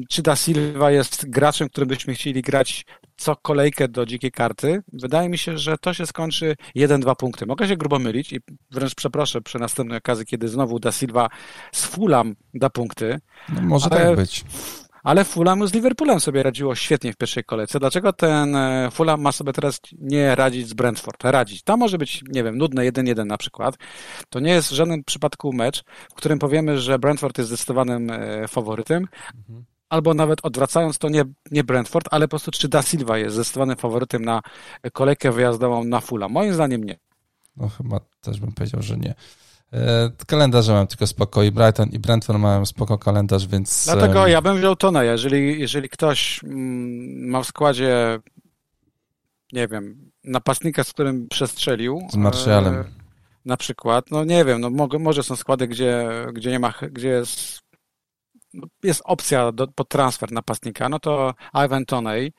Czy 0.08 0.22
Da 0.22 0.36
Silva 0.36 0.90
jest 0.90 1.30
graczem, 1.30 1.68
którym 1.68 1.88
byśmy 1.88 2.14
chcieli 2.14 2.42
grać 2.42 2.84
co 3.16 3.36
kolejkę 3.36 3.88
do 3.88 4.06
dzikiej 4.06 4.32
karty? 4.32 4.82
Wydaje 4.92 5.28
mi 5.28 5.38
się, 5.38 5.58
że 5.58 5.78
to 5.78 5.94
się 5.94 6.06
skończy 6.06 6.56
1-2 6.76 7.16
punkty. 7.16 7.46
Mogę 7.46 7.68
się 7.68 7.76
grubo 7.76 7.98
mylić 7.98 8.32
i 8.32 8.40
wręcz 8.70 8.94
przeproszę 8.94 9.40
przy 9.40 9.58
następnej 9.58 9.98
okazji, 9.98 10.26
kiedy 10.26 10.48
znowu 10.48 10.78
Da 10.78 10.92
Silva 10.92 11.28
z 11.72 11.84
Fulham 11.84 12.36
da 12.54 12.70
punkty. 12.70 13.20
No, 13.48 13.62
może 13.62 13.90
tak 13.90 14.16
być 14.16 14.44
ale 15.04 15.24
Fulham 15.24 15.68
z 15.68 15.74
Liverpoolem 15.74 16.20
sobie 16.20 16.42
radziło 16.42 16.74
świetnie 16.74 17.12
w 17.12 17.16
pierwszej 17.16 17.44
kolejce. 17.44 17.80
Dlaczego 17.80 18.12
ten 18.12 18.56
e, 18.56 18.88
Fulham 18.92 19.20
ma 19.20 19.32
sobie 19.32 19.52
teraz 19.52 19.80
nie 19.98 20.34
radzić 20.34 20.68
z 20.68 20.74
Brentford? 20.74 21.24
Radzić. 21.24 21.62
To 21.62 21.76
może 21.76 21.98
być, 21.98 22.22
nie 22.28 22.44
wiem, 22.44 22.58
nudne 22.58 22.82
1-1 22.82 23.26
na 23.26 23.36
przykład. 23.36 23.76
To 24.28 24.40
nie 24.40 24.50
jest 24.50 24.68
w 24.68 24.74
żadnym 24.74 25.04
przypadku 25.04 25.52
mecz, 25.52 25.84
w 26.10 26.14
którym 26.14 26.38
powiemy, 26.38 26.78
że 26.78 26.98
Brentford 26.98 27.38
jest 27.38 27.48
zdecydowanym 27.48 28.10
e, 28.10 28.48
faworytem. 28.48 29.08
Mhm 29.48 29.64
albo 29.88 30.14
nawet 30.14 30.38
odwracając 30.42 30.98
to 30.98 31.08
nie, 31.08 31.24
nie 31.50 31.64
Brentford, 31.64 32.08
ale 32.10 32.26
po 32.26 32.30
prostu 32.30 32.50
czy 32.50 32.68
Da 32.68 32.82
Silva 32.82 33.18
jest 33.18 33.34
zdecydowanym 33.34 33.76
faworytem 33.76 34.24
na 34.24 34.42
kolejkę 34.92 35.32
wyjazdową 35.32 35.84
na 35.84 36.00
Fulham? 36.00 36.32
Moim 36.32 36.54
zdaniem 36.54 36.84
nie. 36.84 36.98
No 37.56 37.68
chyba 37.68 38.00
też 38.20 38.40
bym 38.40 38.52
powiedział, 38.52 38.82
że 38.82 38.96
nie. 38.96 39.14
E, 39.74 40.10
kalendarze 40.26 40.72
mam 40.72 40.86
tylko 40.86 41.06
spoko 41.06 41.42
i 41.42 41.50
Brighton 41.50 41.88
i 41.88 41.98
Brentford 41.98 42.38
mają 42.38 42.66
spoko 42.66 42.98
kalendarz, 42.98 43.46
więc... 43.46 43.84
Dlatego 43.84 44.26
ja 44.26 44.42
bym 44.42 44.56
wziął 44.56 44.76
Tona, 44.76 45.04
jeżeli, 45.04 45.60
jeżeli 45.60 45.88
ktoś 45.88 46.44
mm, 46.44 47.28
ma 47.30 47.42
w 47.42 47.46
składzie 47.46 48.18
nie 49.52 49.68
wiem, 49.68 50.10
napastnika, 50.24 50.84
z 50.84 50.92
którym 50.92 51.28
przestrzelił. 51.28 52.00
Z 52.10 52.16
Martialem. 52.16 52.74
E, 52.74 52.84
na 53.44 53.56
przykład, 53.56 54.10
no 54.10 54.24
nie 54.24 54.44
wiem, 54.44 54.60
no 54.60 54.70
może, 54.70 54.98
może 54.98 55.22
są 55.22 55.36
składy, 55.36 55.68
gdzie, 55.68 56.08
gdzie 56.32 56.50
nie 56.50 56.58
ma, 56.58 56.74
gdzie 56.92 57.08
jest, 57.08 57.60
jest 58.82 59.02
opcja 59.04 59.52
do, 59.52 59.68
pod 59.68 59.88
transfer 59.88 60.32
napastnika, 60.32 60.88
no 60.88 60.98
to 60.98 61.34
Ivan 61.64 61.84
Toney, 61.84 62.32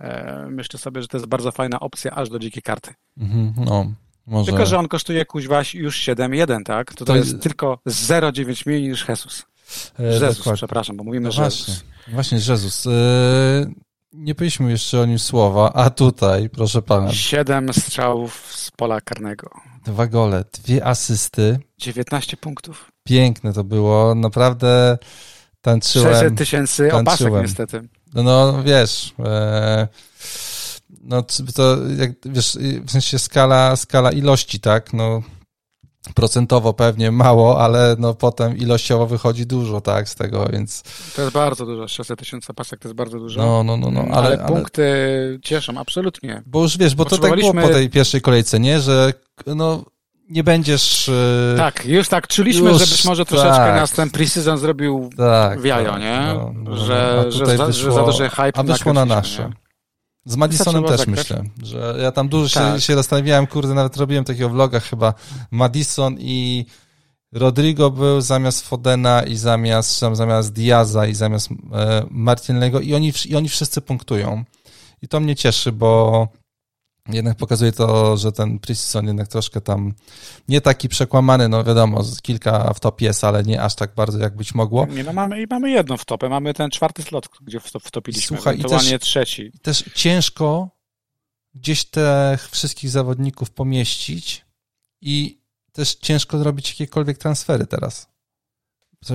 e, 0.00 0.46
myślę 0.50 0.78
sobie, 0.78 1.02
że 1.02 1.08
to 1.08 1.16
jest 1.16 1.26
bardzo 1.26 1.52
fajna 1.52 1.80
opcja 1.80 2.10
aż 2.10 2.28
do 2.28 2.38
dzikiej 2.38 2.62
karty. 2.62 2.94
Mhm, 3.18 3.54
no, 3.56 3.92
może... 4.26 4.50
Tylko, 4.50 4.66
że 4.66 4.78
on 4.78 4.88
kosztuje 4.88 5.24
kuźwaś 5.24 5.74
już 5.74 5.98
7,1, 6.00 6.62
tak? 6.64 6.94
To, 6.94 6.96
to, 6.96 7.04
to 7.04 7.16
jest 7.16 7.42
tylko 7.42 7.78
0,9 7.86 8.66
mniej 8.66 8.88
niż 8.88 9.08
Jesus. 9.08 9.46
E, 9.98 10.04
Jezus, 10.04 10.38
dokładnie. 10.38 10.56
przepraszam, 10.56 10.96
bo 10.96 11.04
mówimy 11.04 11.30
no 11.36 11.44
Jezus. 11.44 11.66
Właśnie, 11.66 11.84
właśnie 12.08 12.38
Jezus. 12.38 12.86
E, 12.86 12.90
nie 14.12 14.34
powiedzieliśmy 14.34 14.70
jeszcze 14.70 15.00
o 15.00 15.06
nim 15.06 15.18
słowa, 15.18 15.72
a 15.72 15.90
tutaj, 15.90 16.50
proszę 16.50 16.82
pana. 16.82 17.12
Siedem 17.12 17.72
strzałów 17.72 18.52
z 18.54 18.70
pola 18.70 19.00
karnego. 19.00 19.50
Dwa 19.84 20.06
gole, 20.06 20.44
dwie 20.52 20.86
asysty. 20.86 21.58
19 21.78 22.36
punktów. 22.36 22.92
Piękne 23.04 23.52
to 23.52 23.64
było, 23.64 24.14
naprawdę 24.14 24.98
tańczyłem. 25.60 26.14
600 26.14 26.38
tysięcy 26.38 26.92
opasek 26.94 27.32
niestety. 27.42 27.88
No, 28.14 28.22
no 28.22 28.62
wiesz... 28.62 29.14
E 29.18 29.88
no 31.00 31.22
to 31.54 31.76
jak, 31.98 32.10
wiesz, 32.24 32.58
w 32.86 32.90
sensie 32.90 33.18
skala, 33.18 33.76
skala 33.76 34.12
ilości, 34.12 34.60
tak, 34.60 34.92
no 34.92 35.22
procentowo 36.14 36.72
pewnie 36.72 37.10
mało, 37.10 37.60
ale 37.60 37.96
no 37.98 38.14
potem 38.14 38.56
ilościowo 38.56 39.06
wychodzi 39.06 39.46
dużo, 39.46 39.80
tak, 39.80 40.08
z 40.08 40.14
tego, 40.14 40.46
więc... 40.52 40.82
To 41.16 41.22
jest 41.22 41.34
bardzo 41.34 41.66
dużo, 41.66 41.88
600 41.88 42.18
tysięcy 42.18 42.54
pasek 42.54 42.80
to 42.80 42.88
jest 42.88 42.96
bardzo 42.96 43.18
dużo. 43.18 43.40
No, 43.40 43.64
no, 43.64 43.76
no, 43.76 43.90
no 43.90 44.00
ale, 44.00 44.14
ale 44.14 44.38
punkty 44.38 44.82
ale... 45.30 45.40
cieszą, 45.40 45.78
absolutnie. 45.78 46.42
Bo 46.46 46.62
już 46.62 46.78
wiesz, 46.78 46.94
bo 46.94 47.04
to 47.04 47.18
tak 47.18 47.40
było 47.40 47.54
po 47.54 47.68
tej 47.68 47.90
pierwszej 47.90 48.20
kolejce, 48.20 48.60
nie, 48.60 48.80
że 48.80 49.12
no 49.46 49.84
nie 50.28 50.44
będziesz... 50.44 51.08
E, 51.08 51.54
tak, 51.56 51.86
już 51.86 52.08
tak 52.08 52.26
czuliśmy, 52.26 52.70
już, 52.70 52.78
że 52.78 52.86
być 52.86 53.04
może 53.04 53.24
troszeczkę 53.24 53.56
tak. 53.56 53.76
nas 53.76 53.92
ten 53.92 54.08
pre-season 54.08 54.58
zrobił 54.58 55.10
tak, 55.16 55.60
w 55.60 55.64
jajo, 55.64 55.92
tak, 55.92 56.00
nie? 56.00 56.20
No, 56.34 56.52
no, 56.54 56.76
że, 56.76 57.24
że, 57.28 57.44
wyszło, 57.46 57.56
za, 57.56 57.72
że 57.72 57.92
za 57.92 58.02
duży 58.02 58.28
hype 58.28 58.52
A 58.54 58.62
wyszło 58.62 58.92
na 58.92 59.04
nasze. 59.04 59.42
Nie? 59.42 59.61
Z 60.24 60.36
Madisonem 60.36 60.84
też 60.84 61.00
zagrać. 61.00 61.18
myślę, 61.18 61.44
że 61.62 61.96
ja 62.02 62.12
tam 62.12 62.28
dużo 62.28 62.60
tak. 62.60 62.74
się, 62.74 62.80
się 62.80 62.94
zastanawiałem, 62.94 63.46
kurde, 63.46 63.74
nawet 63.74 63.96
robiłem 63.96 64.24
takiego 64.24 64.48
vloga 64.48 64.80
chyba, 64.80 65.14
Madison 65.50 66.16
i 66.18 66.66
Rodrigo 67.32 67.90
był 67.90 68.20
zamiast 68.20 68.68
Fodena 68.68 69.22
i 69.22 69.36
zamiast, 69.36 70.00
zamiast 70.12 70.52
Diaza 70.52 71.06
i 71.06 71.14
zamiast 71.14 71.48
e, 71.50 72.06
Martinelego 72.10 72.80
i 72.80 72.94
oni, 72.94 73.12
i 73.28 73.36
oni 73.36 73.48
wszyscy 73.48 73.80
punktują. 73.80 74.44
I 75.02 75.08
to 75.08 75.20
mnie 75.20 75.36
cieszy, 75.36 75.72
bo 75.72 76.28
jednak 77.08 77.36
pokazuje 77.36 77.72
to, 77.72 78.16
że 78.16 78.32
ten 78.32 78.58
Precision 78.58 79.06
jednak 79.06 79.28
troszkę 79.28 79.60
tam 79.60 79.94
nie 80.48 80.60
taki 80.60 80.88
przekłamany, 80.88 81.48
no 81.48 81.64
wiadomo, 81.64 82.02
kilka 82.22 82.74
w 82.74 82.80
top 82.80 83.00
jest, 83.00 83.24
ale 83.24 83.42
nie 83.42 83.62
aż 83.62 83.74
tak 83.74 83.94
bardzo, 83.94 84.18
jak 84.18 84.36
być 84.36 84.54
mogło. 84.54 84.86
Nie, 84.86 85.04
no 85.04 85.12
mamy, 85.12 85.46
mamy 85.50 85.70
jedno 85.70 85.96
w 85.96 86.04
topie, 86.04 86.28
mamy 86.28 86.54
ten 86.54 86.70
czwarty 86.70 87.02
slot, 87.02 87.28
gdzie 87.40 87.60
wtopiliśmy, 87.60 88.36
Słuchaj, 88.36 88.58
i 88.58 88.64
też, 88.64 89.00
trzeci. 89.00 89.42
I 89.54 89.58
też 89.58 89.84
ciężko 89.94 90.68
gdzieś 91.54 91.84
tych 91.84 92.50
wszystkich 92.50 92.90
zawodników 92.90 93.50
pomieścić 93.50 94.44
i 95.00 95.42
też 95.72 95.94
ciężko 95.94 96.38
zrobić 96.38 96.70
jakiekolwiek 96.70 97.18
transfery 97.18 97.66
teraz. 97.66 98.11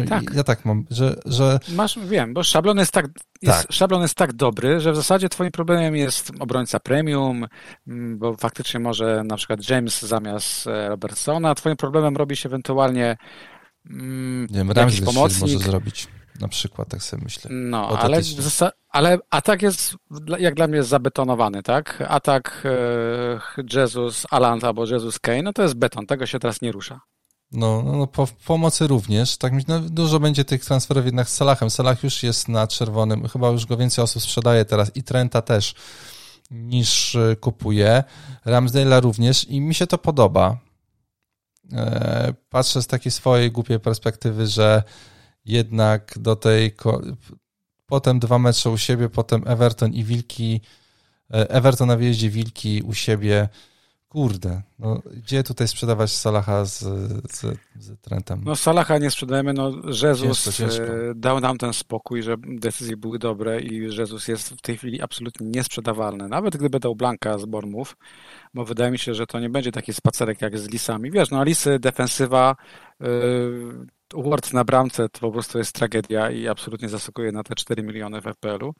Tak. 0.10 0.24
Ja 0.34 0.44
tak 0.44 0.66
mam, 0.66 0.86
że, 0.90 1.16
że... 1.26 1.60
Masz, 1.70 2.00
wiem, 2.00 2.34
bo 2.34 2.44
szablon 2.44 2.78
jest 2.78 2.92
tak, 2.92 3.06
jest, 3.42 3.62
tak. 3.62 3.72
szablon 3.72 4.02
jest 4.02 4.16
tak 4.16 4.34
dobry, 4.34 4.80
że 4.80 4.92
w 4.92 4.96
zasadzie 4.96 5.30
twoim 5.30 5.52
problemem 5.52 5.96
jest 5.96 6.32
obrońca 6.40 6.80
premium, 6.80 7.48
mm, 7.88 8.20
bo 8.20 8.38
faktycznie 8.38 8.80
może 8.80 9.24
na 9.24 9.36
przykład 9.36 9.70
James 9.70 10.02
zamiast 10.02 10.68
e, 10.68 10.90
Robertsona, 10.90 11.56
twoim 11.56 11.76
problemem 11.76 12.18
robi 12.18 12.36
się 12.36 12.50
ewentualnie 12.50 13.18
mm, 13.90 14.48
Nie 14.50 14.58
wiem, 14.58 14.72
jakiś 14.76 15.02
pomocnik. 15.02 15.42
może 15.42 15.60
zrobić. 15.60 16.08
Na 16.42 16.48
przykład, 16.48 16.88
tak 16.88 17.04
sobie 17.04 17.24
myślę. 17.24 17.52
No, 17.54 18.00
ale, 18.00 18.22
ale 18.90 19.18
atak 19.30 19.62
jest, 19.62 19.96
jak 20.40 20.56
dla 20.56 20.68
mnie, 20.68 20.78
jest 20.78 20.90
zabetonowany, 20.90 21.64
tak? 21.64 22.04
Atak 22.08 22.64
e, 22.66 23.74
Jesus 23.74 24.28
Alant 24.32 24.64
albo 24.64 24.86
Jesus 24.86 25.20
Kane, 25.20 25.42
no 25.42 25.54
to 25.54 25.62
jest 25.62 25.76
beton, 25.76 26.06
tego 26.06 26.26
się 26.26 26.40
teraz 26.40 26.62
nie 26.62 26.72
rusza. 26.72 27.00
No, 27.52 27.84
no, 27.84 27.92
no 27.92 28.08
po, 28.08 28.28
pomocy 28.46 28.88
również. 28.88 29.38
Tak, 29.38 29.68
no, 29.68 29.80
dużo 29.80 30.20
będzie 30.20 30.46
tych 30.46 30.66
transferów 30.66 31.06
jednak 31.06 31.30
z 31.30 31.34
Salahem. 31.34 31.70
Salah 31.70 32.04
już 32.04 32.24
jest 32.24 32.48
na 32.48 32.68
czerwonym, 32.68 33.28
chyba 33.28 33.50
już 33.50 33.66
go 33.66 33.78
więcej 33.78 34.04
osób 34.04 34.24
sprzedaje 34.24 34.66
teraz 34.66 34.92
i 34.96 35.04
Trenta 35.04 35.42
też 35.42 35.76
niż 36.52 37.16
e, 37.16 37.36
kupuje. 37.36 38.04
Ramsdale'a 38.46 39.02
również 39.02 39.46
i 39.50 39.62
mi 39.62 39.76
się 39.76 39.88
to 39.88 39.98
podoba. 39.98 40.58
E, 41.74 42.34
patrzę 42.50 42.82
z 42.82 42.88
takiej 42.88 43.12
swojej 43.12 43.52
głupiej 43.52 43.80
perspektywy, 43.80 44.48
że 44.48 44.84
jednak 45.46 46.14
do 46.20 46.36
tej. 46.36 46.76
Potem 47.86 48.20
dwa 48.20 48.40
mecze 48.40 48.70
u 48.70 48.78
siebie, 48.78 49.10
potem 49.10 49.48
Everton 49.48 49.94
i 49.94 50.04
Wilki. 50.04 50.62
E, 51.34 51.50
Everton 51.50 51.88
na 51.88 51.98
wyjeździe, 51.98 52.30
Wilki 52.30 52.82
u 52.82 52.94
siebie. 52.94 53.50
Kurde, 54.10 54.62
no, 54.80 55.02
gdzie 55.18 55.44
tutaj 55.44 55.68
sprzedawać 55.68 56.12
Salaha 56.12 56.66
z, 56.66 56.80
z, 57.32 57.58
z 57.76 58.02
Trentem? 58.02 58.42
No 58.46 58.56
Salaha 58.56 58.98
nie 58.98 59.12
sprzedajemy, 59.12 59.54
no 59.54 59.72
Jezus 59.86 60.44
ciężko, 60.44 60.52
ciężko. 60.52 60.84
E, 60.84 61.16
dał 61.16 61.40
nam 61.40 61.58
ten 61.58 61.74
spokój, 61.74 62.24
że 62.24 62.36
decyzje 62.38 62.98
były 62.98 63.20
dobre 63.20 63.62
i 63.62 63.76
Jezus 63.76 64.28
jest 64.28 64.50
w 64.50 64.62
tej 64.62 64.78
chwili 64.78 65.02
absolutnie 65.02 65.48
niesprzedawalny. 65.48 66.28
Nawet 66.28 66.58
gdyby 66.58 66.80
dał 66.80 66.96
Blanka 66.96 67.38
z 67.38 67.46
Bormów, 67.46 67.98
bo 68.54 68.66
wydaje 68.66 68.92
mi 68.92 69.00
się, 69.00 69.14
że 69.14 69.28
to 69.28 69.40
nie 69.40 69.50
będzie 69.50 69.72
taki 69.72 69.94
spacerek 69.94 70.42
jak 70.42 70.58
z 70.58 70.70
Lisami. 70.70 71.12
Wiesz, 71.12 71.32
no 71.32 71.44
Lisy, 71.44 71.80
defensywa, 71.80 72.56
yy, 73.00 73.08
Ward 74.14 74.54
na 74.54 74.64
bramce 74.64 75.10
to 75.10 75.20
po 75.20 75.32
prostu 75.32 75.58
jest 75.58 75.76
tragedia 75.76 76.32
i 76.32 76.48
absolutnie 76.48 76.90
zasługuje 76.90 77.32
na 77.32 77.44
te 77.44 77.56
4 77.56 77.84
miliony 77.84 78.22
w 78.22 78.24
FPL-u. 78.24 78.74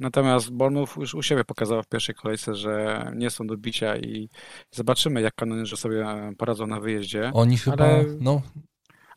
Natomiast 0.00 0.50
Bournemouth 0.50 0.96
już 0.96 1.14
u 1.14 1.22
siebie 1.22 1.44
pokazała 1.44 1.82
w 1.82 1.88
pierwszej 1.88 2.14
kolejce, 2.14 2.54
że 2.54 3.04
nie 3.16 3.30
są 3.30 3.46
do 3.46 3.56
bicia 3.56 3.96
i 3.96 4.28
zobaczymy, 4.70 5.20
jak 5.20 5.34
kanonierzy 5.34 5.76
sobie 5.76 6.06
poradzą 6.38 6.66
na 6.66 6.80
wyjeździe. 6.80 7.30
Oni 7.34 7.58
chyba, 7.58 7.84
ale, 7.84 8.04
no... 8.20 8.42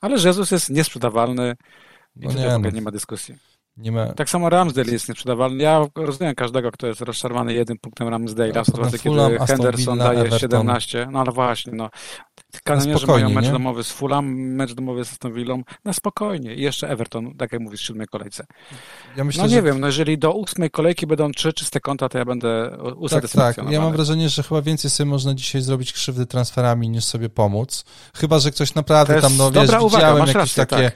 Ale 0.02 0.16
Jezus 0.16 0.52
jest 0.52 0.70
niesprzedawalny 0.70 1.56
i 2.16 2.26
no 2.26 2.30
tutaj 2.30 2.46
nie, 2.46 2.60
no. 2.60 2.70
nie 2.70 2.82
ma 2.82 2.92
dyskusji. 2.92 3.36
Ma... 3.78 4.14
Tak 4.14 4.30
samo 4.30 4.50
Ramsdale 4.50 4.92
jest 4.92 5.10
nieprzedawalny. 5.10 5.64
Ja 5.64 5.88
rozumiem 5.96 6.36
każdego, 6.36 6.72
kto 6.72 6.88
jest 6.88 7.02
rozczarowany 7.02 7.54
jednym 7.54 7.78
punktem 7.78 8.08
Ramsdale'a 8.08 8.64
w 8.64 8.66
sytuacji, 8.66 9.00
kiedy 9.00 9.40
Henderson 9.48 9.98
daje 9.98 10.20
Everton. 10.20 10.40
17. 10.40 11.08
No 11.12 11.20
ale 11.20 11.32
właśnie, 11.32 11.74
no. 11.74 11.90
Kanonierze 12.64 13.08
mają 13.08 13.30
mecz 13.30 13.46
nie? 13.46 13.52
domowy 13.52 13.84
z 13.84 13.92
Fulham, 13.92 14.26
mecz 14.36 14.74
domowy 14.74 15.06
z 15.06 15.12
Aston 15.12 15.34
Villą, 15.34 15.64
na 15.86 15.94
spokojnie. 15.94 16.56
I 16.56 16.62
jeszcze 16.62 16.90
Everton, 16.90 17.36
tak 17.38 17.52
jak 17.52 17.62
mówisz, 17.62 17.82
w 17.82 17.86
siódmej 17.86 18.08
kolejce. 18.08 18.46
Ja 19.16 19.24
myślę, 19.24 19.44
no 19.44 19.50
nie 19.50 19.56
że... 19.56 19.62
wiem, 19.62 19.80
no 19.80 19.88
jeżeli 19.88 20.18
do 20.18 20.34
ósmej 20.34 20.72
kolejki 20.72 21.08
będą 21.08 21.32
trzy 21.32 21.54
czyste 21.54 21.80
konta, 21.80 22.10
to 22.10 22.18
ja 22.18 22.26
będę 22.26 22.78
usatysfakcjonowany. 22.96 23.56
Tak, 23.56 23.66
tak. 23.66 23.74
Ja 23.74 23.82
mam 23.82 23.94
wrażenie, 23.94 24.30
że 24.30 24.44
chyba 24.44 24.62
więcej 24.62 24.92
sobie 24.92 25.10
można 25.10 25.34
dzisiaj 25.34 25.62
zrobić 25.62 25.94
krzywdy 25.94 26.26
transferami, 26.26 26.90
niż 26.90 27.04
sobie 27.04 27.30
pomóc. 27.30 27.86
Chyba, 28.16 28.40
że 28.40 28.52
ktoś 28.52 28.76
naprawdę 28.76 29.22
tam, 29.22 29.38
no 29.38 29.52
wiesz, 29.52 29.70
uwaga, 29.70 29.88
widziałem 29.88 30.20
jakieś 30.20 30.36
rację, 30.36 30.66
takie... 30.66 30.84
Tak 30.84 30.96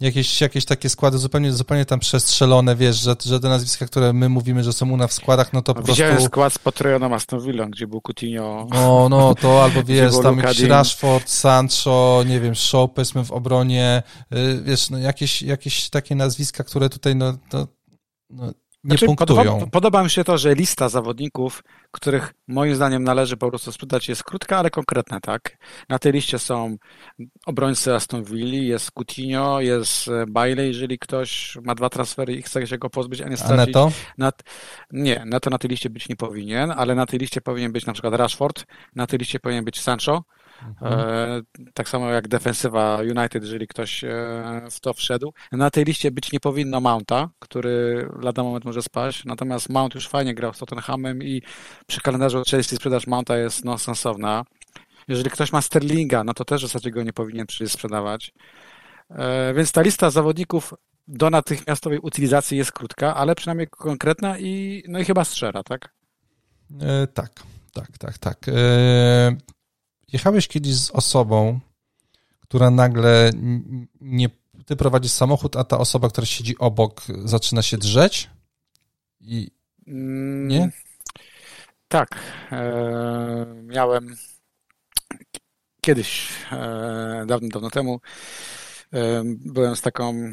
jakieś, 0.00 0.40
jakieś 0.40 0.64
takie 0.64 0.88
składy 0.88 1.18
zupełnie, 1.18 1.52
zupełnie 1.52 1.84
tam 1.84 2.00
przestrzelone, 2.00 2.76
wiesz, 2.76 2.96
że, 2.96 3.16
że 3.24 3.40
te 3.40 3.48
nazwiska, 3.48 3.86
które 3.86 4.12
my 4.12 4.28
mówimy, 4.28 4.64
że 4.64 4.72
są 4.72 4.90
u 4.90 4.96
nas 4.96 5.10
w 5.10 5.14
składach, 5.14 5.52
no 5.52 5.62
to 5.62 5.74
po 5.74 5.82
Widziałem 5.82 6.14
prostu... 6.14 6.30
skład 6.30 6.52
z 6.52 6.58
Patreonem 6.58 7.12
Aston 7.12 7.40
Villa, 7.40 7.66
gdzie 7.66 7.86
był 7.86 8.00
Coutinho. 8.00 8.66
No, 8.70 9.08
no, 9.08 9.34
to 9.34 9.62
albo 9.64 9.82
wiesz, 9.82 10.14
tam 10.22 10.38
jakiś 10.38 10.60
Rashford, 10.60 11.28
Sancho, 11.30 12.24
nie 12.26 12.40
wiem, 12.40 12.54
Shaw, 12.54 12.90
powiedzmy 12.94 13.24
w 13.24 13.32
obronie, 13.32 14.02
y, 14.32 14.62
wiesz, 14.62 14.90
no 14.90 14.98
jakieś, 14.98 15.42
jakieś 15.42 15.90
takie 15.90 16.14
nazwiska, 16.14 16.64
które 16.64 16.88
tutaj, 16.88 17.16
no, 17.16 17.32
to, 17.50 17.66
no 18.30 18.52
nie 18.86 18.90
znaczy, 18.90 19.06
punktują. 19.06 19.44
Podoba, 19.44 19.66
podoba, 19.66 20.02
mi 20.02 20.10
się 20.10 20.24
to, 20.24 20.38
że 20.38 20.54
lista 20.54 20.88
zawodników, 20.88 21.62
których 21.90 22.34
moim 22.48 22.74
zdaniem 22.74 23.04
należy 23.04 23.36
po 23.36 23.48
prostu 23.48 23.72
sprzedać, 23.72 24.08
jest 24.08 24.24
krótka, 24.24 24.58
ale 24.58 24.70
konkretna, 24.70 25.20
tak? 25.20 25.58
Na 25.88 25.98
tej 25.98 26.12
liście 26.12 26.38
są 26.38 26.76
obrońcy 27.46 27.94
Aston 27.94 28.24
Villa, 28.24 28.62
jest 28.62 28.90
Coutinho, 28.90 29.60
jest 29.60 30.08
e, 30.08 30.26
Bailey, 30.28 30.68
jeżeli 30.68 30.98
ktoś 30.98 31.58
ma 31.62 31.74
dwa 31.74 31.88
transfery 31.88 32.34
i 32.34 32.42
chce 32.42 32.66
się 32.66 32.78
go 32.78 32.90
pozbyć, 32.90 33.20
a 33.20 33.28
nie 33.28 33.36
stracić. 33.36 33.58
A 33.58 33.66
Neto? 33.66 33.90
Na, 34.18 34.32
nie, 34.90 35.22
Neto 35.26 35.50
na 35.50 35.58
tej 35.58 35.70
liście 35.70 35.90
być 35.90 36.08
nie 36.08 36.16
powinien, 36.16 36.70
ale 36.70 36.94
na 36.94 37.06
tej 37.06 37.18
liście 37.18 37.40
powinien 37.40 37.72
być 37.72 37.86
na 37.86 37.92
przykład 37.92 38.14
Rashford, 38.14 38.66
na 38.94 39.06
tej 39.06 39.18
liście 39.18 39.40
powinien 39.40 39.64
być 39.64 39.80
Sancho, 39.80 40.24
Mhm. 40.62 41.00
E, 41.00 41.40
tak 41.74 41.88
samo 41.88 42.10
jak 42.10 42.28
defensywa 42.28 42.98
United, 43.02 43.42
jeżeli 43.42 43.66
ktoś 43.66 44.04
e, 44.04 44.08
w 44.70 44.80
to 44.80 44.94
wszedł. 44.94 45.32
Na 45.52 45.70
tej 45.70 45.84
liście 45.84 46.10
być 46.10 46.32
nie 46.32 46.40
powinno 46.40 46.80
Mounta, 46.80 47.30
który 47.38 48.08
lada 48.22 48.42
moment 48.42 48.64
może 48.64 48.82
spaść, 48.82 49.24
natomiast 49.24 49.68
Mount 49.68 49.94
już 49.94 50.08
fajnie 50.08 50.34
grał 50.34 50.52
z 50.54 50.58
Tottenhamem 50.58 51.22
i 51.22 51.42
przy 51.86 52.00
kalendarzu 52.00 52.42
Chelsea 52.50 52.76
sprzedaż 52.76 53.06
Mounta 53.06 53.36
jest 53.36 53.64
no, 53.64 53.78
sensowna. 53.78 54.44
Jeżeli 55.08 55.30
ktoś 55.30 55.52
ma 55.52 55.62
Sterlinga, 55.62 56.24
no 56.24 56.34
to 56.34 56.44
też 56.44 56.60
w 56.62 56.66
zasadzie 56.66 56.90
go 56.90 57.02
nie 57.02 57.12
powinien 57.12 57.46
sprzedawać. 57.66 58.32
E, 59.10 59.54
więc 59.54 59.72
ta 59.72 59.82
lista 59.82 60.10
zawodników 60.10 60.74
do 61.08 61.30
natychmiastowej 61.30 61.98
utylizacji 61.98 62.58
jest 62.58 62.72
krótka, 62.72 63.14
ale 63.14 63.34
przynajmniej 63.34 63.68
konkretna 63.68 64.38
i, 64.38 64.82
no 64.88 64.98
i 64.98 65.04
chyba 65.04 65.24
strzera, 65.24 65.62
tak? 65.62 65.94
E, 66.80 67.06
tak, 67.06 67.42
tak, 67.72 67.98
tak, 67.98 68.18
tak. 68.18 68.48
E, 68.48 69.36
Jechałeś 70.12 70.48
kiedyś 70.48 70.74
z 70.74 70.90
osobą, 70.90 71.60
która 72.40 72.70
nagle 72.70 73.30
nie. 74.00 74.28
Ty 74.66 74.76
prowadzisz 74.76 75.12
samochód, 75.12 75.56
a 75.56 75.64
ta 75.64 75.78
osoba, 75.78 76.08
która 76.08 76.26
siedzi 76.26 76.58
obok, 76.58 77.02
zaczyna 77.24 77.62
się 77.62 77.78
drzeć? 77.78 78.30
I. 79.20 79.50
Mm, 79.86 80.48
nie? 80.48 80.70
Tak. 81.88 82.18
E, 82.52 83.46
miałem 83.62 84.16
kiedyś, 85.80 86.28
e, 86.52 87.24
dawno, 87.26 87.48
dawno 87.48 87.70
temu, 87.70 88.00
e, 88.92 89.22
byłem 89.24 89.76
z 89.76 89.82
taką. 89.82 90.32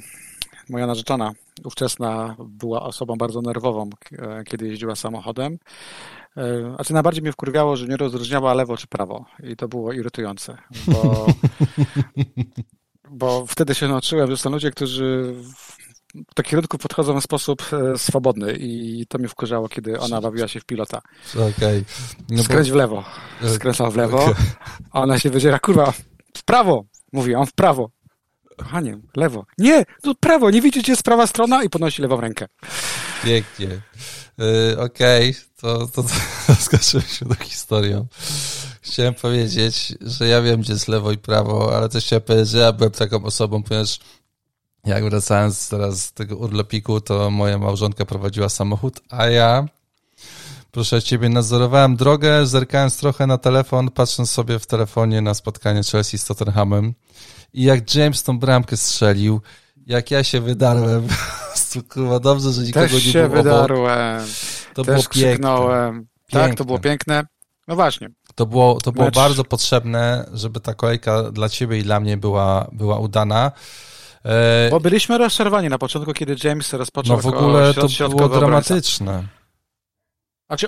Moja 0.70 0.88
narzeczona 0.88 1.34
ówczesna 1.64 2.36
była 2.40 2.82
osobą 2.82 3.16
bardzo 3.16 3.42
nerwową, 3.42 3.90
e, 4.12 4.44
kiedy 4.44 4.68
jeździła 4.68 4.96
samochodem. 4.96 5.58
E, 6.38 6.76
a 6.78 6.84
co 6.84 6.94
najbardziej 6.94 7.22
mnie 7.22 7.32
wkurwiało, 7.32 7.76
że 7.76 7.88
nie 7.88 7.98
rozróżniała 7.98 8.54
lewo 8.54 8.78
czy 8.78 8.88
prawo. 8.88 9.26
I 9.44 9.56
to 9.56 9.68
było 9.68 9.94
irytujące, 9.94 10.58
bo, 10.88 11.26
bo 13.20 13.46
wtedy 13.46 13.76
się 13.76 13.88
nauczyłem, 13.88 14.30
że 14.30 14.38
są 14.38 14.50
ludzie, 14.50 14.72
którzy 14.72 15.36
do 16.36 16.44
kierunku 16.44 16.78
podchodzą 16.78 17.22
w 17.22 17.24
sposób 17.24 17.64
e, 17.74 17.98
swobodny 17.98 18.54
i 18.60 19.06
to 19.10 19.18
mnie 19.18 19.28
wkurzało, 19.28 19.70
kiedy 19.70 20.00
ona 20.00 20.22
bawiła 20.22 20.48
się 20.48 20.60
w 20.60 20.66
pilota. 20.66 21.02
Okay. 21.34 21.84
No 22.30 22.44
Skręć 22.44 22.70
bo... 22.70 22.74
w 22.74 22.78
lewo. 22.78 23.04
Skręcał 23.56 23.92
w 23.92 23.96
lewo, 23.96 24.34
a 24.92 25.02
ona 25.02 25.20
się 25.20 25.30
wydziera, 25.30 25.60
kurwa, 25.60 25.94
w 26.38 26.44
prawo. 26.44 26.86
Mówi, 27.14 27.36
on 27.36 27.46
w 27.46 27.54
prawo. 27.54 27.90
Kochanie, 28.58 28.98
lewo. 29.16 29.46
Nie, 29.58 29.86
no 30.04 30.16
prawo, 30.16 30.52
nie 30.52 30.62
widzicie, 30.62 30.92
jest 30.92 31.04
prawa 31.04 31.28
strona 31.28 31.64
i 31.64 31.70
podnosi 31.70 32.02
lewą 32.02 32.22
rękę. 32.22 32.48
Pięknie. 33.24 33.68
Yy, 34.38 34.80
Okej, 34.80 35.30
okay. 35.30 35.44
to, 35.62 35.88
to, 35.88 36.04
to 36.04 36.80
się 37.18 37.26
do 37.26 37.36
historią. 37.36 38.08
Chciałem 38.82 39.14
powiedzieć, 39.14 39.94
że 40.02 40.28
ja 40.28 40.42
wiem, 40.42 40.62
gdzie 40.62 40.74
jest 40.74 40.88
lewo 40.88 41.12
i 41.12 41.18
prawo, 41.18 41.78
ale 41.78 41.90
też 41.90 42.06
chciałem 42.06 42.22
powiedzieć, 42.22 42.50
że 42.50 42.58
ja 42.58 42.72
byłem 42.72 42.92
taką 42.92 43.24
osobą, 43.24 43.64
ponieważ 43.64 44.00
jak 44.86 45.04
wracając 45.04 45.70
teraz 45.70 46.06
z 46.06 46.14
tego 46.14 46.38
urlopiku, 46.38 47.02
to 47.02 47.32
moja 47.32 47.58
małżonka 47.58 48.06
prowadziła 48.06 48.50
samochód, 48.50 49.00
a 49.10 49.28
ja 49.28 49.66
proszę 50.72 51.02
ciebie, 51.02 51.30
nadzorowałem 51.30 51.96
drogę, 51.96 52.46
zerkając 52.46 52.98
trochę 52.98 53.28
na 53.28 53.38
telefon, 53.38 53.92
patrząc 53.92 54.32
sobie 54.32 54.60
w 54.60 54.66
telefonie 54.66 55.22
na 55.22 55.34
spotkanie 55.34 55.82
Chelsea 55.84 56.18
z 56.18 56.26
Tottenhamem 56.26 56.94
i 57.54 57.64
jak 57.64 57.96
James 57.96 58.24
tą 58.24 58.40
bramkę 58.40 58.78
strzelił, 58.78 59.42
jak 59.86 60.12
ja 60.12 60.24
się 60.24 60.42
wydarłem, 60.42 61.08
kurwa, 61.94 62.20
dobrze, 62.20 62.52
że 62.52 62.62
nikogo 62.62 62.86
Też 62.86 62.94
nie 63.06 63.12
się 63.12 63.30
było 63.30 63.44
wydarłem. 63.44 64.26
To 64.74 64.84
Też 64.84 64.96
było 64.96 65.08
krzyknąłem. 65.10 66.08
Piękne. 66.28 66.48
Tak, 66.48 66.58
to 66.58 66.66
było 66.66 66.80
piękne. 66.80 67.24
No 67.68 67.76
właśnie. 67.76 68.10
To 68.36 68.46
było, 68.46 68.82
to 68.82 68.92
było 68.92 69.12
bardzo 69.12 69.44
potrzebne, 69.44 70.30
żeby 70.34 70.60
ta 70.60 70.74
kolejka 70.74 71.32
dla 71.32 71.50
ciebie 71.50 71.78
i 71.78 71.84
dla 71.84 72.00
mnie 72.00 72.18
była, 72.18 72.68
była 72.72 73.00
udana. 73.00 73.52
E... 74.26 74.70
Bo 74.70 74.80
byliśmy 74.80 75.18
rozczarowani 75.18 75.70
na 75.70 75.78
początku, 75.78 76.14
kiedy 76.14 76.36
James 76.44 76.74
rozpoczął 76.74 77.16
No 77.16 77.22
w 77.22 77.26
ogóle 77.26 77.74
to 77.74 78.10
było 78.10 78.30
dramatyczne. 78.30 79.24
Znaczy, 80.48 80.68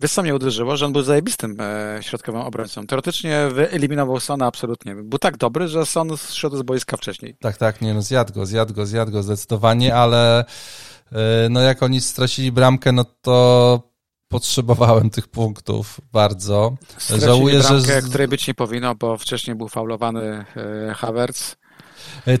Wiesz 0.00 0.12
co 0.12 0.22
mnie 0.22 0.34
uderzyło? 0.34 0.76
Że 0.76 0.86
on 0.86 0.92
był 0.92 1.02
zajebistym 1.02 1.56
e, 1.60 1.98
środkowym 2.02 2.40
obrońcą. 2.40 2.86
Teoretycznie 2.86 3.48
wyeliminował 3.52 4.20
Sona 4.20 4.46
absolutnie. 4.46 4.94
Był 4.94 5.18
tak 5.18 5.36
dobry, 5.36 5.68
że 5.68 5.86
Son 5.86 6.16
zszedł 6.16 6.56
z 6.56 6.62
boiska 6.62 6.96
wcześniej. 6.96 7.36
Tak, 7.40 7.56
tak, 7.56 7.80
nie 7.80 7.94
no 7.94 8.02
zjadł 8.02 8.32
go, 8.32 8.46
zjadł 8.46 8.74
go, 8.74 8.86
zjadł 8.86 9.12
go 9.12 9.22
zdecydowanie, 9.22 9.94
ale 9.94 10.44
e, 11.12 11.48
no 11.50 11.60
jak 11.60 11.82
oni 11.82 12.00
stracili 12.00 12.52
bramkę, 12.52 12.92
no 12.92 13.04
to 13.04 13.90
potrzebowałem 14.28 15.10
tych 15.10 15.28
punktów 15.28 16.00
bardzo. 16.12 16.76
Stracili 16.98 17.26
Żałuję, 17.26 17.58
bramkę, 17.58 17.80
że... 17.80 18.02
której 18.02 18.28
być 18.28 18.48
nie 18.48 18.54
powinno, 18.54 18.94
bo 18.94 19.18
wcześniej 19.18 19.56
był 19.56 19.68
faulowany 19.68 20.44
e, 20.56 20.94
Havertz. 20.94 21.56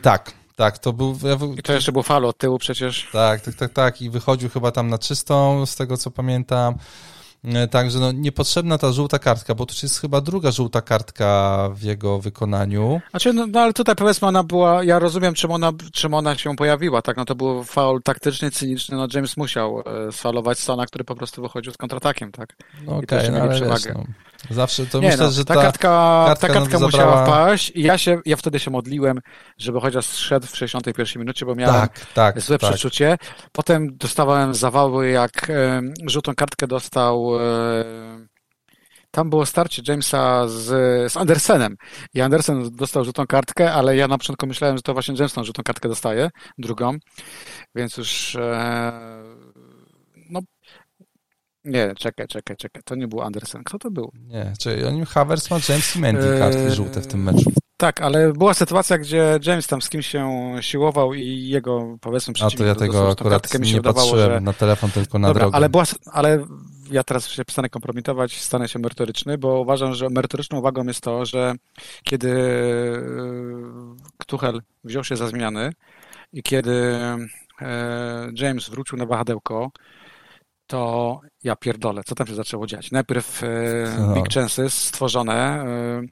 Tak, 0.02 0.32
tak, 0.56 0.78
to 0.78 0.92
był... 0.92 1.18
I 1.58 1.62
to 1.62 1.72
jeszcze 1.72 1.92
był 1.92 2.02
faul 2.02 2.24
od 2.24 2.38
tyłu 2.38 2.58
przecież. 2.58 3.08
Tak, 3.12 3.40
tak, 3.40 3.54
tak, 3.54 3.72
tak 3.72 4.02
i 4.02 4.10
wychodził 4.10 4.48
chyba 4.50 4.72
tam 4.72 4.88
na 4.88 4.98
czystą, 4.98 5.66
z 5.66 5.76
tego 5.76 5.96
co 5.96 6.10
pamiętam. 6.10 6.74
E, 7.44 7.68
także 7.68 7.98
no, 7.98 8.12
niepotrzebna 8.12 8.78
ta 8.78 8.92
żółta 8.92 9.18
kartka, 9.18 9.54
bo 9.54 9.66
to 9.66 9.74
jest 9.82 10.00
chyba 10.00 10.20
druga 10.20 10.50
żółta 10.50 10.82
kartka 10.82 11.70
w 11.74 11.82
jego 11.82 12.18
wykonaniu. 12.18 13.00
Znaczy, 13.10 13.32
no, 13.32 13.46
no 13.46 13.60
ale 13.60 13.72
tutaj 13.72 13.96
powiedzmy 13.96 14.28
ona 14.28 14.42
była, 14.42 14.84
ja 14.84 14.98
rozumiem 14.98 15.34
czym 15.34 15.50
ona, 15.50 15.72
czym 15.92 16.14
ona 16.14 16.36
się 16.36 16.56
pojawiła, 16.56 17.02
tak, 17.02 17.16
no 17.16 17.24
to 17.24 17.34
był 17.34 17.64
faul 17.64 18.02
taktyczny, 18.02 18.50
cyniczny, 18.50 18.96
no 18.96 19.06
James 19.14 19.36
musiał 19.36 19.82
e, 20.08 20.12
sfalować 20.12 20.58
Sona, 20.58 20.86
który 20.86 21.04
po 21.04 21.16
prostu 21.16 21.42
wychodził 21.42 21.72
z 21.72 21.76
kontratakiem, 21.76 22.32
tak. 22.32 22.56
No 22.86 22.96
okej, 22.96 23.18
okay, 23.18 23.30
no, 23.30 23.38
ale 23.38 23.60
wiesz, 23.60 23.84
no, 23.94 24.04
Zawsze 24.50 24.86
to 24.86 25.00
nie, 25.00 25.08
myślę, 25.08 25.24
no, 25.24 25.30
że 25.30 25.44
ta, 25.44 25.54
ta 25.54 25.62
kartka, 25.62 26.24
kartka, 26.26 26.48
ta 26.48 26.54
kartka 26.54 26.78
no, 26.78 26.86
musiała 26.86 27.16
zabrała... 27.16 27.44
wpaść 27.44 27.72
i 27.74 27.82
ja, 27.82 27.98
się, 27.98 28.20
ja 28.26 28.36
wtedy 28.36 28.58
się 28.58 28.70
modliłem, 28.70 29.20
żeby 29.58 29.80
chociaż 29.80 30.06
zszedł 30.06 30.46
w 30.46 30.56
61 30.56 31.20
minucie, 31.20 31.46
bo 31.46 31.54
miałem 31.54 31.80
tak, 31.80 32.06
tak, 32.14 32.40
złe 32.40 32.58
tak. 32.58 32.70
przeczucie. 32.70 33.16
Potem 33.52 33.96
dostawałem 33.96 34.54
zawały, 34.54 35.08
jak 35.08 35.50
e, 35.50 35.82
żółtą 36.06 36.34
kartkę 36.34 36.66
dostał 36.66 37.40
e, 37.40 38.30
tam 39.10 39.30
było 39.30 39.46
starcie 39.46 39.82
Jamesa 39.88 40.48
z, 40.48 40.66
z 41.12 41.16
Andersenem 41.16 41.76
i 42.14 42.20
Andersen 42.20 42.76
dostał 42.76 43.04
żółtą 43.04 43.26
kartkę, 43.26 43.72
ale 43.72 43.96
ja 43.96 44.08
na 44.08 44.18
początku 44.18 44.46
myślałem, 44.46 44.76
że 44.76 44.82
to 44.82 44.92
właśnie 44.92 45.14
Jameson 45.14 45.44
żółtą 45.44 45.62
kartkę 45.62 45.88
dostaje, 45.88 46.30
drugą, 46.58 46.96
więc 47.74 47.96
już 47.96 48.36
e, 48.36 48.92
nie, 51.64 51.94
czekaj, 51.94 52.28
czekaj, 52.28 52.56
czekaj. 52.56 52.82
To 52.84 52.94
nie 52.94 53.08
był 53.08 53.20
Andersen. 53.20 53.64
Kto 53.64 53.78
to 53.78 53.90
był? 53.90 54.12
Nie, 54.14 54.52
czyli 54.58 54.84
oni 54.84 55.06
Havers 55.06 55.50
ma 55.50 55.56
James 55.68 55.96
i 55.96 55.98
Mendy 55.98 56.38
kartki 56.38 56.62
eee, 56.62 56.74
żółte 56.74 57.00
w 57.00 57.06
tym 57.06 57.22
meczu. 57.22 57.52
Tak, 57.76 58.00
ale 58.00 58.32
była 58.32 58.54
sytuacja, 58.54 58.98
gdzie 58.98 59.38
James 59.46 59.66
tam 59.66 59.82
z 59.82 59.88
kimś 59.88 60.06
się 60.06 60.52
siłował 60.60 61.14
i 61.14 61.48
jego, 61.48 61.96
powiedzmy, 62.00 62.34
przeciwnik... 62.34 62.60
A 62.60 62.74
to 62.74 62.84
ja 62.84 62.88
tego 62.88 63.10
akurat 63.10 63.58
mi 63.58 63.68
się 63.68 63.74
nie 63.74 63.82
patrzyłem 63.82 64.30
że... 64.30 64.40
na 64.40 64.52
telefon, 64.52 64.90
tylko 64.90 65.18
na 65.18 65.28
Dobra, 65.28 65.40
drogę. 65.40 65.56
Ale, 65.56 65.68
była, 65.68 65.84
ale 66.12 66.46
ja 66.90 67.04
teraz 67.04 67.28
się 67.28 67.44
przestanę 67.44 67.68
kompromitować, 67.68 68.40
stanę 68.40 68.68
się 68.68 68.78
merytoryczny, 68.78 69.38
bo 69.38 69.60
uważam, 69.60 69.94
że 69.94 70.08
merytoryczną 70.10 70.58
uwagą 70.58 70.84
jest 70.84 71.00
to, 71.00 71.26
że 71.26 71.54
kiedy 72.04 72.32
Tuchel 74.26 74.62
wziął 74.84 75.04
się 75.04 75.16
za 75.16 75.28
zmiany 75.28 75.72
i 76.32 76.42
kiedy 76.42 76.96
e, 77.60 78.28
James 78.34 78.68
wrócił 78.68 78.98
na 78.98 79.06
wahadełko, 79.06 79.70
to 80.70 81.20
ja 81.44 81.56
pierdolę, 81.56 82.02
co 82.06 82.14
tam 82.14 82.26
się 82.26 82.34
zaczęło 82.34 82.66
dziać. 82.66 82.90
Najpierw 82.90 83.42
e. 83.42 84.14
Big 84.14 84.28
Chances 84.34 84.74
stworzone, 84.74 85.34
e, 85.34 86.02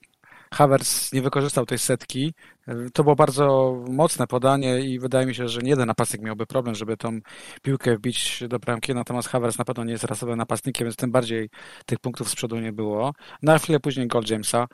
Havertz 0.55 1.13
nie 1.13 1.23
wykorzystał 1.23 1.67
tej 1.67 1.79
setki. 1.79 2.35
E, 2.69 2.75
to 2.93 3.03
było 3.03 3.17
bardzo 3.17 3.75
mocne 3.89 4.27
podanie 4.27 4.81
i 4.81 4.99
wydaje 4.99 5.27
mi 5.27 5.35
się, 5.35 5.49
że 5.49 5.61
nie 5.61 5.71
jeden 5.71 5.87
napastnik 5.87 6.23
miałby 6.23 6.47
problem, 6.47 6.75
żeby 6.75 6.97
tą 6.97 7.19
piłkę 7.63 7.97
wbić 7.97 8.45
do 8.49 8.59
bramki, 8.59 8.95
natomiast 8.95 9.29
Havertz 9.29 9.59
na 9.59 9.65
pewno 9.65 9.85
nie 9.85 9.93
jest 9.93 10.05
rasowym 10.05 10.37
napastnikiem, 10.37 10.87
więc 10.87 10.97
tym 10.97 11.13
bardziej 11.13 11.51
tych 11.87 11.99
punktów 11.99 12.29
z 12.29 12.35
przodu 12.35 12.61
nie 12.61 12.73
było. 12.73 13.13
Na 13.43 13.59
chwilę 13.59 13.81
później 13.81 14.07
gol 14.07 14.23
Jamesa 14.31 14.67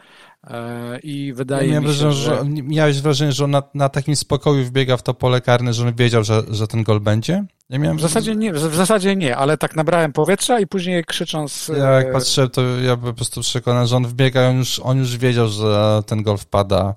i 1.02 1.32
wydaje 1.32 1.68
ja 1.68 1.80
mi 1.80 1.86
się, 1.86 1.92
wrażenie, 1.92 2.14
że... 2.14 2.44
Miałeś 2.62 3.00
wrażenie, 3.00 3.32
że 3.32 3.44
on 3.44 3.50
na, 3.50 3.62
na 3.74 3.88
takim 3.88 4.16
spokoju 4.16 4.64
wbiega 4.64 4.96
w 4.96 5.02
to 5.02 5.14
pole 5.14 5.40
karne, 5.40 5.72
że 5.72 5.88
on 5.88 5.94
wiedział, 5.94 6.24
że, 6.24 6.42
że 6.50 6.66
ten 6.66 6.82
gol 6.82 7.00
będzie? 7.00 7.44
Ja 7.74 7.80
miałem... 7.80 7.98
w, 7.98 8.00
zasadzie 8.00 8.36
nie, 8.36 8.52
w 8.52 8.74
zasadzie 8.74 9.16
nie, 9.16 9.36
ale 9.36 9.56
tak 9.58 9.76
nabrałem 9.76 10.12
powietrza 10.12 10.60
i 10.60 10.66
później 10.66 11.04
krzycząc... 11.04 11.70
Ja 11.78 11.90
jak 11.90 12.06
e, 12.06 12.12
patrzyłem, 12.12 12.50
to 12.50 12.62
ja 12.80 12.96
po 12.96 13.12
prostu 13.12 13.40
przekonany, 13.40 13.86
że 13.86 13.96
on 13.96 14.06
wbiega, 14.06 14.48
on 14.48 14.58
już, 14.58 14.80
on 14.84 14.98
już 14.98 15.16
wiedział, 15.16 15.48
że 15.48 16.02
ten 16.06 16.22
gol 16.22 16.38
wpada. 16.38 16.94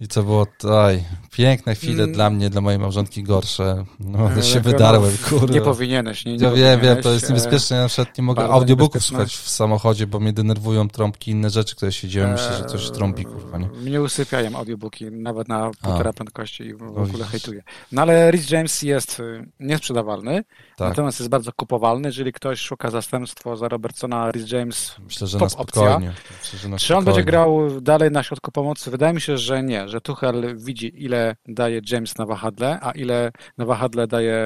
I 0.00 0.08
to 0.08 0.22
było, 0.22 0.46
aj, 0.84 1.04
piękne 1.36 1.74
chwile 1.74 2.02
mm. 2.02 2.14
dla 2.14 2.30
mnie, 2.30 2.50
dla 2.50 2.60
mojej 2.60 2.78
małżonki 2.78 3.22
gorsze. 3.22 3.84
No, 4.00 4.30
to 4.34 4.42
się 4.42 4.60
wydarłem, 4.60 5.12
kurde. 5.28 5.54
Nie 5.54 5.60
powinieneś, 5.60 6.24
nie, 6.24 6.36
nie 6.36 6.44
Ja 6.44 6.50
wiem, 6.52 6.80
wiem, 6.80 7.02
to 7.02 7.12
jest 7.12 7.28
niebezpieczne, 7.28 7.76
ja 7.76 7.82
na 7.82 7.88
przykład 7.88 8.18
nie 8.18 8.24
mogę 8.24 8.44
audiobooków 8.44 9.04
słuchać 9.04 9.36
w 9.36 9.48
samochodzie, 9.48 10.06
bo 10.06 10.20
mnie 10.20 10.32
denerwują 10.32 10.88
trąbki, 10.88 11.30
inne 11.30 11.50
rzeczy, 11.50 11.76
które 11.76 11.92
się 11.92 12.08
dzieją, 12.08 12.32
myślę, 12.32 12.56
że 12.58 12.64
coś 12.64 12.90
trąbi, 12.90 13.24
kurwa, 13.24 13.58
nie? 13.58 13.66
Mnie 13.66 14.02
usypiają 14.02 14.56
audiobooki, 14.56 15.10
nawet 15.10 15.48
na 15.48 15.70
półtora 15.82 16.12
prędkości 16.12 16.62
i 16.62 16.74
w 16.74 16.98
ogóle 16.98 17.24
hejtuję. 17.24 17.62
No 17.92 18.02
ale 18.02 18.30
Rich 18.30 18.50
James 18.50 18.82
jest 18.82 19.20
y, 19.20 19.48
niesprzedawalny, 19.60 20.44
tak. 20.76 20.88
natomiast 20.88 21.20
jest 21.20 21.30
bardzo 21.30 21.52
kupowalny, 21.52 22.08
jeżeli 22.08 22.32
ktoś 22.32 22.60
szuka 22.60 22.90
zastępstwo 22.90 23.56
za 23.56 23.68
Robertsona, 23.68 24.30
Rich 24.30 24.52
James, 24.52 24.96
myślę, 25.04 25.26
że 25.26 25.38
top 25.38 25.46
na 25.46 25.48
spokojnie. 25.48 26.12
Myślę, 26.42 26.58
że 26.58 26.68
na 26.68 26.78
Czy 26.78 26.96
on 26.96 27.04
będzie 27.04 27.24
grał 27.24 27.80
dalej 27.80 28.10
na 28.10 28.22
środku 28.22 28.52
pomocy? 28.52 28.90
Wydaje 28.90 29.12
mi 29.12 29.20
się, 29.20 29.38
że 29.38 29.62
nie, 29.62 29.88
że 29.88 30.00
Tuchel 30.00 30.56
widzi, 30.58 31.04
ile 31.04 31.23
daje 31.46 31.80
James 31.90 32.18
na 32.18 32.26
wahadle, 32.26 32.80
a 32.80 32.90
ile 32.92 33.32
na 33.58 33.64
wahadle 33.64 34.06
daje 34.06 34.36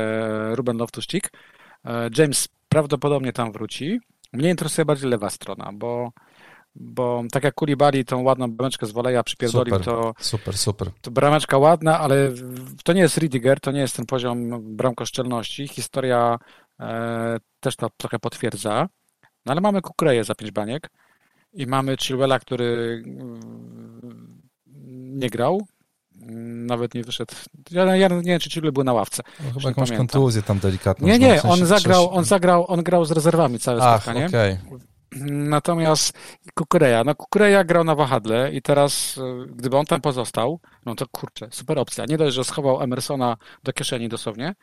Ruben 0.55 0.77
Loftus-Cheek. 0.77 1.31
E, 1.85 2.11
James 2.19 2.49
prawdopodobnie 2.69 3.33
tam 3.33 3.53
wróci. 3.53 4.01
Mnie 4.33 4.51
interesuje 4.51 4.85
bardziej 4.85 5.11
lewa 5.11 5.31
strona, 5.31 5.71
bo 5.75 6.13
bo 6.75 7.23
tak 7.33 7.45
jak 7.45 7.55
Kulibali 7.55 8.05
tą 8.05 8.23
ładną 8.23 8.53
brameczkę 8.53 8.87
z 8.87 8.93
woleja 8.93 9.23
przypierdolił, 9.23 9.75
super, 9.75 9.85
to 9.85 10.15
super, 10.19 10.59
super. 10.59 10.91
To 11.01 11.11
brameczka 11.11 11.59
ładna, 11.59 11.99
ale 11.99 12.33
to 12.85 12.93
nie 12.93 13.01
jest 13.01 13.19
Ridiger, 13.19 13.61
to 13.61 13.71
nie 13.73 13.81
jest 13.81 13.97
ten 13.97 14.07
poziom 14.07 14.61
bramkoszczelności. 14.77 15.69
Historia 15.69 16.39
e, 16.81 17.37
też 17.61 17.77
to 17.77 17.91
trochę 17.97 18.19
potwierdza. 18.19 18.89
No 19.47 19.53
ale 19.53 19.61
mamy 19.61 19.81
Kukreję 19.83 20.25
za 20.25 20.35
pięć 20.35 20.51
baniek 20.53 20.91
i 21.53 21.67
mamy 21.67 21.97
Chilwella, 21.97 22.39
który 22.39 23.03
nie 24.87 25.31
grał, 25.31 25.67
nawet 26.67 26.95
nie 26.95 27.03
wyszedł. 27.03 27.35
Ja, 27.71 27.97
ja 27.97 28.09
nie 28.09 28.23
wiem, 28.23 28.41
czy 28.41 28.51
Chilwell 28.51 28.73
był 28.73 28.85
na 28.85 28.93
ławce. 28.93 29.23
No, 29.45 29.53
chyba 29.55 29.69
jakąś 29.69 29.93
kontuzję 29.93 30.43
tam 30.43 30.59
delikatną. 30.59 31.09
Nie, 31.09 31.19
nie, 31.19 31.43
on 31.43 31.67
zagrał, 31.67 32.11
on 32.11 32.25
zagrał, 32.25 32.71
on 32.71 32.83
grał 32.83 33.05
z 33.05 33.11
rezerwami 33.11 33.59
całe 33.59 33.83
Ach, 33.83 34.03
spotkanie. 34.03 34.27
Okay. 34.27 34.59
Natomiast 35.31 36.19
Kukureja, 36.55 37.05
no 37.05 37.15
Kukureja 37.15 37.65
grał 37.65 37.85
na 37.85 37.95
wahadle 37.95 38.53
i 38.53 38.63
teraz 38.63 39.19
e, 39.19 39.47
gdyby 39.47 39.77
on 39.77 39.87
tam 39.87 40.01
pozostał, 40.01 40.61
no 40.87 40.95
to 40.95 41.07
kurczę, 41.07 41.49
super 41.51 41.79
opcja. 41.79 42.05
Nie 42.05 42.19
dość, 42.19 42.37
że 42.37 42.45
schował 42.45 42.83
Emersona 42.83 43.37
do 43.65 43.73
kieszeni 43.73 44.09
dosłownie, 44.09 44.55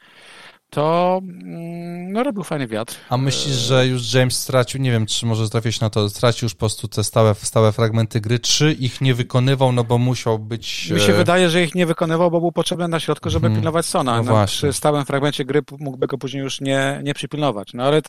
to 0.69 1.19
mm, 1.23 2.11
no, 2.11 2.23
robił 2.23 2.43
fajny 2.43 2.67
wiatr. 2.67 2.95
A 3.09 3.17
myślisz, 3.17 3.55
że 3.55 3.87
już 3.87 4.13
James 4.13 4.37
stracił, 4.37 4.81
nie 4.81 4.91
wiem, 4.91 5.05
czy 5.05 5.25
może 5.25 5.49
trafić 5.49 5.79
na 5.79 5.89
to, 5.89 6.09
stracił 6.09 6.45
już 6.45 6.53
po 6.53 6.59
prostu 6.59 6.87
te 6.87 7.03
stałe, 7.03 7.35
stałe 7.35 7.71
fragmenty 7.71 8.21
gry, 8.21 8.39
czy 8.39 8.71
ich 8.73 9.01
nie 9.01 9.13
wykonywał, 9.13 9.71
no 9.71 9.83
bo 9.83 9.97
musiał 9.97 10.39
być... 10.39 10.89
Mi 10.91 10.99
się 10.99 11.13
e, 11.13 11.17
wydaje, 11.17 11.49
że 11.49 11.63
ich 11.63 11.75
nie 11.75 11.85
wykonywał, 11.85 12.31
bo 12.31 12.39
był 12.39 12.51
potrzebny 12.51 12.87
na 12.87 12.99
środku, 12.99 13.29
żeby 13.29 13.43
hmm. 13.43 13.61
pilnować 13.61 13.85
Sona. 13.85 14.23
No, 14.23 14.33
no 14.39 14.45
przy 14.45 14.73
stałym 14.73 15.05
fragmencie 15.05 15.45
gry 15.45 15.61
mógłby 15.79 16.07
go 16.07 16.17
później 16.17 16.43
już 16.43 16.61
nie, 16.61 17.01
nie 17.03 17.13
przypilnować. 17.13 17.73
No 17.73 17.83
ale 17.83 18.01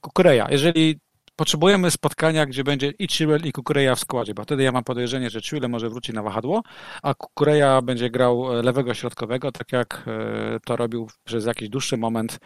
Kukureja, 0.00 0.46
jeżeli 0.50 1.00
potrzebujemy 1.40 1.90
spotkania, 1.90 2.46
gdzie 2.46 2.64
będzie 2.64 2.90
i 2.98 3.08
Chilwell 3.08 3.46
i 3.46 3.52
Kukureja 3.52 3.94
w 3.94 4.00
składzie, 4.00 4.34
bo 4.34 4.42
wtedy 4.42 4.62
ja 4.62 4.72
mam 4.72 4.84
podejrzenie, 4.84 5.30
że 5.30 5.40
Chilwell 5.40 5.70
może 5.70 5.90
wrócić 5.90 6.14
na 6.14 6.22
wahadło, 6.22 6.62
a 7.02 7.14
Kukureja 7.14 7.82
będzie 7.82 8.10
grał 8.10 8.58
e, 8.58 8.62
lewego 8.62 8.94
środkowego, 8.94 9.52
tak 9.52 9.72
jak 9.72 10.04
e, 10.06 10.58
to 10.66 10.76
robił 10.76 11.08
przez 11.24 11.46
jakiś 11.46 11.68
dłuższy 11.68 11.96
moment 11.96 12.38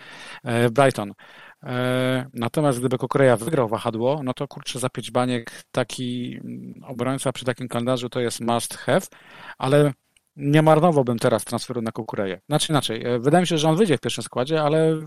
e, 0.45 0.71
Brighton. 0.71 1.13
Natomiast 2.35 2.79
gdyby 2.79 2.99
Kukureja 2.99 3.37
wygrał 3.37 3.69
wahadło, 3.69 4.21
no 4.25 4.35
to 4.35 4.49
kurczę 4.49 4.79
za 4.79 4.89
pięć 4.89 5.11
baniek 5.11 5.63
taki 5.71 6.41
mm, 6.45 6.75
obrońca 6.85 7.33
przy 7.33 7.45
takim 7.45 7.69
kalendarzu 7.69 8.09
to 8.09 8.21
jest 8.21 8.41
must 8.41 8.75
have, 8.75 9.07
ale 9.59 9.93
nie 10.37 10.63
marnowałbym 10.63 11.19
teraz 11.19 11.45
transferu 11.45 11.83
na 11.83 11.93
Kukureję. 11.93 12.41
Znaczy 12.49 12.73
inaczej, 12.73 13.05
wydaje 13.21 13.41
mi 13.41 13.47
się, 13.47 13.59
że 13.59 13.69
on 13.69 13.77
wyjdzie 13.77 13.97
w 13.97 14.01
pierwszym 14.01 14.25
składzie, 14.25 14.63
ale 14.63 15.01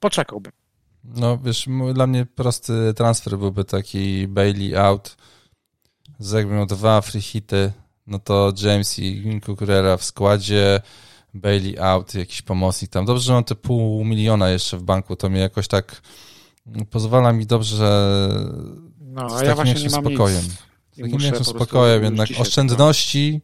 poczekałbym. 0.00 0.63
No 1.04 1.38
wiesz, 1.38 1.68
dla 1.94 2.06
mnie 2.06 2.26
prosty 2.26 2.94
transfer 2.96 3.38
byłby 3.38 3.64
taki 3.64 4.28
Bailey 4.28 4.76
out, 4.76 5.16
jakby 6.32 6.54
miał 6.54 6.66
dwa 6.66 7.00
free 7.00 7.22
hity, 7.22 7.72
no 8.06 8.18
to 8.18 8.52
James 8.62 8.98
i 8.98 9.40
Cucurella 9.46 9.96
w 9.96 10.04
składzie, 10.04 10.80
Bailey 11.34 11.78
out, 11.78 12.14
jakiś 12.14 12.42
pomocnik 12.42 12.90
tam. 12.90 13.04
Dobrze, 13.04 13.22
że 13.22 13.32
mam 13.32 13.44
te 13.44 13.54
pół 13.54 14.04
miliona 14.04 14.50
jeszcze 14.50 14.78
w 14.78 14.82
banku, 14.82 15.16
to 15.16 15.30
mnie 15.30 15.40
jakoś 15.40 15.68
tak 15.68 16.02
pozwala 16.90 17.32
mi 17.32 17.46
dobrze 17.46 18.10
no, 19.00 19.30
z 19.30 19.32
a 19.32 19.44
ja 19.44 19.54
właśnie 19.54 19.74
nie 19.74 19.90
mam 19.90 20.00
spokojem. 20.00 20.44
Nic. 20.44 20.52
Z 20.92 20.96
takim 20.96 21.18
większym 21.18 21.44
spokojem, 21.44 22.04
jednak 22.04 22.28
oszczędności 22.38 23.40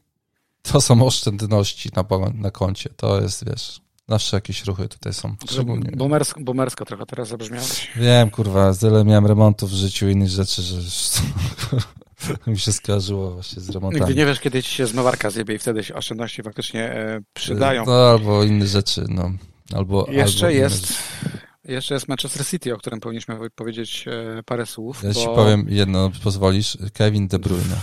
to 0.62 0.80
są 0.80 1.06
oszczędności 1.06 1.90
na, 1.96 2.04
na 2.34 2.50
koncie, 2.50 2.90
to 2.96 3.20
jest, 3.20 3.44
wiesz, 3.46 3.80
Zawsze 4.10 4.36
jakieś 4.36 4.64
ruchy 4.64 4.88
tutaj 4.88 5.14
są. 5.14 5.36
Szczególnie. 5.50 5.92
Boomersko 6.40 6.84
trochę 6.84 7.06
teraz 7.06 7.28
zabrzmiałeś. 7.28 7.90
Wiem, 7.96 8.30
kurwa, 8.30 8.74
tyle 8.74 9.04
miałem 9.04 9.26
remontów 9.26 9.70
w 9.70 9.74
życiu 9.74 10.08
i 10.08 10.12
innych 10.12 10.28
rzeczy, 10.28 10.62
że 10.62 10.76
mi 12.50 12.58
się 12.58 12.72
skojarzyło 12.72 13.30
właśnie 13.30 13.62
z 13.62 13.70
remontami. 13.70 14.00
Nigdy 14.00 14.20
nie 14.20 14.26
wiesz, 14.26 14.40
kiedy 14.40 14.62
ci 14.62 14.74
się 14.74 14.86
zmywarka 14.86 15.30
zjebie 15.30 15.54
i 15.54 15.58
wtedy 15.58 15.84
się 15.84 15.94
oszczędności 15.94 16.42
faktycznie 16.42 16.92
e, 16.92 17.20
przydają. 17.32 17.84
No 17.86 18.10
albo 18.10 18.44
inne 18.44 18.66
rzeczy, 18.66 19.04
no. 19.08 19.32
Albo, 19.74 20.06
Jeszcze 20.10 20.46
albo 20.46 20.58
jest... 20.58 20.92
Jeszcze 21.64 21.94
jest 21.94 22.08
Manchester 22.08 22.46
City, 22.46 22.74
o 22.74 22.78
którym 22.78 23.00
powinniśmy 23.00 23.50
powiedzieć 23.54 24.04
e, 24.08 24.42
parę 24.42 24.66
słów. 24.66 25.02
Ja 25.02 25.08
bo... 25.12 25.20
ci 25.20 25.26
powiem 25.26 25.66
jedno, 25.68 26.10
pozwolisz. 26.24 26.78
Kevin 26.92 27.28
De 27.28 27.38
Bruyne. 27.38 27.76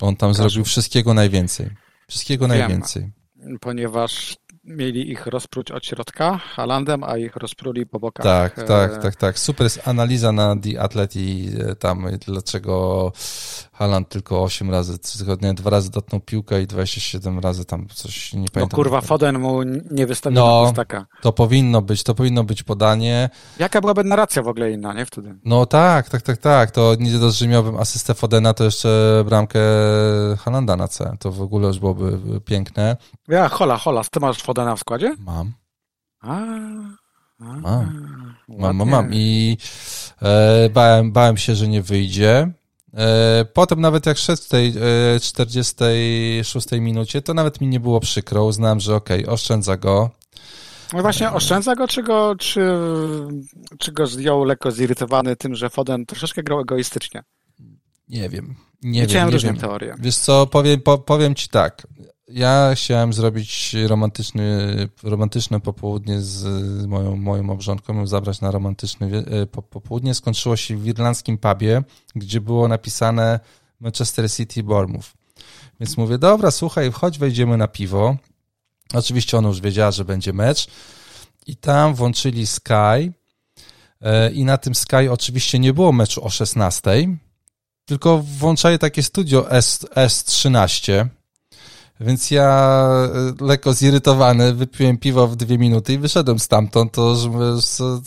On 0.00 0.16
tam 0.16 0.30
Każdy. 0.30 0.42
zrobił 0.42 0.64
wszystkiego 0.64 1.14
najwięcej. 1.14 1.70
Wszystkiego 2.08 2.48
Wiem, 2.48 2.58
najwięcej. 2.58 3.12
Ponieważ 3.60 4.36
mieli 4.64 5.10
ich 5.10 5.26
rozpróć 5.26 5.70
od 5.70 5.86
środka 5.86 6.36
Halandem, 6.36 7.04
a 7.04 7.16
ich 7.16 7.36
rozpruli 7.36 7.86
po 7.86 8.00
bokach. 8.00 8.24
Tak, 8.24 8.58
e, 8.58 8.62
tak, 8.64 9.02
tak, 9.02 9.16
tak. 9.16 9.38
Super 9.38 9.64
jest 9.64 9.88
analiza 9.88 10.32
na 10.32 10.56
The 10.56 10.80
Atleti 10.80 11.50
e, 11.58 11.74
tam, 11.74 12.06
dlaczego 12.26 13.12
Haland 13.74 14.08
tylko 14.08 14.42
8 14.42 14.70
razy, 14.70 14.98
tygodnie 14.98 15.54
dwa 15.54 15.70
razy 15.70 15.90
dotknął 15.90 16.20
piłkę 16.20 16.62
i 16.62 16.66
27 16.66 17.38
razy 17.38 17.64
tam 17.64 17.86
coś, 17.88 18.32
nie 18.32 18.40
no 18.40 18.46
pamiętam. 18.52 18.78
No 18.78 18.84
kurwa, 18.84 19.00
Foden 19.00 19.38
mu 19.38 19.62
nie 19.90 20.06
wystawił 20.06 20.38
no, 20.38 20.72
taka. 20.76 21.06
to 21.22 21.32
powinno 21.32 21.82
być, 21.82 22.02
to 22.02 22.14
powinno 22.14 22.44
być 22.44 22.62
podanie. 22.62 23.30
Jaka 23.58 23.80
byłaby 23.80 24.04
narracja 24.04 24.42
w 24.42 24.48
ogóle 24.48 24.72
inna, 24.72 24.92
nie, 24.92 25.06
wtedy? 25.06 25.38
No 25.44 25.66
tak, 25.66 26.08
tak, 26.08 26.22
tak, 26.22 26.36
tak. 26.36 26.70
To 26.70 26.94
nie 26.98 27.12
dość, 27.12 27.38
że 27.38 27.48
miałbym 27.48 27.76
asystę 27.76 28.14
Fodena, 28.14 28.54
to 28.54 28.64
jeszcze 28.64 29.22
bramkę 29.26 29.60
Halanda 30.38 30.76
na 30.76 30.88
C. 30.88 31.16
To 31.20 31.32
w 31.32 31.42
ogóle 31.42 31.68
już 31.68 31.78
byłoby 31.78 32.40
piękne. 32.40 32.96
Ja, 33.28 33.48
hola, 33.48 33.76
hola, 33.76 34.02
ty 34.10 34.20
masz 34.20 34.42
Fodena 34.42 34.76
w 34.76 34.80
składzie? 34.80 35.14
Mam. 35.18 35.52
A, 36.20 36.36
a 37.40 37.44
mam. 37.44 38.34
Mam, 38.48 38.76
mam, 38.76 38.88
mam. 38.88 39.08
I 39.12 39.58
e, 40.22 40.70
bałem, 40.70 41.12
bałem 41.12 41.36
się, 41.36 41.54
że 41.54 41.68
nie 41.68 41.82
wyjdzie. 41.82 42.52
E, 42.96 43.44
potem 43.44 43.80
nawet 43.80 44.06
jak 44.06 44.18
szedł 44.18 44.42
w 44.42 44.48
tej 44.48 44.74
46 45.20 46.72
e, 46.72 46.80
minucie, 46.80 47.22
to 47.22 47.34
nawet 47.34 47.60
mi 47.60 47.66
nie 47.68 47.80
było 47.80 48.00
przykro. 48.00 48.44
Uznałem, 48.44 48.80
że 48.80 48.94
okej, 48.94 49.22
okay, 49.22 49.34
oszczędza 49.34 49.76
go. 49.76 50.10
No 50.92 51.02
właśnie, 51.02 51.30
oszczędza 51.30 51.74
go, 51.74 51.88
czy 51.88 52.02
go, 52.02 52.36
czy, 52.36 52.60
czy 53.78 53.92
go 53.92 54.06
zdjął 54.06 54.44
lekko 54.44 54.70
zirytowany 54.70 55.36
tym, 55.36 55.54
że 55.54 55.70
Foden 55.70 56.06
troszeczkę 56.06 56.42
grał 56.42 56.60
egoistycznie? 56.60 57.22
Nie 58.08 58.28
wiem. 58.28 58.54
Nie 58.82 59.00
Widziałem 59.00 59.28
wiem, 59.28 59.34
różne 59.34 59.52
wiem. 59.52 59.60
teorie. 59.60 59.94
Wiesz 59.98 60.16
co, 60.16 60.46
powiem, 60.46 60.80
po, 60.80 60.98
powiem 60.98 61.34
ci 61.34 61.48
tak. 61.48 61.86
Ja 62.28 62.74
chciałem 62.74 63.12
zrobić 63.12 63.76
romantyczny, 63.86 64.88
romantyczne 65.02 65.60
popołudnie 65.60 66.20
z 66.20 66.86
moją, 66.86 67.16
moją 67.16 67.42
małżonką, 67.42 68.06
zabrać 68.06 68.40
na 68.40 68.50
romantyczne 68.50 69.06
e, 69.06 69.46
popołudnie. 69.46 70.14
Skończyło 70.14 70.56
się 70.56 70.76
w 70.76 70.86
irlandzkim 70.86 71.38
pubie, 71.38 71.82
gdzie 72.16 72.40
było 72.40 72.68
napisane 72.68 73.40
Manchester 73.80 74.30
City 74.32 74.62
Bournemouth. 74.62 75.12
Więc 75.80 75.96
mówię, 75.96 76.18
dobra, 76.18 76.50
słuchaj, 76.50 76.92
chodź, 76.92 77.18
wejdziemy 77.18 77.56
na 77.56 77.68
piwo. 77.68 78.16
Oczywiście 78.94 79.38
ona 79.38 79.48
już 79.48 79.60
wiedziała, 79.60 79.90
że 79.90 80.04
będzie 80.04 80.32
mecz. 80.32 80.66
I 81.46 81.56
tam 81.56 81.94
włączyli 81.94 82.46
Sky. 82.46 83.12
E, 84.00 84.30
I 84.32 84.44
na 84.44 84.58
tym 84.58 84.74
Sky 84.74 85.10
oczywiście 85.10 85.58
nie 85.58 85.72
było 85.72 85.92
meczu 85.92 86.24
o 86.24 86.30
16, 86.30 87.16
tylko 87.84 88.18
włączali 88.18 88.78
takie 88.78 89.02
studio 89.02 89.50
S, 89.50 89.86
S13 89.94 91.06
więc 92.00 92.30
ja 92.30 92.78
e, 93.40 93.44
lekko 93.44 93.72
zirytowany 93.72 94.54
wypiłem 94.54 94.98
piwo 94.98 95.28
w 95.28 95.36
dwie 95.36 95.58
minuty 95.58 95.92
i 95.92 95.98
wyszedłem 95.98 96.38
stamtąd, 96.38 96.92
to 96.92 97.16
że 97.16 97.30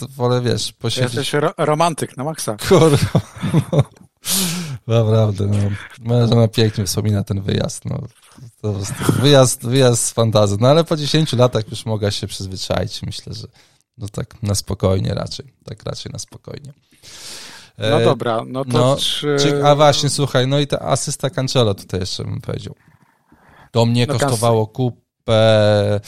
wolę, 0.10 0.42
wiesz, 0.42 0.74
posiedzieć. 0.74 1.14
Jesteś 1.14 1.34
ro 1.34 1.54
romantyk 1.58 2.18
na 2.18 2.24
maksa. 2.24 2.58
Kurwa. 2.70 3.22
No. 3.72 3.84
Naprawdę, 4.88 5.46
no. 5.48 5.58
Moja 6.00 6.28
żona 6.28 6.48
pięknie 6.48 6.86
wspomina 6.86 7.24
ten 7.24 7.42
wyjazd, 7.42 7.86
no. 7.86 8.02
To 8.62 8.74
wyjazd, 9.22 9.66
wyjazd 9.66 10.06
z 10.06 10.12
fantazją. 10.12 10.58
No 10.60 10.68
ale 10.68 10.84
po 10.84 10.98
10 10.98 11.34
latach 11.34 11.70
już 11.70 11.86
mogę 11.86 12.12
się 12.12 12.28
przyzwyczaić. 12.28 13.02
Myślę, 13.04 13.34
że 13.34 13.48
no 13.98 14.08
tak 14.08 14.44
na 14.44 14.56
spokojnie 14.56 15.14
raczej. 15.14 15.54
Tak 15.66 15.84
raczej 15.84 16.12
na 16.12 16.20
spokojnie. 16.20 16.74
No 17.78 18.00
dobra, 18.00 18.42
no 18.48 18.66
to 18.66 18.72
no, 18.72 18.98
czy... 18.98 19.66
A 19.66 19.76
właśnie, 19.76 20.10
słuchaj, 20.10 20.48
no 20.48 20.60
i 20.60 20.68
ta 20.68 20.80
asysta 20.80 21.30
Cancelo 21.30 21.74
tutaj 21.74 22.00
jeszcze 22.00 22.24
bym 22.24 22.42
powiedział. 22.42 22.76
To 23.72 23.86
mnie 23.86 24.06
no, 24.08 24.14
kosztowało 24.14 24.68
kupę, 24.68 26.00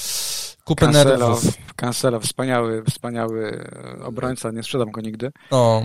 kupę 0.63 0.85
Cancelo, 0.85 1.09
nerwów. 1.09 1.57
Cancelo, 1.75 2.19
wspaniały, 2.19 2.83
wspaniały 2.89 3.69
obrońca, 4.03 4.51
nie 4.51 4.63
sprzedam 4.63 4.91
go 4.91 5.01
nigdy. 5.01 5.31
No. 5.51 5.81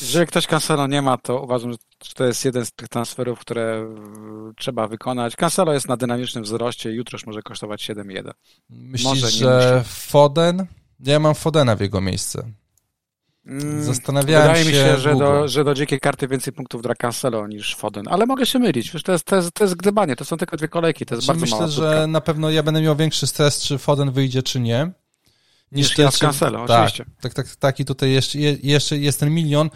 Jeżeli 0.00 0.26
ktoś 0.26 0.46
Cancelo 0.46 0.86
nie 0.86 1.02
ma, 1.02 1.18
to 1.18 1.42
uważam, 1.42 1.72
że 1.72 1.78
to 2.14 2.24
jest 2.24 2.44
jeden 2.44 2.66
z 2.66 2.72
tych 2.72 2.88
transferów, 2.88 3.38
które 3.38 3.94
trzeba 4.58 4.88
wykonać. 4.88 5.36
Cancelo 5.36 5.72
jest 5.72 5.88
na 5.88 5.96
dynamicznym 5.96 6.44
wzroście 6.44 6.92
i 6.92 6.94
jutro 6.94 7.16
już 7.16 7.26
może 7.26 7.42
kosztować 7.42 7.90
7,1. 7.90 8.30
Myślisz, 8.70 9.04
może, 9.04 9.30
że 9.30 9.76
musi. 9.78 9.90
Foden? 10.10 10.66
Ja 11.00 11.20
mam 11.20 11.34
Fodena 11.34 11.76
w 11.76 11.80
jego 11.80 12.00
miejsce. 12.00 12.50
Mm, 13.46 13.84
Zastanawiałem 13.84 14.48
Wydaje 14.48 14.64
się. 14.64 14.70
Mi 14.70 14.76
się, 14.76 14.98
że 14.98 15.16
do, 15.16 15.48
że 15.48 15.64
do 15.64 15.74
dzikiej 15.74 16.00
karty 16.00 16.28
więcej 16.28 16.52
punktów 16.52 16.82
dla 16.82 16.94
Cancelo 16.94 17.46
niż 17.46 17.76
Foden, 17.76 18.04
ale 18.08 18.26
mogę 18.26 18.46
się 18.46 18.58
mylić. 18.58 18.90
Wiesz, 18.90 19.02
to, 19.02 19.12
jest, 19.12 19.24
to, 19.24 19.36
jest, 19.36 19.52
to 19.52 19.64
jest 19.64 19.74
gdybanie, 19.74 20.16
to 20.16 20.24
są 20.24 20.36
tylko 20.36 20.56
dwie 20.56 20.68
kolejki, 20.68 21.06
to 21.06 21.14
jest 21.14 21.24
znaczy, 21.24 21.40
bardzo 21.40 21.60
Myślę, 21.60 21.70
że 21.70 22.06
na 22.06 22.20
pewno 22.20 22.50
ja 22.50 22.62
będę 22.62 22.82
miał 22.82 22.96
większy 22.96 23.26
stres, 23.26 23.62
czy 23.62 23.78
Foden 23.78 24.10
wyjdzie, 24.10 24.42
czy 24.42 24.60
nie. 24.60 24.90
Niż, 25.72 25.88
niż 25.88 25.98
ja 25.98 26.10
z 26.10 26.18
Cancelo, 26.18 26.66
tak, 26.66 26.70
oczywiście. 26.70 27.04
Tak, 27.20 27.34
tak, 27.34 27.56
tak. 27.56 27.80
I 27.80 27.84
tutaj 27.84 28.10
jeszcze, 28.10 28.38
jeszcze 28.38 28.98
jest 28.98 29.20
ten 29.20 29.30
milion, 29.30 29.70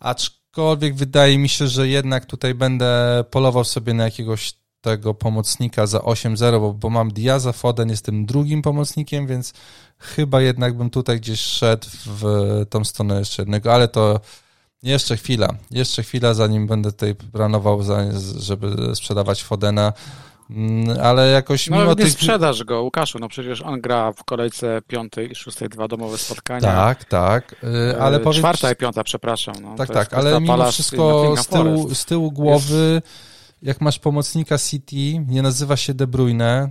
aczkolwiek 0.00 0.94
wydaje 0.94 1.38
mi 1.38 1.48
się, 1.48 1.68
że 1.68 1.88
jednak 1.88 2.26
tutaj 2.26 2.54
będę 2.54 3.24
polował 3.30 3.64
sobie 3.64 3.94
na 3.94 4.04
jakiegoś 4.04 4.52
tego 4.82 5.14
pomocnika 5.14 5.86
za 5.86 5.98
8-0, 5.98 6.60
bo, 6.60 6.72
bo 6.72 6.90
mam 6.90 7.12
Diaza, 7.12 7.52
Foden 7.52 7.90
jestem 7.90 8.26
drugim 8.26 8.62
pomocnikiem, 8.62 9.26
więc 9.26 9.52
chyba 9.98 10.40
jednak 10.40 10.76
bym 10.76 10.90
tutaj 10.90 11.20
gdzieś 11.20 11.40
szedł 11.40 11.86
w 12.06 12.24
tą 12.70 12.84
stronę 12.84 13.18
jeszcze 13.18 13.42
jednego, 13.42 13.74
ale 13.74 13.88
to 13.88 14.20
jeszcze 14.82 15.16
chwila, 15.16 15.48
jeszcze 15.70 16.02
chwila, 16.02 16.34
zanim 16.34 16.66
będę 16.66 16.92
tutaj 16.92 17.14
planował, 17.14 17.80
żeby 18.36 18.96
sprzedawać 18.96 19.42
Fodena, 19.42 19.92
mm, 20.50 20.96
ale 21.02 21.30
jakoś 21.30 21.70
no, 21.70 21.78
mimo 21.78 21.90
nie 21.90 21.96
tych... 21.96 22.10
sprzedaż 22.12 22.64
go, 22.64 22.82
Łukaszu, 22.82 23.18
no 23.18 23.28
przecież 23.28 23.62
on 23.62 23.80
gra 23.80 24.12
w 24.12 24.24
kolejce 24.24 24.82
piątej 24.86 25.32
i 25.32 25.34
szóstej 25.34 25.68
dwa 25.68 25.88
domowe 25.88 26.18
spotkania. 26.18 26.60
Tak, 26.60 27.04
tak, 27.04 27.56
y, 27.64 28.00
ale 28.00 28.20
powiem... 28.20 28.40
Czwarta 28.42 28.72
i 28.72 28.76
piąta, 28.76 29.04
przepraszam. 29.04 29.54
No, 29.62 29.74
tak, 29.76 29.90
tak, 29.90 30.14
ale 30.14 30.40
mimo 30.40 30.72
wszystko 30.72 31.34
z 31.36 31.46
tyłu, 31.46 31.94
z 31.94 32.04
tyłu 32.04 32.32
głowy, 32.32 33.02
Jest... 33.04 33.31
jak 33.62 33.80
masz 33.80 33.98
pomocnika 33.98 34.58
City, 34.58 35.24
nie 35.28 35.42
nazywa 35.42 35.76
się 35.76 35.94
De 35.94 36.06
Bruyne, 36.06 36.70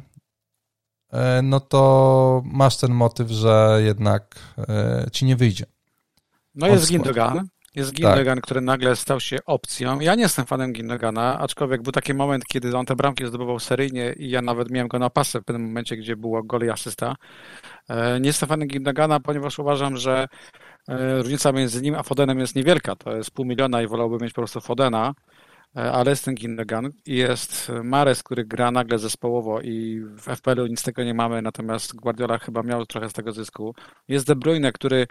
E, 1.12 1.42
no 1.42 1.60
to 1.60 2.42
masz 2.46 2.78
ten 2.78 2.92
motyw, 2.92 3.30
że 3.30 3.80
jednak 3.84 4.36
e, 4.58 5.06
ci 5.12 5.26
nie 5.26 5.36
wyjdzie. 5.36 5.66
No 6.56 6.68
jest 6.68 6.90
Gindogan. 6.90 7.48
Jest 7.76 7.94
Gindogan, 7.94 8.38
tak. 8.38 8.44
który 8.44 8.62
nagle 8.62 8.96
stał 8.96 9.20
się 9.20 9.38
opcją. 9.46 10.00
Ja 10.00 10.16
nie 10.16 10.22
jestem 10.22 10.46
fanem 10.46 10.74
Gindogana, 10.74 11.40
aczkolwiek 11.40 11.82
był 11.82 11.92
taki 11.92 12.14
moment, 12.14 12.46
kiedy 12.46 12.78
on 12.78 12.86
te 12.86 12.96
bramki 12.96 13.28
zdobywał 13.28 13.60
seryjnie 13.60 14.14
i 14.18 14.30
ja 14.30 14.42
nawet 14.42 14.72
miałem 14.72 14.88
go 14.88 15.00
na 15.00 15.10
pasę 15.10 15.42
w 15.42 15.44
pewnym 15.44 15.68
momencie, 15.68 15.98
gdzie 15.98 16.16
było 16.16 16.44
gol 16.44 16.66
i 16.66 16.70
asysta. 16.70 17.16
E, 17.90 18.20
nie 18.20 18.28
jestem 18.28 18.50
fanem 18.50 18.68
Gindogana, 18.68 19.20
ponieważ 19.20 19.60
uważam, 19.60 19.98
że 19.98 20.28
różnica 21.18 21.52
między 21.52 21.82
nim 21.82 21.96
a 21.96 22.04
Fodenem 22.04 22.40
jest 22.40 22.56
niewielka. 22.56 22.96
To 22.96 23.18
jest 23.18 23.32
pół 23.32 23.46
miliona 23.46 23.82
i 23.82 23.88
wolałbym 23.88 24.20
mieć 24.22 24.34
po 24.34 24.42
prostu 24.42 24.62
Fodena. 24.62 25.14
E, 25.78 25.92
ale 25.92 26.10
jest 26.10 26.26
ten 26.26 26.36
Gindogan 26.36 26.92
jest 27.06 27.72
Mares, 27.84 28.24
który 28.24 28.46
gra 28.46 28.72
nagle 28.72 29.00
zespołowo 29.00 29.62
i 29.62 30.02
w 30.18 30.36
FPL-u 30.36 30.68
nic 30.68 30.84
tego 30.84 31.04
nie 31.04 31.14
mamy, 31.14 31.42
natomiast 31.42 31.96
Guardiola 31.96 32.38
chyba 32.38 32.64
miał 32.64 32.86
trochę 32.86 33.10
z 33.10 33.14
tego 33.14 33.32
zysku. 33.32 33.76
Jest 34.08 34.28
De 34.28 34.36
Bruyne, 34.36 34.72
który 34.72 35.08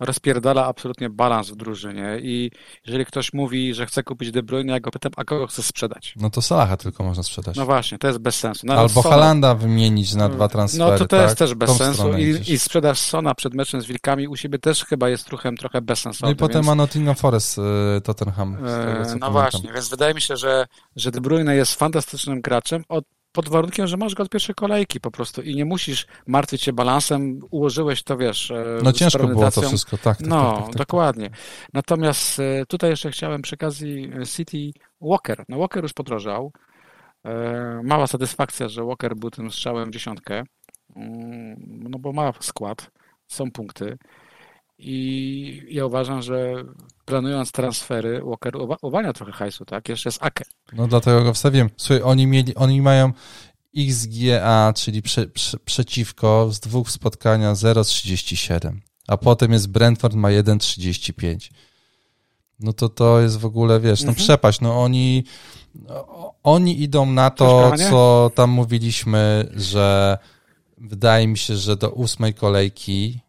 rozpierdala 0.00 0.66
absolutnie 0.66 1.10
balans 1.10 1.50
w 1.50 1.56
drużynie 1.56 2.18
i 2.22 2.50
jeżeli 2.86 3.06
ktoś 3.06 3.32
mówi, 3.32 3.74
że 3.74 3.86
chce 3.86 4.02
kupić 4.02 4.30
De 4.30 4.42
Bruyne, 4.42 4.72
ja 4.72 4.80
go 4.80 4.90
pytam, 4.90 5.12
a 5.16 5.24
kogo 5.24 5.46
chce 5.46 5.62
sprzedać? 5.62 6.14
No 6.16 6.30
to 6.30 6.42
Salaha 6.42 6.76
tylko 6.76 7.04
można 7.04 7.22
sprzedać. 7.22 7.56
No 7.56 7.66
właśnie, 7.66 7.98
to 7.98 8.06
jest 8.06 8.18
bez 8.18 8.34
sensu. 8.34 8.66
No, 8.66 8.74
Albo 8.74 9.02
Sona... 9.02 9.14
Halanda 9.14 9.54
wymienić 9.54 10.14
na 10.14 10.28
dwa 10.28 10.48
transfery. 10.48 10.90
No 10.90 10.98
to 10.98 11.06
to 11.06 11.16
tak? 11.16 11.22
jest 11.22 11.38
też 11.38 11.54
bez 11.54 11.76
sensu 11.76 12.18
I, 12.18 12.52
i 12.52 12.58
sprzedaż 12.58 12.98
Sona 12.98 13.34
przed 13.34 13.54
meczem 13.54 13.80
z 13.80 13.86
Wilkami 13.86 14.28
u 14.28 14.36
siebie 14.36 14.58
też 14.58 14.84
chyba 14.84 15.08
jest 15.08 15.28
ruchem 15.28 15.56
trochę 15.56 15.82
bezsensownym. 15.82 16.28
No 16.28 16.32
i 16.32 16.36
potem 16.36 16.54
więc... 16.54 16.66
ma 16.66 16.74
Nottingham 16.74 17.14
Forest 17.14 17.58
y, 17.58 17.62
Tottenham. 18.00 18.56
Tego, 18.56 18.66
no 18.66 19.04
pamiętam. 19.04 19.32
właśnie, 19.32 19.72
więc 19.72 19.88
wydaje 19.88 20.14
mi 20.14 20.20
się, 20.20 20.36
że, 20.36 20.66
że 20.96 21.10
De 21.10 21.20
Bruyne 21.20 21.56
jest 21.56 21.74
fantastycznym 21.74 22.40
graczem 22.40 22.84
od 22.88 23.04
pod 23.38 23.48
warunkiem, 23.48 23.86
że 23.86 23.96
masz 23.96 24.14
go 24.14 24.22
od 24.22 24.28
pierwszej 24.28 24.54
kolejki 24.54 25.00
po 25.00 25.10
prostu 25.10 25.42
i 25.42 25.56
nie 25.56 25.64
musisz 25.64 26.06
martwić 26.26 26.62
się 26.62 26.72
balansem, 26.72 27.40
ułożyłeś 27.50 28.02
to, 28.02 28.16
wiesz... 28.16 28.50
E, 28.50 28.64
no 28.82 28.92
ciężko 28.92 29.26
było 29.26 29.50
to 29.50 29.62
wszystko, 29.62 29.98
tak. 29.98 30.18
tak 30.18 30.26
no, 30.26 30.52
tak, 30.52 30.56
tak, 30.56 30.66
tak, 30.66 30.76
dokładnie. 30.76 31.30
Natomiast 31.74 32.40
e, 32.40 32.66
tutaj 32.66 32.90
jeszcze 32.90 33.10
chciałem 33.10 33.42
przy 33.42 33.54
okazji 33.54 34.10
e, 34.22 34.26
City 34.26 34.70
Walker. 35.00 35.44
No 35.48 35.58
Walker 35.58 35.82
już 35.82 35.92
podrożał. 35.92 36.52
Mała 37.84 38.06
satysfakcja, 38.06 38.68
że 38.68 38.84
Walker 38.84 39.16
był 39.16 39.30
tym 39.30 39.50
strzałem 39.50 39.90
w 39.90 39.92
dziesiątkę. 39.92 40.42
mm, 40.96 41.56
no 41.90 41.98
bo 41.98 42.12
ma 42.12 42.32
skład, 42.40 42.90
są 43.26 43.50
punkty 43.50 43.98
i 44.78 45.66
ja 45.68 45.86
uważam, 45.86 46.22
że 46.22 46.64
planując 47.08 47.52
transfery, 47.52 48.22
Walker 48.24 48.52
uwalnia 48.82 49.12
trochę 49.12 49.32
hajsu, 49.32 49.64
tak? 49.64 49.88
Jeszcze 49.88 50.08
jest 50.08 50.22
Ake. 50.22 50.44
No 50.72 50.88
dlatego 50.88 51.24
go 51.24 51.34
wstawiłem. 51.34 51.70
Słuchaj, 51.76 52.02
oni 52.02 52.26
mieli, 52.26 52.54
oni 52.54 52.82
mają 52.82 53.12
XGA, 53.76 54.72
czyli 54.76 55.02
prze, 55.02 55.26
prze, 55.26 55.58
przeciwko 55.58 56.48
z 56.52 56.60
dwóch 56.60 56.90
spotkania 56.90 57.52
0,37, 57.52 58.76
a 59.08 59.16
potem 59.16 59.52
jest 59.52 59.68
Brentford 59.68 60.14
ma 60.14 60.28
1,35. 60.28 61.50
No 62.60 62.72
to 62.72 62.88
to 62.88 63.20
jest 63.20 63.38
w 63.38 63.44
ogóle, 63.44 63.80
wiesz, 63.80 64.00
no 64.00 64.08
mhm. 64.08 64.24
przepaść, 64.24 64.60
no 64.60 64.82
oni 64.82 65.24
oni 66.42 66.82
idą 66.82 67.06
na 67.06 67.30
to, 67.30 67.72
co 67.90 68.30
tam 68.34 68.50
mówiliśmy, 68.50 69.52
że 69.56 70.18
wydaje 70.78 71.28
mi 71.28 71.38
się, 71.38 71.56
że 71.56 71.76
do 71.76 71.90
ósmej 71.90 72.34
kolejki 72.34 73.20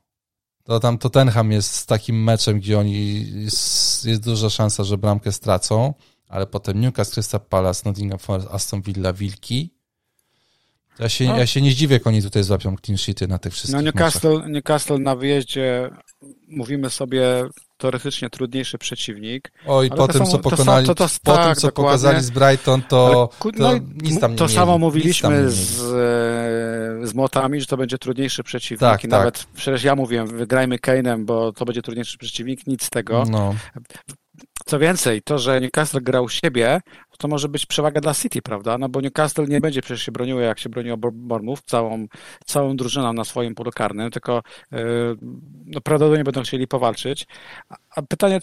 to 0.69 0.79
tam 0.79 0.97
Tottenham 0.97 1.51
jest 1.51 1.87
takim 1.87 2.23
meczem, 2.23 2.59
gdzie 2.59 2.79
oni 2.79 3.25
jest, 3.43 4.05
jest 4.05 4.23
duża 4.23 4.49
szansa, 4.49 4.83
że 4.83 4.97
bramkę 4.97 5.31
stracą, 5.31 5.93
ale 6.27 6.47
potem 6.47 6.81
Newcastle, 6.81 7.13
Crystal 7.13 7.41
Palace, 7.41 7.81
Nottingham 7.85 8.19
Forest, 8.19 8.47
Aston 8.51 8.81
Villa, 8.81 9.13
Wilki. 9.13 9.78
Ja 10.99 11.09
się, 11.09 11.25
no. 11.25 11.37
ja 11.37 11.47
się 11.47 11.61
nie 11.61 11.71
zdziwię, 11.71 11.93
jak 11.93 12.07
oni 12.07 12.21
tutaj 12.21 12.43
złapią 12.43 12.75
clean 12.85 12.97
sheety 12.97 13.27
na 13.27 13.39
tych 13.39 13.53
wszystkich 13.53 13.75
No 13.75 13.81
Newcastle, 13.81 14.41
Newcastle 14.47 14.99
na 14.99 15.15
wyjeździe 15.15 15.89
mówimy 16.47 16.89
sobie 16.89 17.45
teoretycznie 17.77 18.29
trudniejszy 18.29 18.77
przeciwnik. 18.77 19.51
Oj, 19.67 19.89
po 19.89 20.07
tym, 20.07 20.25
co 20.25 20.39
pokonali, 20.39 20.87
to, 20.87 20.95
to, 20.95 21.07
to, 21.07 21.15
po 21.23 21.33
tak, 21.33 21.45
tym, 21.45 21.55
co 21.55 21.67
dokładnie. 21.67 21.87
pokazali 21.87 22.23
z 22.23 22.29
Brighton, 22.29 22.81
to, 22.81 23.29
to 23.39 23.49
no, 23.57 23.73
nic 24.01 24.19
tam 24.19 24.31
nie 24.31 24.37
To 24.37 24.43
mieli, 24.43 24.55
samo 24.55 24.77
mówiliśmy 24.77 25.51
z, 25.51 25.75
z 27.09 27.13
Młotami, 27.13 27.59
że 27.59 27.65
to 27.65 27.77
będzie 27.77 27.97
trudniejszy 27.97 28.43
przeciwnik 28.43 28.79
tak, 28.79 29.03
i 29.03 29.07
tak. 29.07 29.11
nawet 29.11 29.47
przecież 29.55 29.83
ja 29.83 29.95
mówiłem, 29.95 30.27
wygrajmy 30.27 30.77
Kane'em, 30.77 31.25
bo 31.25 31.53
to 31.53 31.65
będzie 31.65 31.81
trudniejszy 31.81 32.17
przeciwnik, 32.17 32.67
nic 32.67 32.83
z 32.83 32.89
tego. 32.89 33.23
No. 33.29 33.55
Co 34.65 34.79
więcej, 34.79 35.21
to, 35.21 35.37
że 35.37 35.61
Newcastle 35.61 36.01
grał 36.01 36.29
siebie, 36.29 36.81
to 37.17 37.27
może 37.27 37.49
być 37.49 37.65
przewaga 37.65 38.01
dla 38.01 38.13
City, 38.13 38.41
prawda? 38.41 38.77
No 38.77 38.89
bo 38.89 39.01
Newcastle 39.01 39.45
nie 39.47 39.61
będzie 39.61 39.81
przecież 39.81 40.03
się 40.03 40.11
broniło, 40.11 40.39
jak 40.39 40.59
się 40.59 40.69
broniło 40.69 40.97
Bournemouth, 40.97 41.61
całą, 41.65 42.05
całą 42.45 42.75
drużyną 42.75 43.13
na 43.13 43.23
swoim 43.23 43.55
polu 43.55 43.71
karnym, 43.71 44.11
tylko 44.11 44.41
yy, 44.71 44.79
no, 45.65 45.81
prawdopodobnie 45.81 46.23
będą 46.23 46.41
chcieli 46.43 46.67
powalczyć. 46.67 47.27
A 47.95 48.01
pytanie, 48.01 48.39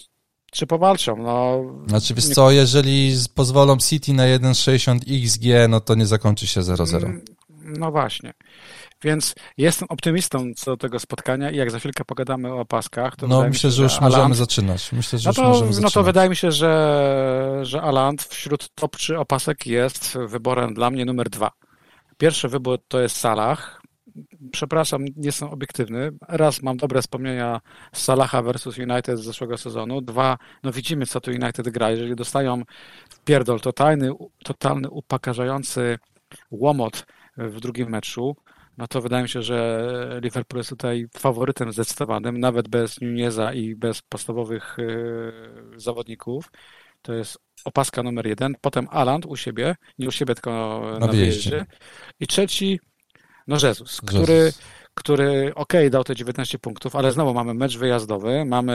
czy 0.53 0.67
powalczą? 0.67 1.17
No, 1.17 1.64
znaczy, 1.87 2.14
wiesz 2.14 2.29
co, 2.29 2.51
jeżeli 2.51 3.12
pozwolą 3.35 3.77
City 3.77 4.12
na 4.12 4.23
1,60 4.23 5.25
XG, 5.25 5.45
no 5.69 5.81
to 5.81 5.95
nie 5.95 6.07
zakończy 6.07 6.47
się 6.47 6.61
0-0. 6.61 7.05
Mm, 7.05 7.25
no 7.79 7.91
właśnie. 7.91 8.33
Więc 9.03 9.35
jestem 9.57 9.89
optymistą 9.91 10.53
co 10.57 10.71
do 10.71 10.77
tego 10.77 10.99
spotkania 10.99 11.51
i 11.51 11.57
jak 11.57 11.71
za 11.71 11.79
chwilkę 11.79 12.05
pogadamy 12.05 12.53
o 12.53 12.61
opaskach, 12.61 13.17
to 13.17 13.27
No 13.27 13.43
myślę, 13.43 13.71
się, 13.71 13.71
że 13.71 13.83
już 13.83 13.93
Aland... 13.93 14.15
możemy 14.15 14.35
zaczynać. 14.35 14.93
Myślę, 14.93 15.19
że 15.19 15.29
no 15.31 15.35
to, 15.35 15.43
już 15.43 15.49
możemy 15.49 15.73
zaczynać. 15.73 15.95
No 15.95 16.01
to 16.01 16.05
wydaje 16.05 16.31
mi 16.31 16.37
się, 16.37 16.53
że, 16.53 17.59
że 17.63 17.83
Aland 17.83 18.23
wśród 18.23 18.69
top 18.75 18.97
3 18.97 19.19
opasek 19.19 19.67
jest 19.67 20.19
wyborem 20.27 20.75
dla 20.75 20.91
mnie 20.91 21.05
numer 21.05 21.31
dwa. 21.31 21.51
Pierwszy 22.19 22.49
wybór 22.49 22.79
to 22.89 23.01
jest 23.01 23.17
Salah. 23.17 23.83
Przepraszam, 24.53 25.05
nie 25.05 25.13
jestem 25.17 25.49
obiektywny. 25.49 26.13
Raz 26.29 26.63
mam 26.63 26.77
dobre 26.77 27.03
wspomnienia 27.03 27.61
z 27.93 28.03
Salaha 28.03 28.43
versus 28.43 28.79
United 28.79 29.19
z 29.19 29.25
zeszłego 29.25 29.59
sezonu. 29.59 30.01
Dwa, 30.01 30.39
no 30.63 30.73
widzimy 30.73 31.07
co 31.07 31.21
tu 31.21 31.31
United 31.31 31.69
gra. 31.69 31.91
Jeżeli 31.91 32.17
dostają 32.17 32.63
pierdol 33.25 33.61
totalny, 33.61 34.13
totalny 34.45 34.91
upokarzający 34.91 35.99
łomot 36.51 37.07
w 37.37 37.61
drugim 37.61 37.91
meczu, 37.91 38.37
no 38.79 38.87
to 38.87 39.01
wydaje 39.01 39.22
mi 39.22 39.29
się, 39.29 39.43
że 39.43 40.20
Liverpool 40.22 40.59
jest 40.59 40.70
tutaj 40.70 41.07
faworytem 41.18 41.72
zdecydowanym, 41.72 42.41
nawet 42.41 42.68
bez 42.68 43.01
Nuneza 43.01 43.53
i 43.53 43.74
bez 43.74 44.03
podstawowych 44.03 44.77
e, 44.79 45.81
zawodników. 45.81 46.51
To 47.03 47.14
jest 47.14 47.39
opaska 47.64 48.03
numer 48.03 48.27
jeden. 48.27 48.55
Potem 48.61 48.89
Aland 48.91 49.27
u 49.27 49.37
siebie, 49.37 49.77
nie 49.99 50.09
u 50.09 50.11
siebie, 50.11 50.35
tylko 50.35 50.51
na, 50.51 50.99
na 50.99 51.07
wyjeździe. 51.07 51.66
I 52.20 52.27
trzeci, 52.27 52.81
no 53.47 53.57
Jezus, 53.62 54.01
który, 54.01 54.53
który 54.95 55.53
ok, 55.55 55.72
dał 55.91 56.05
te 56.05 56.14
19 56.14 56.59
punktów, 56.59 56.97
ale 56.97 57.12
znowu 57.12 57.35
mamy 57.35 57.55
mecz 57.55 57.79
wyjazdowy, 57.79 58.45
mamy 58.45 58.72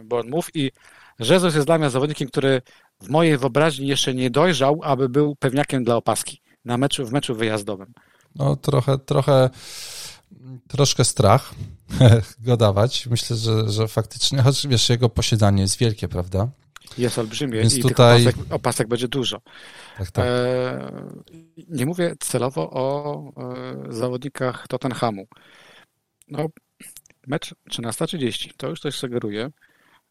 e, 0.00 0.04
Bournemouth 0.04 0.48
i 0.54 0.70
Jezus 1.18 1.54
jest 1.54 1.66
dla 1.66 1.78
mnie 1.78 1.90
zawodnikiem, 1.90 2.28
który 2.28 2.62
w 3.02 3.08
mojej 3.08 3.38
wyobraźni 3.38 3.86
jeszcze 3.86 4.14
nie 4.14 4.30
dojrzał, 4.30 4.80
aby 4.82 5.08
był 5.08 5.36
pewniakiem 5.36 5.84
dla 5.84 5.96
opaski 5.96 6.40
na 6.64 6.78
meczu, 6.78 7.06
w 7.06 7.12
meczu 7.12 7.34
wyjazdowym 7.34 7.94
no 8.34 8.56
trochę, 8.56 8.98
trochę, 8.98 9.50
troszkę 10.68 11.04
strach 11.04 11.54
go 12.46 12.56
dawać. 12.56 13.06
Myślę, 13.06 13.36
że, 13.36 13.70
że 13.70 13.88
faktycznie, 13.88 14.42
choć 14.42 14.66
wiesz, 14.66 14.88
jego 14.88 15.08
posiadanie 15.08 15.62
jest 15.62 15.78
wielkie, 15.78 16.08
prawda? 16.08 16.48
Jest 16.98 17.18
olbrzymie 17.18 17.60
Więc 17.60 17.76
i 17.76 17.82
tutaj... 17.82 18.22
opasek, 18.22 18.36
opasek 18.50 18.88
będzie 18.88 19.08
dużo. 19.08 19.40
Tak, 19.98 20.10
tak. 20.10 20.24
E, 20.28 20.92
nie 21.68 21.86
mówię 21.86 22.14
celowo 22.20 22.70
o 22.70 23.18
e, 23.88 23.92
zawodnikach 23.92 24.68
Tottenhamu. 24.68 25.26
No, 26.28 26.46
mecz 27.26 27.54
13.30, 27.70 28.50
to 28.56 28.68
już 28.68 28.80
coś 28.80 28.94
sugeruje. 28.94 29.50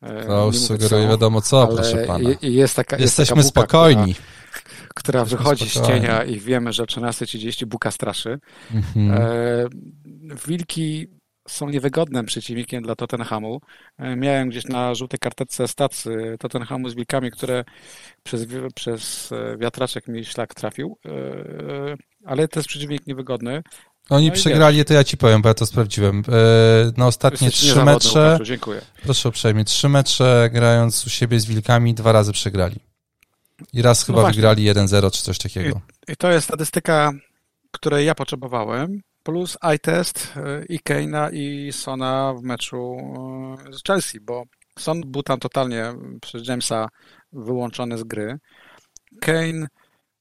E, 0.02 0.26
to 0.26 0.46
już 0.46 0.60
sugeruje 0.60 1.08
wiadomo 1.08 1.41
co, 1.41 1.68
proszę 1.68 2.06
pana. 2.08 2.30
Jest 2.41 2.76
taka, 2.76 2.98
Jesteśmy 2.98 3.38
jest 3.38 3.54
taka 3.54 3.68
buka, 3.68 3.78
spokojni. 3.78 4.16
Która, 4.16 4.94
która 4.96 5.26
wychodzi 5.26 5.70
z 5.70 5.82
cienia 5.82 6.24
i 6.24 6.39
wiemy, 6.39 6.74
że 6.74 6.84
o 6.84 6.86
13.30 6.86 7.66
buka 7.66 7.91
straszy. 7.91 8.39
Mhm. 8.74 9.12
E, 9.12 9.68
wilki 10.48 11.08
są 11.48 11.70
niewygodnym 11.70 12.26
przeciwnikiem 12.26 12.84
dla 12.84 12.96
Tottenhamu. 12.96 13.60
E, 13.98 14.16
miałem 14.16 14.50
gdzieś 14.50 14.66
na 14.66 14.96
żółtej 14.96 15.20
karteczce 15.20 15.68
stacy 15.68 16.36
Tottenhamu 16.39 16.89
z 16.89 16.96
wilkami, 16.96 17.32
które 17.32 17.64
przez, 18.24 18.46
przez 18.76 19.32
e, 19.32 19.58
wiatraczek 19.58 20.08
mi 20.08 20.26
szlak 20.26 20.54
trafił, 20.54 20.98
ale 22.26 22.48
to 22.48 22.60
jest 22.60 22.70
przeciwnik 22.70 23.08
niewygodny. 23.08 23.64
Oni 24.10 24.28
no 24.28 24.34
przegrali, 24.34 24.86
to 24.86 24.93
ja 24.93 25.04
ci 25.04 25.18
powiem, 25.18 25.41
bo 25.41 25.49
ja 25.49 25.54
to 25.54 25.66
sprawdziłem. 25.66 26.24
Na 26.97 27.08
ostatnie 27.08 27.51
trzy 27.51 27.86
mecze. 27.86 28.39
dziękuję. 28.43 28.82
Proszę 29.04 29.30
uprzejmie, 29.30 29.66
trzy 29.66 29.89
mecze 29.89 30.49
grając 30.54 31.08
u 31.08 31.10
siebie 31.10 31.39
z 31.39 31.45
wilkami, 31.45 31.93
dwa 31.93 32.12
razy 32.12 32.32
przegrali. 32.32 32.76
I 33.74 33.82
raz 33.82 34.08
no 34.08 34.16
chyba 34.16 34.32
wygrali 34.32 34.72
1-0 34.72 35.12
czy 35.12 35.24
coś 35.24 35.38
takiego. 35.38 35.82
I, 36.08 36.12
I, 36.12 36.16
to 36.16 36.32
jest 36.32 36.47
statystyka, 36.47 37.12
której 37.72 38.06
ja 38.06 38.16
potrzebowałem, 38.16 39.01
plus 39.24 39.58
eye 39.62 39.80
test 39.80 40.34
y, 40.38 40.66
i 40.70 40.80
Keina 40.80 41.30
i 41.30 41.72
Sona 41.72 42.34
w 42.34 42.43
meczu 42.43 42.97
y, 43.70 43.74
z 43.74 43.84
Chelsea, 43.84 44.20
bo 44.20 44.43
Son 44.80 45.01
był 45.06 45.24
tam 45.24 45.39
totalnie 45.39 45.93
przez 46.22 46.47
Jamesa 46.47 46.88
wyłączony 47.34 47.97
z 47.97 48.04
gry. 48.04 48.38
Kane 49.22 49.68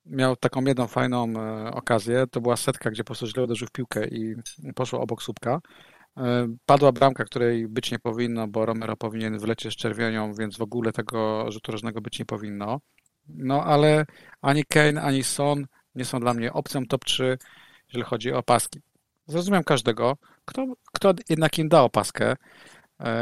miał 0.06 0.36
taką 0.36 0.64
jedną 0.64 0.86
fajną 0.86 1.32
y, 1.68 1.70
okazję, 1.70 2.24
to 2.30 2.40
była 2.40 2.56
setka, 2.56 2.90
gdzie 2.90 3.04
po 3.04 3.06
prostu 3.06 3.26
źle 3.26 3.42
uderzył 3.42 3.68
w 3.68 3.72
piłkę 3.72 4.08
i 4.08 4.34
poszło 4.74 5.00
obok 5.00 5.22
słupka. 5.22 5.60
Padła 6.66 6.92
bramka, 6.92 7.24
której 7.24 7.68
być 7.68 7.90
nie 7.90 7.98
powinno, 7.98 8.48
bo 8.48 8.66
Romero 8.66 8.96
powinien 8.96 9.38
wlecieć 9.38 9.72
z 9.72 9.76
czerwienią, 9.76 10.34
więc 10.34 10.58
w 10.58 10.62
ogóle 10.62 10.92
tego 10.92 11.50
rzutu 11.52 11.72
rożnego 11.72 12.00
być 12.00 12.18
nie 12.18 12.24
powinno. 12.24 12.80
No 13.28 13.64
ale 13.64 14.06
ani 14.42 14.64
Kane, 14.64 15.02
ani 15.02 15.24
Son 15.24 15.66
nie 15.94 16.04
są 16.04 16.20
dla 16.20 16.34
mnie 16.34 16.52
opcją 16.52 16.86
top 16.86 17.04
3, 17.04 17.38
jeżeli 17.88 18.04
chodzi 18.04 18.32
o 18.32 18.38
opaski. 18.38 18.80
Zrozumiem 19.26 19.64
każdego, 19.64 20.16
kto, 20.44 20.66
kto 20.92 21.14
jednak 21.28 21.58
im 21.58 21.68
da 21.68 21.82
opaskę, 21.82 22.30
e, 22.30 22.36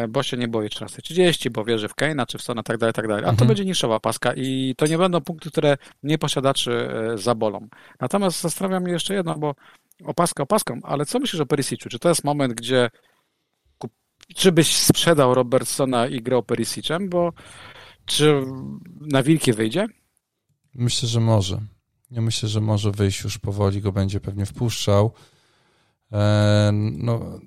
bo 0.08 0.22
się 0.22 0.36
nie 0.36 0.48
boi 0.48 0.68
13.30, 0.68 1.50
bo 1.50 1.64
wierzy 1.64 1.88
w 1.88 1.94
Kane'a 1.94 2.26
czy 2.26 2.38
w 2.38 2.42
Sona, 2.42 2.62
tak 2.62 2.78
dalej, 2.78 2.92
tak 2.92 3.08
dalej. 3.08 3.24
A 3.24 3.26
to 3.26 3.32
mhm. 3.32 3.48
będzie 3.48 3.64
niższowa 3.64 4.00
paska 4.00 4.32
i 4.36 4.74
to 4.76 4.86
nie 4.86 4.98
będą 4.98 5.20
punkty, 5.20 5.50
które 5.50 5.76
nie 6.02 6.18
posiadaczy 6.18 6.88
e, 7.12 7.18
zabolą. 7.18 7.68
Natomiast 8.00 8.40
zastanawiam 8.40 8.86
się 8.86 8.92
jeszcze 8.92 9.14
jedno, 9.14 9.38
bo 9.38 9.54
opaska 10.04 10.42
opaską, 10.42 10.80
ale 10.82 11.06
co 11.06 11.18
myślisz 11.18 11.40
o 11.40 11.46
Perisiczu? 11.46 11.88
Czy 11.88 11.98
to 11.98 12.08
jest 12.08 12.24
moment, 12.24 12.54
gdzie 12.54 12.90
czy 14.34 14.52
byś 14.52 14.76
sprzedał 14.76 15.34
Robertsona 15.34 16.06
i 16.06 16.22
grał 16.22 16.42
Perisicem, 16.42 17.08
bo 17.08 17.32
czy 18.04 18.42
na 19.00 19.22
wilki 19.22 19.52
wyjdzie? 19.52 19.86
Myślę, 20.74 21.08
że 21.08 21.20
może. 21.20 21.60
Ja 22.10 22.20
myślę, 22.20 22.48
że 22.48 22.60
może 22.60 22.90
wyjść 22.90 23.24
już 23.24 23.38
powoli, 23.38 23.80
go 23.80 23.92
będzie 23.92 24.20
pewnie 24.20 24.46
wpuszczał. 24.46 25.12
Eee, 26.12 26.72
no, 26.72 27.38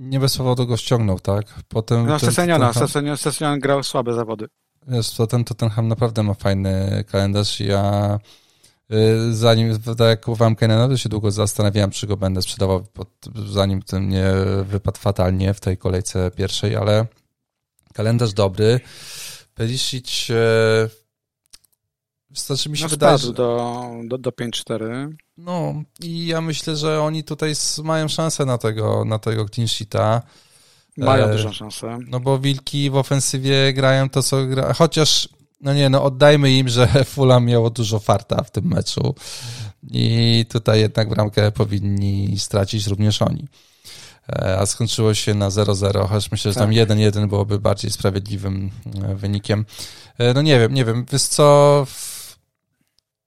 nie 0.00 0.20
powodu 0.20 0.66
go 0.66 0.76
ściągnął, 0.76 1.20
tak? 1.20 1.44
Potem 1.68 2.06
no, 2.06 2.18
Seseniona, 2.18 2.72
ten, 2.72 3.16
Sesenion 3.16 3.60
grał 3.60 3.82
słabe 3.82 4.14
zawody. 4.14 4.46
Jest, 4.88 5.16
to 5.16 5.26
ten 5.26 5.44
Tottenham 5.44 5.88
naprawdę 5.88 6.22
ma 6.22 6.34
fajny 6.34 7.04
kalendarz. 7.10 7.60
Ja 7.60 8.18
y, 8.92 9.34
zanim, 9.34 9.82
tak 9.82 10.08
jak 10.08 10.24
kupowałem 10.24 10.56
Kenena, 10.56 10.88
to 10.88 10.96
się 10.96 11.08
długo 11.08 11.30
zastanawiałem, 11.30 11.90
czy 11.90 12.06
go 12.06 12.16
będę 12.16 12.42
sprzedawał, 12.42 12.86
zanim 13.46 13.82
ten 13.82 14.08
nie 14.08 14.32
wypadł 14.64 14.98
fatalnie 14.98 15.54
w 15.54 15.60
tej 15.60 15.78
kolejce 15.78 16.30
pierwszej, 16.30 16.76
ale 16.76 17.06
kalendarz 17.94 18.32
dobry. 18.32 18.80
Perisic 19.54 20.26
Znaczy 22.34 22.68
mi 22.68 22.78
się 22.78 22.84
no, 22.84 22.88
wydaje, 22.88 23.18
że... 23.18 23.32
do, 23.32 23.90
do, 24.04 24.18
do 24.18 24.30
5-4. 24.30 25.12
No 25.38 25.82
i 26.00 26.26
ja 26.26 26.40
myślę, 26.40 26.76
że 26.76 27.02
oni 27.02 27.24
tutaj 27.24 27.52
mają 27.84 28.08
szansę 28.08 28.44
na 28.44 28.58
tego, 28.58 29.04
na 29.04 29.18
tego 29.18 29.48
clean 29.48 29.68
sheeta. 29.68 30.22
Mają 30.96 31.24
e, 31.24 31.32
dużą 31.32 31.52
szansę. 31.52 31.98
No 32.08 32.20
bo 32.20 32.38
Wilki 32.38 32.90
w 32.90 32.96
ofensywie 32.96 33.72
grają 33.72 34.10
to, 34.10 34.22
co 34.22 34.46
gra. 34.46 34.72
Chociaż, 34.72 35.28
no 35.60 35.74
nie, 35.74 35.90
no 35.90 36.02
oddajmy 36.02 36.52
im, 36.52 36.68
że 36.68 36.88
Fulham 37.04 37.44
miało 37.44 37.70
dużo 37.70 37.98
farta 37.98 38.42
w 38.42 38.50
tym 38.50 38.64
meczu 38.64 39.14
i 39.90 40.46
tutaj 40.48 40.80
jednak 40.80 41.08
bramkę 41.08 41.52
powinni 41.52 42.38
stracić 42.38 42.86
również 42.86 43.22
oni. 43.22 43.48
E, 44.28 44.58
a 44.58 44.66
skończyło 44.66 45.14
się 45.14 45.34
na 45.34 45.48
0-0, 45.48 46.08
chociaż 46.08 46.30
myślę, 46.30 46.52
że 46.52 46.60
tam 46.60 46.70
1-1 46.70 47.12
tak. 47.12 47.26
byłoby 47.26 47.58
bardziej 47.58 47.90
sprawiedliwym 47.90 48.70
e, 49.04 49.14
wynikiem. 49.14 49.66
No 50.34 50.42
nie 50.42 50.60
wiem, 50.60 50.74
nie 50.74 50.84
wiem, 50.84 51.06
wiesz 51.12 51.22
co, 51.22 51.86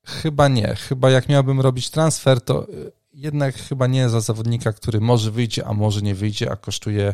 chyba 0.05 0.47
nie. 0.47 0.75
Chyba 0.75 1.09
jak 1.09 1.29
miałbym 1.29 1.61
robić 1.61 1.89
transfer, 1.89 2.41
to 2.41 2.67
jednak 3.13 3.55
chyba 3.55 3.87
nie 3.87 4.09
za 4.09 4.21
zawodnika, 4.21 4.73
który 4.73 5.01
może 5.01 5.31
wyjdzie, 5.31 5.65
a 5.65 5.73
może 5.73 6.01
nie 6.01 6.15
wyjdzie, 6.15 6.51
a 6.51 6.55
kosztuje 6.55 7.13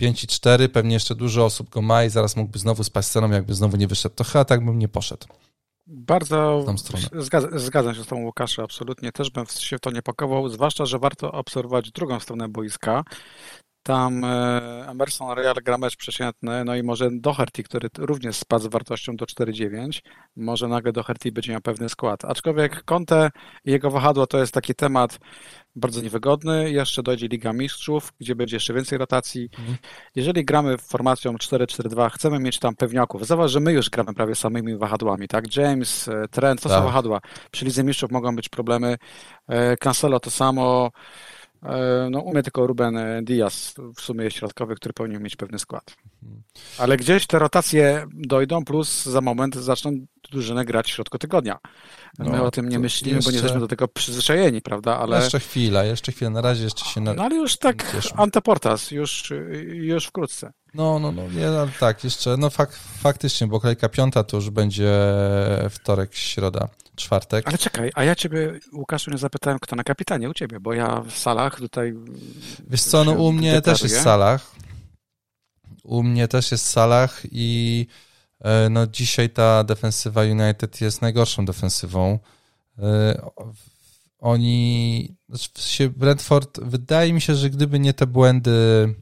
5,4. 0.00 0.68
Pewnie 0.68 0.94
jeszcze 0.94 1.14
dużo 1.14 1.44
osób 1.44 1.70
go 1.70 1.82
ma 1.82 2.04
i 2.04 2.10
zaraz 2.10 2.36
mógłby 2.36 2.58
znowu 2.58 2.84
spać 2.84 3.06
ceną, 3.06 3.30
jakby 3.30 3.54
znowu 3.54 3.76
nie 3.76 3.88
wyszedł. 3.88 4.14
To 4.14 4.24
chyba 4.24 4.44
tak 4.44 4.64
bym 4.64 4.78
nie 4.78 4.88
poszedł. 4.88 5.26
Bardzo 5.92 6.64
zgadzam, 7.18 7.58
zgadzam 7.58 7.94
się 7.94 8.04
z 8.04 8.06
tą 8.06 8.16
Łukaszem, 8.16 8.64
absolutnie. 8.64 9.12
Też 9.12 9.30
bym 9.30 9.46
się 9.46 9.76
w 9.76 9.80
to 9.80 9.90
nie 9.90 10.02
pakował, 10.02 10.48
zwłaszcza, 10.48 10.86
że 10.86 10.98
warto 10.98 11.32
obserwować 11.32 11.90
drugą 11.90 12.20
stronę 12.20 12.48
boiska. 12.48 13.04
Tam 13.82 14.24
e, 14.24 14.86
Emerson 14.88 15.36
Real 15.36 15.54
gra 15.64 15.78
mecz 15.78 15.96
przeciętny, 15.96 16.64
no 16.64 16.76
i 16.76 16.82
może 16.82 17.08
Doherty, 17.12 17.62
który 17.62 17.88
również 17.98 18.36
spadł 18.36 18.64
z 18.64 18.66
wartością 18.66 19.16
do 19.16 19.24
4,9, 19.24 20.00
może 20.36 20.68
nagle 20.68 20.92
Doherty 20.92 21.32
będzie 21.32 21.52
miał 21.52 21.60
pewny 21.60 21.88
skład. 21.88 22.24
Aczkolwiek 22.24 22.84
Conte 22.84 23.30
i 23.64 23.70
jego 23.70 23.90
wahadło 23.90 24.26
to 24.26 24.38
jest 24.38 24.54
taki 24.54 24.74
temat 24.74 25.18
bardzo 25.76 26.00
niewygodny. 26.00 26.70
Jeszcze 26.70 27.02
dojdzie 27.02 27.28
Liga 27.28 27.52
Mistrzów, 27.52 28.12
gdzie 28.20 28.34
będzie 28.34 28.56
jeszcze 28.56 28.74
więcej 28.74 28.98
rotacji. 28.98 29.48
Mhm. 29.58 29.78
Jeżeli 30.14 30.44
gramy 30.44 30.78
formacją 30.78 31.32
4-4-2, 31.32 32.10
chcemy 32.10 32.38
mieć 32.38 32.58
tam 32.58 32.76
pewniaków. 32.76 33.26
Zauważ, 33.26 33.50
że 33.50 33.60
my 33.60 33.72
już 33.72 33.90
gramy 33.90 34.14
prawie 34.14 34.34
samymi 34.34 34.76
wahadłami, 34.76 35.28
tak? 35.28 35.56
James, 35.56 36.08
e, 36.08 36.28
Trent, 36.28 36.62
to 36.62 36.68
tak. 36.68 36.78
są 36.78 36.84
wahadła. 36.84 37.20
Przy 37.50 37.64
Lidze 37.64 37.84
Mistrzów 37.84 38.10
mogą 38.10 38.36
być 38.36 38.48
problemy. 38.48 38.96
E, 39.48 39.76
Cancelo 39.76 40.20
to 40.20 40.30
samo. 40.30 40.90
E, 41.62 42.08
no, 42.10 42.20
umie 42.20 42.42
tylko 42.42 42.66
Ruben 42.66 43.24
Diaz, 43.24 43.74
w 43.96 44.00
sumie 44.00 44.30
środkowy, 44.30 44.74
który 44.74 44.92
powinien 44.92 45.22
mieć 45.22 45.36
pewny 45.36 45.58
skład. 45.58 45.96
Ale 46.78 46.96
gdzieś 46.96 47.26
te 47.26 47.38
rotacje 47.38 48.06
dojdą, 48.12 48.64
plus 48.64 49.04
za 49.04 49.20
moment 49.20 49.54
zaczną 49.54 49.92
drużyny 50.30 50.64
grać 50.64 50.86
w 50.86 50.94
środku 50.94 51.18
tygodnia. 51.18 51.58
My 52.18 52.30
no, 52.30 52.44
o 52.44 52.50
tym 52.50 52.68
nie 52.68 52.78
myślimy, 52.78 53.16
jeszcze... 53.16 53.28
bo 53.28 53.30
nie 53.30 53.36
jesteśmy 53.36 53.60
do 53.60 53.68
tego 53.68 53.88
przyzwyczajeni, 53.88 54.60
prawda? 54.60 54.98
Ale... 54.98 55.18
Jeszcze 55.18 55.40
chwila, 55.40 55.84
jeszcze 55.84 56.12
chwilę, 56.12 56.30
na 56.30 56.40
razie 56.40 56.64
jeszcze 56.64 56.84
się... 56.84 57.00
Na... 57.00 57.14
No 57.14 57.22
ale 57.22 57.36
już 57.36 57.56
tak 57.56 57.96
anteportas, 58.16 58.90
już, 58.90 59.32
już 59.72 60.06
wkrótce. 60.06 60.52
No, 60.74 60.98
no, 60.98 61.12
no, 61.12 61.22
nie, 61.22 61.46
no 61.46 61.68
tak, 61.80 62.04
jeszcze, 62.04 62.36
no 62.36 62.50
fak, 62.50 62.72
faktycznie, 63.02 63.46
bo 63.46 63.60
kolejka 63.60 63.88
piąta 63.88 64.24
to 64.24 64.36
już 64.36 64.50
będzie 64.50 64.92
wtorek, 65.70 66.14
środa, 66.14 66.68
czwartek. 67.00 67.48
Ale 67.48 67.58
czekaj, 67.58 67.90
a 67.94 68.04
ja 68.04 68.14
ciebie, 68.14 68.60
Łukaszu, 68.72 69.10
nie 69.10 69.18
zapytałem, 69.18 69.58
kto 69.58 69.76
na 69.76 69.84
kapitanie 69.84 70.30
u 70.30 70.34
ciebie, 70.34 70.60
bo 70.60 70.72
ja 70.72 71.02
w 71.02 71.18
salach 71.18 71.56
tutaj... 71.56 71.94
Wiesz 72.68 72.82
co, 72.82 73.04
no 73.04 73.12
u 73.12 73.32
mnie 73.32 73.62
też 73.62 73.82
jest 73.82 73.96
w 73.98 74.02
salach. 74.02 74.54
U 75.84 76.02
mnie 76.02 76.28
też 76.28 76.50
jest 76.50 76.64
w 76.64 76.68
salach 76.68 77.22
i 77.32 77.86
e, 78.40 78.68
no 78.70 78.86
dzisiaj 78.86 79.30
ta 79.30 79.64
defensywa 79.64 80.22
United 80.22 80.80
jest 80.80 81.02
najgorszą 81.02 81.44
defensywą. 81.44 82.18
E, 82.78 83.30
oni, 84.18 85.16
znaczy 85.28 85.90
Brentford, 85.90 86.60
wydaje 86.60 87.12
mi 87.12 87.20
się, 87.20 87.34
że 87.34 87.50
gdyby 87.50 87.80
nie 87.80 87.94
te 87.94 88.06
błędy 88.06 88.94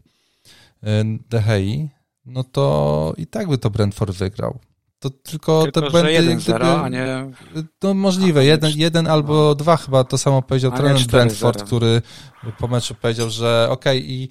e, 0.83 1.05
De 1.05 1.43
Gea, 1.43 1.89
no 2.27 2.45
to 2.45 3.15
i 3.17 3.27
tak 3.27 3.49
by 3.49 3.59
to 3.59 3.71
Brentford 3.71 4.17
wygrał. 4.17 4.59
To 4.99 5.11
tylko, 5.11 5.63
tylko 5.63 5.81
te 5.83 5.91
błędy. 5.91 6.13
Jeden, 6.13 6.39
gdyby, 6.39 6.65
a 6.65 6.89
nie. 6.89 7.31
No 7.83 7.95
możliwe, 7.95 8.45
jeden, 8.45 8.73
jeden 8.77 9.07
albo 9.07 9.55
dwa 9.55 9.77
chyba 9.77 10.05
to 10.05 10.19
samo 10.19 10.43
powiedział 10.43 10.73
trener 10.73 11.07
Brentford, 11.07 11.63
który 11.63 12.03
po 12.59 12.69
meczu 12.69 12.95
powiedział, 12.95 13.31
że 13.31 13.69
okej, 13.71 13.99
okay, 13.99 14.11
i 14.11 14.29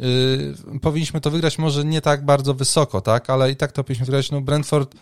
y, 0.00 0.80
powinniśmy 0.80 1.20
to 1.20 1.30
wygrać 1.30 1.58
może 1.58 1.84
nie 1.84 2.00
tak 2.00 2.24
bardzo 2.24 2.54
wysoko, 2.54 3.00
tak, 3.00 3.30
ale 3.30 3.50
i 3.50 3.56
tak 3.56 3.72
to 3.72 3.84
powinniśmy 3.84 4.06
wygrać. 4.06 4.30
No 4.30 4.40
Brentford 4.40 4.94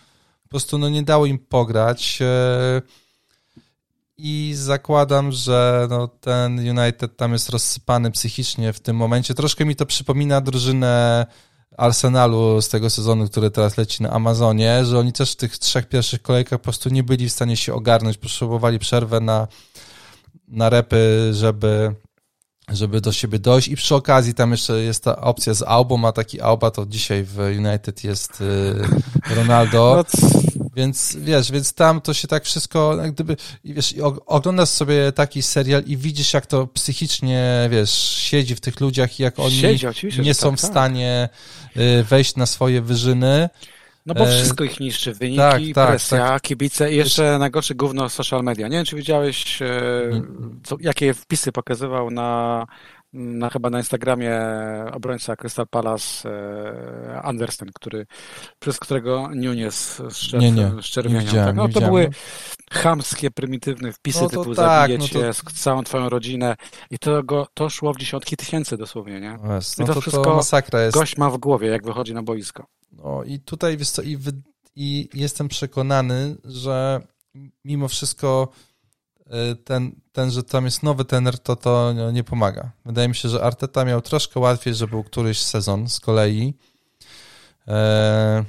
po 0.42 0.48
prostu 0.48 0.78
no, 0.78 0.88
nie 0.88 1.02
dało 1.02 1.26
im 1.26 1.38
pograć. 1.38 2.18
Y, 2.22 3.08
i 4.18 4.52
zakładam, 4.54 5.32
że 5.32 5.86
no, 5.90 6.08
ten 6.08 6.78
United 6.78 7.16
tam 7.16 7.32
jest 7.32 7.48
rozsypany 7.48 8.10
psychicznie 8.10 8.72
w 8.72 8.80
tym 8.80 8.96
momencie. 8.96 9.34
Troszkę 9.34 9.64
mi 9.64 9.76
to 9.76 9.86
przypomina 9.86 10.40
drużynę 10.40 11.26
Arsenalu 11.78 12.62
z 12.62 12.68
tego 12.68 12.90
sezonu, 12.90 13.28
który 13.28 13.50
teraz 13.50 13.76
leci 13.76 14.02
na 14.02 14.10
Amazonie, 14.10 14.84
że 14.84 14.98
oni 14.98 15.12
też 15.12 15.32
w 15.32 15.36
tych 15.36 15.58
trzech 15.58 15.88
pierwszych 15.88 16.22
kolejkach 16.22 16.58
po 16.58 16.64
prostu 16.64 16.88
nie 16.88 17.02
byli 17.02 17.28
w 17.28 17.32
stanie 17.32 17.56
się 17.56 17.74
ogarnąć, 17.74 18.18
potrzebowali 18.18 18.78
przerwę 18.78 19.20
na, 19.20 19.48
na 20.48 20.70
repy, 20.70 21.30
żeby, 21.32 21.94
żeby 22.68 23.00
do 23.00 23.12
siebie 23.12 23.38
dojść 23.38 23.68
i 23.68 23.76
przy 23.76 23.94
okazji 23.94 24.34
tam 24.34 24.50
jeszcze 24.50 24.82
jest 24.82 25.04
ta 25.04 25.20
opcja 25.20 25.54
z 25.54 25.62
Albą, 25.62 26.04
a 26.04 26.12
taki 26.12 26.40
Alba 26.40 26.70
to 26.70 26.86
dzisiaj 26.86 27.24
w 27.24 27.38
United 27.38 28.04
jest 28.04 28.40
y, 28.40 29.34
Ronaldo. 29.34 30.04
No 30.14 30.57
więc 30.78 31.16
wiesz, 31.20 31.52
więc 31.52 31.72
tam 31.72 32.00
to 32.00 32.14
się 32.14 32.28
tak 32.28 32.44
wszystko, 32.44 32.96
jak 32.96 33.12
gdyby, 33.12 33.36
wiesz, 33.64 33.94
oglądasz 34.26 34.68
sobie 34.68 35.12
taki 35.12 35.42
serial 35.42 35.82
i 35.86 35.96
widzisz, 35.96 36.34
jak 36.34 36.46
to 36.46 36.66
psychicznie, 36.66 37.68
wiesz, 37.70 37.90
siedzi 38.16 38.54
w 38.54 38.60
tych 38.60 38.80
ludziach 38.80 39.20
i 39.20 39.22
jak 39.22 39.38
oni 39.38 39.50
siedzi, 39.50 39.86
nie 40.22 40.34
są 40.34 40.50
tak, 40.50 40.58
w 40.58 40.62
tak. 40.62 40.70
stanie 40.70 41.28
tak. 41.74 42.04
wejść 42.04 42.36
na 42.36 42.46
swoje 42.46 42.82
wyżyny. 42.82 43.48
No 44.06 44.14
bo 44.14 44.28
e, 44.28 44.36
wszystko 44.36 44.64
ich 44.64 44.80
niszczy, 44.80 45.14
wyniki, 45.14 45.38
tak, 45.38 45.62
tak, 45.74 45.88
presja, 45.88 46.18
tak. 46.18 46.42
kibice 46.42 46.92
i 46.92 46.96
jeszcze 46.96 47.38
najgorsze 47.38 47.74
gówno 47.74 48.08
social 48.08 48.42
media. 48.42 48.68
Nie 48.68 48.76
wiem, 48.76 48.86
czy 48.86 48.96
widziałeś, 48.96 49.62
e, 49.62 49.66
mm. 50.02 50.60
co, 50.64 50.76
jakie 50.80 51.14
wpisy 51.14 51.52
pokazywał 51.52 52.10
na 52.10 52.66
na, 53.12 53.50
chyba 53.50 53.70
na 53.70 53.78
Instagramie 53.78 54.40
obrońca 54.92 55.36
Crystal 55.36 55.66
Palace 55.66 56.30
e, 56.30 57.22
Andersen, 57.22 57.68
który, 57.74 58.06
przez 58.58 58.78
którego 58.78 59.28
Nunes 59.34 60.02
szczer, 60.10 60.40
nie, 60.40 60.52
nie, 60.52 60.72
szczerwienią. 60.82 61.32
tak? 61.32 61.56
No 61.56 61.68
to 61.68 61.80
były 61.80 62.10
chamskie, 62.72 63.30
prymitywne 63.30 63.92
wpisy 63.92 64.22
no 64.22 64.28
typu 64.28 64.54
tak, 64.54 64.90
zabijecie 64.90 65.18
no 65.24 65.32
to... 65.32 65.50
całą 65.50 65.84
twoją 65.84 66.08
rodzinę 66.08 66.56
i 66.90 66.98
to, 66.98 67.22
go, 67.22 67.46
to 67.54 67.70
szło 67.70 67.94
w 67.94 67.98
dziesiątki 67.98 68.36
tysięcy 68.36 68.76
dosłownie, 68.76 69.20
nie? 69.20 69.38
No 69.42 69.58
I 69.84 69.86
to, 69.86 69.94
to 69.94 70.00
wszystko 70.00 70.24
to 70.24 70.36
masakra 70.36 70.82
jest. 70.82 70.94
gość 70.94 71.16
ma 71.16 71.30
w 71.30 71.38
głowie, 71.38 71.68
jak 71.68 71.84
wychodzi 71.84 72.14
na 72.14 72.22
boisko. 72.22 72.66
No 72.92 73.24
i 73.24 73.40
tutaj, 73.40 73.76
wiesz 73.76 73.90
co, 73.90 74.02
i, 74.02 74.16
wy, 74.16 74.32
i 74.76 75.08
jestem 75.14 75.48
przekonany, 75.48 76.36
że 76.44 77.00
mimo 77.64 77.88
wszystko 77.88 78.48
ten, 79.64 79.92
ten, 80.12 80.30
że 80.30 80.42
tam 80.42 80.64
jest 80.64 80.82
nowy 80.82 81.04
tener, 81.04 81.38
to 81.38 81.56
to 81.56 81.92
nie 82.12 82.24
pomaga. 82.24 82.70
Wydaje 82.84 83.08
mi 83.08 83.14
się, 83.14 83.28
że 83.28 83.42
Arteta 83.42 83.84
miał 83.84 84.02
troszkę 84.02 84.40
łatwiej, 84.40 84.74
że 84.74 84.86
był 84.86 85.04
któryś 85.04 85.40
sezon 85.40 85.88
z 85.88 86.00
kolei 86.00 86.54
e, 87.68 88.44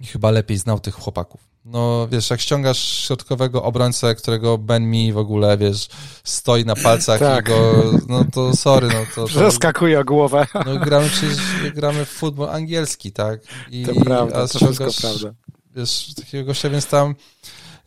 i 0.00 0.06
chyba 0.06 0.30
lepiej 0.30 0.58
znał 0.58 0.80
tych 0.80 0.94
chłopaków. 0.94 1.40
No 1.64 2.08
wiesz, 2.08 2.30
jak 2.30 2.40
ściągasz 2.40 2.78
środkowego 2.78 3.62
obrońcę, 3.62 4.14
którego 4.14 4.58
Ben 4.58 4.90
mi 4.90 5.12
w 5.12 5.18
ogóle, 5.18 5.58
wiesz, 5.58 5.88
stoi 6.24 6.64
na 6.64 6.76
palcach 6.76 7.20
tak. 7.20 7.44
i 7.44 7.48
go, 7.48 7.84
no 8.08 8.24
to 8.32 8.56
sorry, 8.56 8.88
no 8.88 9.06
to... 9.14 9.26
Przeskakuje 9.26 10.00
o 10.00 10.04
głowę. 10.04 10.46
No 10.66 10.76
gramy 10.76 11.08
przecież, 11.08 11.38
gramy 11.74 12.04
w 12.04 12.08
futbol 12.08 12.50
angielski, 12.50 13.12
tak? 13.12 13.40
I, 13.70 13.86
to 13.86 13.94
prawda, 13.94 14.36
a 14.36 14.48
to 14.48 14.58
ściągasz, 14.58 14.96
prawda. 15.00 15.34
Wiesz, 15.76 16.14
takiego 16.14 16.44
gościa, 16.44 16.70
więc 16.70 16.86
tam 16.86 17.14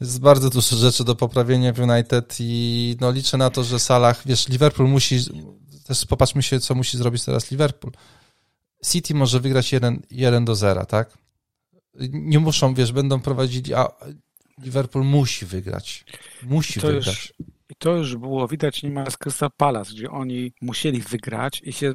jest 0.01 0.19
bardzo 0.19 0.49
dużo 0.49 0.75
rzeczy 0.75 1.03
do 1.03 1.15
poprawienia 1.15 1.73
w 1.73 1.79
United 1.79 2.35
i 2.39 2.95
no 3.01 3.11
liczę 3.11 3.37
na 3.37 3.49
to, 3.49 3.63
że 3.63 3.79
Salah, 3.79 4.21
wiesz, 4.25 4.47
Liverpool 4.49 4.89
musi, 4.89 5.19
też 5.87 6.05
popatrzmy 6.05 6.43
się, 6.43 6.59
co 6.59 6.75
musi 6.75 6.97
zrobić 6.97 7.25
teraz 7.25 7.51
Liverpool. 7.51 7.93
City 8.85 9.13
może 9.13 9.39
wygrać 9.39 9.71
1, 9.71 10.01
1 10.11 10.45
do 10.45 10.55
0, 10.55 10.85
tak? 10.85 11.17
Nie 12.11 12.39
muszą, 12.39 12.73
wiesz, 12.73 12.91
będą 12.91 13.19
prowadzili, 13.19 13.73
a 13.73 13.87
Liverpool 14.61 15.05
musi 15.05 15.45
wygrać. 15.45 16.05
Musi 16.43 16.81
to 16.81 16.87
wygrać. 16.87 17.07
Już, 17.07 17.33
I 17.69 17.75
to 17.77 17.95
już 17.95 18.15
było 18.15 18.47
widać 18.47 18.83
niemal 18.83 19.11
z 19.11 19.17
Crystal 19.17 19.49
Palace, 19.57 19.91
gdzie 19.91 20.11
oni 20.11 20.53
musieli 20.61 21.01
wygrać 21.01 21.61
i 21.63 21.73
się 21.73 21.93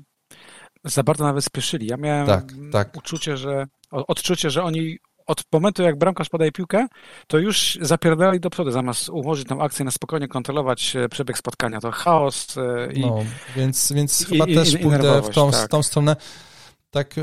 za 0.84 1.02
bardzo 1.02 1.24
nawet 1.24 1.44
spieszyli. 1.44 1.86
Ja 1.86 1.96
miałem 1.96 2.26
tak, 2.26 2.54
tak. 2.72 2.96
uczucie, 2.96 3.36
że 3.36 3.66
odczucie, 3.90 4.50
że 4.50 4.62
oni 4.62 4.98
od 5.26 5.44
momentu, 5.52 5.82
jak 5.82 5.98
bramkarz 5.98 6.28
podaje 6.28 6.52
piłkę, 6.52 6.86
to 7.26 7.38
już 7.38 7.78
zapierdali 7.80 8.40
do 8.40 8.50
przodu, 8.50 8.70
zamiast 8.70 9.08
ułożyć 9.08 9.48
tą 9.48 9.62
akcję 9.62 9.84
na 9.84 9.90
spokojnie 9.90 10.28
kontrolować 10.28 10.96
e, 10.96 11.08
przebieg 11.08 11.38
spotkania. 11.38 11.80
To 11.80 11.90
chaos 11.90 12.56
e, 12.56 12.92
i... 12.92 13.00
No, 13.00 13.24
więc, 13.56 13.92
więc 13.92 14.20
i, 14.20 14.24
chyba 14.24 14.46
i, 14.46 14.54
też 14.54 14.72
i, 14.72 14.78
pójdę 14.78 15.22
w 15.22 15.28
tą, 15.28 15.50
tak. 15.50 15.68
tą 15.68 15.82
stronę. 15.82 16.16
Tak 16.90 17.14
e, 17.18 17.22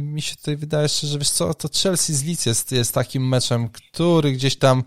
mi 0.00 0.22
się 0.22 0.36
tutaj 0.36 0.56
wydaje, 0.56 0.88
że 0.88 1.18
wiesz 1.18 1.30
co, 1.30 1.54
to 1.54 1.68
Chelsea 1.82 2.14
z 2.14 2.24
Leeds 2.24 2.46
jest, 2.46 2.72
jest 2.72 2.94
takim 2.94 3.28
meczem, 3.28 3.68
który 3.68 4.32
gdzieś 4.32 4.56
tam 4.56 4.84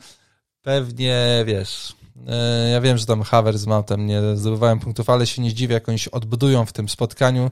pewnie, 0.61 1.43
wiesz, 1.45 1.95
e, 2.27 2.69
ja 2.69 2.81
wiem, 2.81 2.97
że 2.97 3.05
tam 3.05 3.23
Havers 3.23 3.65
ma 3.65 3.83
tam 3.83 4.05
nie 4.05 4.21
zdobywałem 4.35 4.79
punktów, 4.79 5.09
ale 5.09 5.27
się 5.27 5.41
nie 5.41 5.49
zdziwię, 5.49 5.73
jak 5.73 5.89
oni 5.89 5.99
się 5.99 6.11
odbudują 6.11 6.65
w 6.65 6.73
tym 6.73 6.89
spotkaniu. 6.89 7.51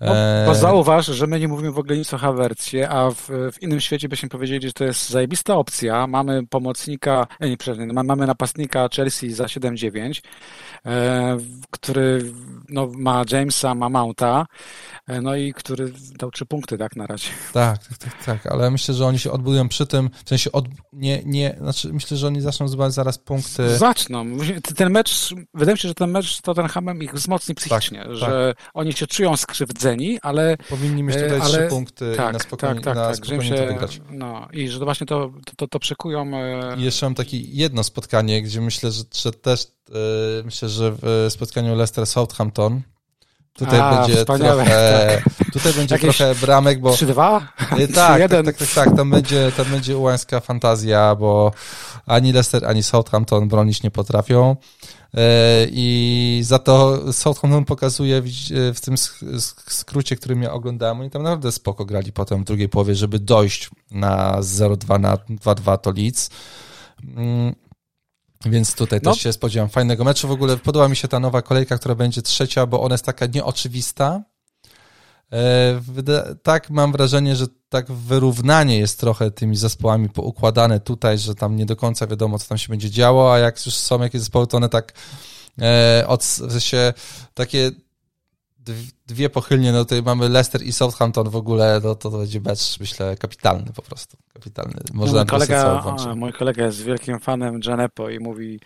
No, 0.00 0.14
bo 0.46 0.54
zauważ, 0.54 1.06
że 1.06 1.26
my 1.26 1.40
nie 1.40 1.48
mówimy 1.48 1.72
w 1.72 1.78
ogóle 1.78 1.96
nic 1.96 2.14
o 2.14 2.18
Havercie, 2.18 2.88
a 2.88 3.10
w, 3.10 3.28
w, 3.52 3.62
innym 3.62 3.80
świecie 3.80 4.08
byśmy 4.08 4.28
powiedzieli, 4.28 4.66
że 4.66 4.72
to 4.72 4.84
jest 4.84 5.10
zajebista 5.10 5.54
opcja. 5.54 6.06
Mamy 6.06 6.46
pomocnika, 6.46 7.26
nie, 7.40 7.56
przepraszam, 7.56 8.06
mamy 8.06 8.26
napastnika 8.26 8.88
Chelsea 8.96 9.32
za 9.32 9.44
7-9, 9.44 10.20
e, 10.86 11.38
który 11.70 12.32
no, 12.68 12.88
ma 12.96 13.24
Jamesa, 13.32 13.74
ma 13.74 13.88
Mounta, 13.88 14.46
e, 15.06 15.20
no 15.20 15.36
i 15.36 15.52
który 15.52 15.92
dał 16.18 16.30
trzy 16.30 16.46
punkty, 16.46 16.78
tak, 16.78 16.96
na 16.96 17.06
razie. 17.06 17.28
Tak, 17.52 17.78
tak, 17.86 17.98
tak, 17.98 18.24
tak, 18.24 18.46
ale 18.46 18.70
myślę, 18.70 18.94
że 18.94 19.06
oni 19.06 19.18
się 19.18 19.32
odbudują 19.32 19.68
przy 19.68 19.86
tym, 19.86 20.10
w 20.24 20.28
sensie 20.28 20.52
od, 20.52 20.64
nie, 20.92 21.22
nie, 21.24 21.56
znaczy 21.60 21.92
myślę, 21.92 22.16
że 22.16 22.26
oni 22.26 22.40
zaczną 22.40 22.68
zdobywać 22.68 22.92
zaraz 22.92 23.18
punkty. 23.18 23.78
Zaczną. 23.78 24.26
Ten 24.76 24.90
mecz, 24.90 25.34
wydaje 25.54 25.74
mi 25.74 25.78
się, 25.78 25.88
że 25.88 25.94
ten 25.94 26.10
mecz 26.10 26.36
z 26.36 26.42
Tottenhamem 26.42 27.02
ich 27.02 27.14
wzmocni 27.14 27.54
psychicznie, 27.54 28.04
tak, 28.04 28.14
że 28.14 28.54
tak. 28.58 28.70
oni 28.74 28.92
się 28.92 29.06
czują 29.06 29.36
skrzywdzeni, 29.36 29.85
ale... 30.22 30.56
Powinni 30.56 31.02
mieć 31.02 31.16
tutaj 31.16 31.40
ale, 31.40 31.58
trzy 31.58 31.66
punkty 31.68 32.14
tak, 32.16 32.32
na 32.32 32.38
spokojnie, 32.38 32.74
tak, 32.74 32.84
tak, 32.84 32.94
na 32.96 33.06
tak, 33.06 33.16
spokojnie 33.16 33.44
się, 33.44 33.54
to 33.54 33.66
wygrać. 33.66 34.00
No 34.10 34.48
i 34.52 34.68
że 34.68 34.78
właśnie 34.78 35.06
to, 35.06 35.30
to, 35.56 35.68
to 35.68 35.78
przekują... 35.78 36.30
I 36.76 36.82
jeszcze 36.82 37.06
mam 37.06 37.14
takie 37.14 37.38
jedno 37.40 37.84
spotkanie, 37.84 38.42
gdzie 38.42 38.60
myślę, 38.60 38.90
że, 38.90 39.02
że 39.14 39.32
też 39.32 39.66
e, 39.88 40.42
myślę, 40.44 40.68
że 40.68 40.92
w 41.02 41.26
spotkaniu 41.30 41.76
Leicester-Southampton 41.76 42.80
Tutaj 43.56 43.80
A, 43.80 43.96
będzie 43.96 44.24
trochę, 44.24 45.22
tak. 45.24 45.34
tutaj 45.52 45.72
będzie 45.72 45.94
Jakieś 45.94 46.16
trochę 46.16 46.34
bramek, 46.34 46.80
bo... 46.80 46.90
3-2? 46.90 47.40
Tak, 47.58 47.68
tak, 47.94 48.30
tak, 48.30 48.56
tak, 48.56 48.68
tak, 48.74 48.96
tam 48.96 49.10
będzie, 49.10 49.52
tam 49.56 49.66
będzie 49.66 49.98
ułańska 49.98 50.40
fantazja, 50.40 51.14
bo 51.14 51.52
ani 52.06 52.32
Leicester, 52.32 52.66
ani 52.66 52.82
Southampton 52.82 53.48
bronić 53.48 53.82
nie 53.82 53.90
potrafią. 53.90 54.56
E, 55.16 55.66
I 55.70 56.40
za 56.44 56.58
to 56.58 57.12
Southampton 57.12 57.64
pokazuje 57.64 58.22
w 58.74 58.80
tym 58.80 58.96
skrócie, 59.68 60.16
który 60.16 60.36
ja 60.40 60.52
oglądałem, 60.52 61.00
oni 61.00 61.10
tam 61.10 61.22
naprawdę 61.22 61.52
spoko 61.52 61.84
grali 61.84 62.12
potem 62.12 62.42
w 62.42 62.44
drugiej 62.44 62.68
połowie, 62.68 62.94
żeby 62.94 63.18
dojść 63.18 63.70
na 63.90 64.40
0-2 64.40 65.00
na 65.00 65.16
2-2 65.16 65.78
to 65.78 65.90
Leeds. 65.90 66.30
Mm, 67.16 67.54
więc 68.46 68.74
tutaj 68.74 69.00
no. 69.02 69.12
też 69.12 69.22
się 69.22 69.32
spodziewam 69.32 69.68
fajnego 69.68 70.04
meczu. 70.04 70.28
W 70.28 70.30
ogóle 70.30 70.56
podoba 70.56 70.88
mi 70.88 70.96
się 70.96 71.08
ta 71.08 71.20
nowa 71.20 71.42
kolejka, 71.42 71.78
która 71.78 71.94
będzie 71.94 72.22
trzecia, 72.22 72.66
bo 72.66 72.82
ona 72.82 72.94
jest 72.94 73.04
taka 73.04 73.26
nieoczywista. 73.26 74.22
E, 75.32 75.80
tak 76.42 76.70
mam 76.70 76.92
wrażenie, 76.92 77.36
że 77.36 77.46
tak 77.68 77.92
wyrównanie 77.92 78.78
jest 78.78 79.00
trochę 79.00 79.30
tymi 79.30 79.56
zespołami 79.56 80.08
poukładane 80.08 80.80
tutaj, 80.80 81.18
że 81.18 81.34
tam 81.34 81.56
nie 81.56 81.66
do 81.66 81.76
końca 81.76 82.06
wiadomo, 82.06 82.38
co 82.38 82.48
tam 82.48 82.58
się 82.58 82.68
będzie 82.68 82.90
działo, 82.90 83.34
a 83.34 83.38
jak 83.38 83.66
już 83.66 83.74
są 83.74 84.02
jakieś 84.02 84.20
zespoły, 84.20 84.46
to 84.46 84.56
one 84.56 84.68
tak 84.68 84.92
e, 85.60 86.04
od, 86.06 86.24
sensie 86.24 86.92
takie 87.34 87.70
dwie 89.06 89.30
pochylnie, 89.30 89.72
no 89.72 89.84
tutaj 89.84 90.02
mamy 90.02 90.28
Leicester 90.28 90.62
i 90.62 90.72
Southampton 90.72 91.30
w 91.30 91.36
ogóle, 91.36 91.80
no 91.84 91.94
to, 91.94 92.10
to 92.10 92.18
będzie 92.18 92.40
mecz, 92.40 92.80
myślę, 92.80 93.16
kapitalny 93.16 93.72
po 93.76 93.82
prostu. 93.82 94.16
Kapitalny. 94.32 94.74
Można 94.92 95.12
no, 95.14 95.20
mój, 95.20 95.26
kolega, 95.26 95.82
a, 95.98 96.14
mój 96.14 96.32
kolega 96.32 96.64
jest 96.64 96.82
wielkim 96.82 97.20
fanem 97.20 97.60
Janepo 97.66 98.10
i 98.10 98.18
mówi, 98.18 98.60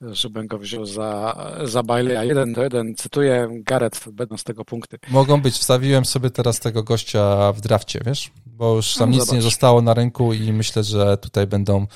żebym 0.00 0.46
go 0.46 0.58
wziął 0.58 0.86
za, 0.86 1.36
za 1.64 1.82
a 1.88 2.24
Jeden 2.24 2.52
do 2.52 2.62
jeden, 2.62 2.94
cytuję, 2.94 3.48
Gareth, 3.52 4.08
będą 4.10 4.36
z 4.36 4.44
tego 4.44 4.64
punkty. 4.64 4.98
Mogą 5.10 5.40
być, 5.40 5.54
wstawiłem 5.54 6.04
sobie 6.04 6.30
teraz 6.30 6.60
tego 6.60 6.82
gościa 6.82 7.52
w 7.52 7.60
drafcie, 7.60 8.00
wiesz? 8.06 8.30
Bo 8.46 8.76
już 8.76 8.94
tam 8.94 9.10
no, 9.10 9.16
nic 9.16 9.24
zobacz. 9.24 9.36
nie 9.36 9.42
zostało 9.42 9.82
na 9.82 9.94
rynku 9.94 10.32
i 10.32 10.52
myślę, 10.52 10.84
że 10.84 11.16
tutaj 11.16 11.46
będą 11.46 11.86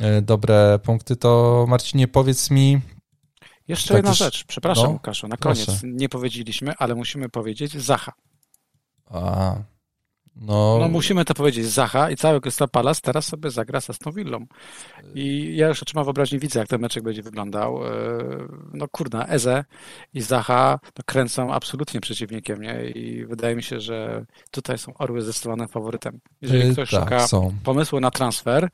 e, 0.00 0.22
dobre 0.22 0.78
punkty. 0.78 1.16
To 1.16 1.64
Marcinie, 1.68 2.08
powiedz 2.08 2.50
mi, 2.50 2.80
jeszcze 3.70 3.88
tak 3.88 3.96
jedna 3.96 4.14
rzecz, 4.14 4.44
przepraszam 4.44 4.84
no, 4.84 4.90
Łukaszu, 4.90 5.28
na 5.28 5.36
koniec 5.36 5.64
proszę. 5.64 5.80
nie 5.84 6.08
powiedzieliśmy, 6.08 6.72
ale 6.78 6.94
musimy 6.94 7.28
powiedzieć 7.28 7.72
Zacha. 7.72 8.12
A, 9.10 9.54
no... 10.36 10.78
no 10.80 10.88
musimy 10.88 11.24
to 11.24 11.34
powiedzieć, 11.34 11.66
Zacha 11.66 12.10
i 12.10 12.16
cały 12.16 12.40
Crystal 12.40 12.68
Palace 12.68 13.00
teraz 13.00 13.26
sobie 13.26 13.50
zagra 13.50 13.80
z 13.80 13.90
Aston 13.90 14.12
Villą. 14.12 14.46
I 15.14 15.56
ja 15.56 15.68
już 15.68 15.82
oczyma 15.82 16.04
wyobraźni 16.04 16.38
widzę, 16.38 16.60
jak 16.60 16.68
ten 16.68 16.80
meczek 16.80 17.02
będzie 17.02 17.22
wyglądał. 17.22 17.86
E, 17.86 17.90
no 18.72 18.88
kurna, 18.88 19.26
Eze 19.26 19.64
i 20.14 20.20
Zacha 20.20 20.78
no, 20.98 21.04
kręcą 21.06 21.52
absolutnie 21.52 22.00
przeciwnikiem, 22.00 22.62
nie? 22.62 22.84
I 22.84 23.24
wydaje 23.26 23.56
mi 23.56 23.62
się, 23.62 23.80
że 23.80 24.24
tutaj 24.50 24.78
są 24.78 24.94
orły 24.94 25.22
zdecydowanym 25.22 25.68
faworytem. 25.68 26.20
Jeżeli 26.42 26.72
ktoś 26.72 26.90
tak, 26.90 27.00
szuka 27.00 27.26
są. 27.26 27.52
pomysłu 27.64 28.00
na 28.00 28.10
transfer, 28.10 28.68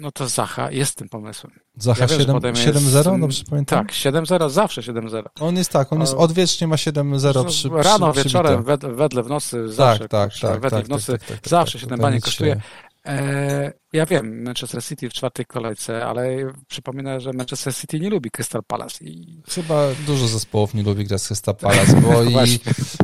no 0.00 0.12
to 0.12 0.28
Zacha 0.28 0.70
jest 0.70 0.94
tym 0.96 1.08
pomysłem. 1.08 1.52
Zacha 1.76 2.00
ja 2.00 2.06
7-0, 2.06 3.20
dobrze 3.20 3.44
pamiętam? 3.50 3.86
Tak, 3.86 3.96
7-0, 3.96 4.50
zawsze 4.50 4.80
7-0. 4.80 5.22
On 5.40 5.56
jest 5.56 5.70
tak, 5.70 5.92
on 5.92 6.00
jest 6.00 6.14
odwiecznie 6.14 6.66
ma 6.66 6.76
7-0 6.76 7.46
przy, 7.46 7.68
Rano, 7.68 8.12
przy, 8.12 8.24
wieczorem, 8.24 8.62
wed, 8.62 8.80
wedle 8.84 9.22
w 9.22 9.28
nocy, 9.28 9.72
zawsze. 9.72 10.08
Tak, 10.08 10.32
tak, 10.32 10.40
tak. 10.40 10.60
Wedle 10.60 10.78
tak, 10.78 10.86
w 10.86 10.88
nocy, 10.88 11.12
tak, 11.12 11.20
tak, 11.20 11.40
tak 11.40 11.48
zawsze 11.48 11.78
7 11.78 12.00
bani 12.00 12.20
kosztuje. 12.20 12.60
E, 13.06 13.72
ja 13.92 14.06
wiem, 14.06 14.42
Manchester 14.42 14.84
City 14.84 15.10
w 15.10 15.12
czwartej 15.12 15.46
kolejce, 15.46 16.06
ale 16.06 16.52
przypominam, 16.68 17.20
że 17.20 17.32
Manchester 17.32 17.74
City 17.74 18.00
nie 18.00 18.10
lubi 18.10 18.30
Crystal 18.30 18.62
Palace. 18.66 19.04
I... 19.04 19.42
Chyba 19.48 19.88
dużo 20.06 20.28
zespołów 20.28 20.74
nie 20.74 20.82
lubi 20.82 21.04
grać 21.04 21.22
z 21.22 21.26
Crystal 21.26 21.56
Palace, 21.66 22.00
bo 22.00 22.22
i 22.22 22.58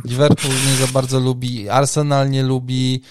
Liverpool 0.04 0.54
nie 0.66 0.86
za 0.86 0.92
bardzo 0.92 1.20
lubi, 1.20 1.68
Arsenal 1.68 2.30
nie 2.30 2.42
lubi, 2.42 3.02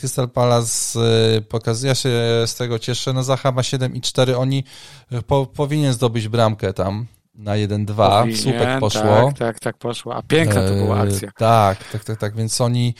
Crystal 0.00 0.28
Palace 0.28 1.00
e, 1.36 1.40
pokazuje 1.40 1.94
się, 1.94 2.08
z 2.46 2.54
tego 2.54 2.78
cieszę. 2.78 3.12
No 3.12 3.22
Zacha 3.22 3.52
ma 3.52 3.62
7 3.62 3.96
i 3.96 4.00
4. 4.00 4.36
Oni 4.36 4.64
e, 5.12 5.22
po, 5.22 5.46
powinien 5.46 5.92
zdobyć 5.92 6.28
bramkę 6.28 6.72
tam 6.72 7.06
na 7.34 7.52
1-2. 7.52 8.36
Słupek 8.36 8.80
poszło. 8.80 9.02
Tak, 9.02 9.38
tak, 9.38 9.60
tak 9.60 9.78
poszło. 9.78 10.14
A 10.14 10.22
piękna 10.22 10.68
to 10.68 10.74
była 10.74 10.98
akcja. 10.98 11.28
E, 11.28 11.32
tak, 11.38 11.90
tak, 11.92 12.04
tak, 12.04 12.18
tak. 12.18 12.36
Więc 12.36 12.60
oni 12.60 12.94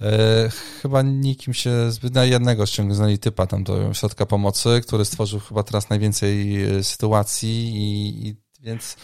e, 0.00 0.48
chyba 0.82 1.02
nikim 1.02 1.54
się 1.54 1.90
zbyt 1.90 2.14
na 2.14 2.24
jednego 2.24 2.66
ściągnęli 2.66 3.18
typa 3.18 3.46
tam 3.46 3.64
do 3.64 3.94
środka 3.94 4.26
pomocy, 4.26 4.80
który 4.86 5.04
stworzył 5.04 5.40
chyba 5.40 5.62
teraz 5.62 5.90
najwięcej 5.90 6.58
sytuacji 6.82 7.72
i, 7.74 8.28
i 8.28 8.36
więc 8.60 8.96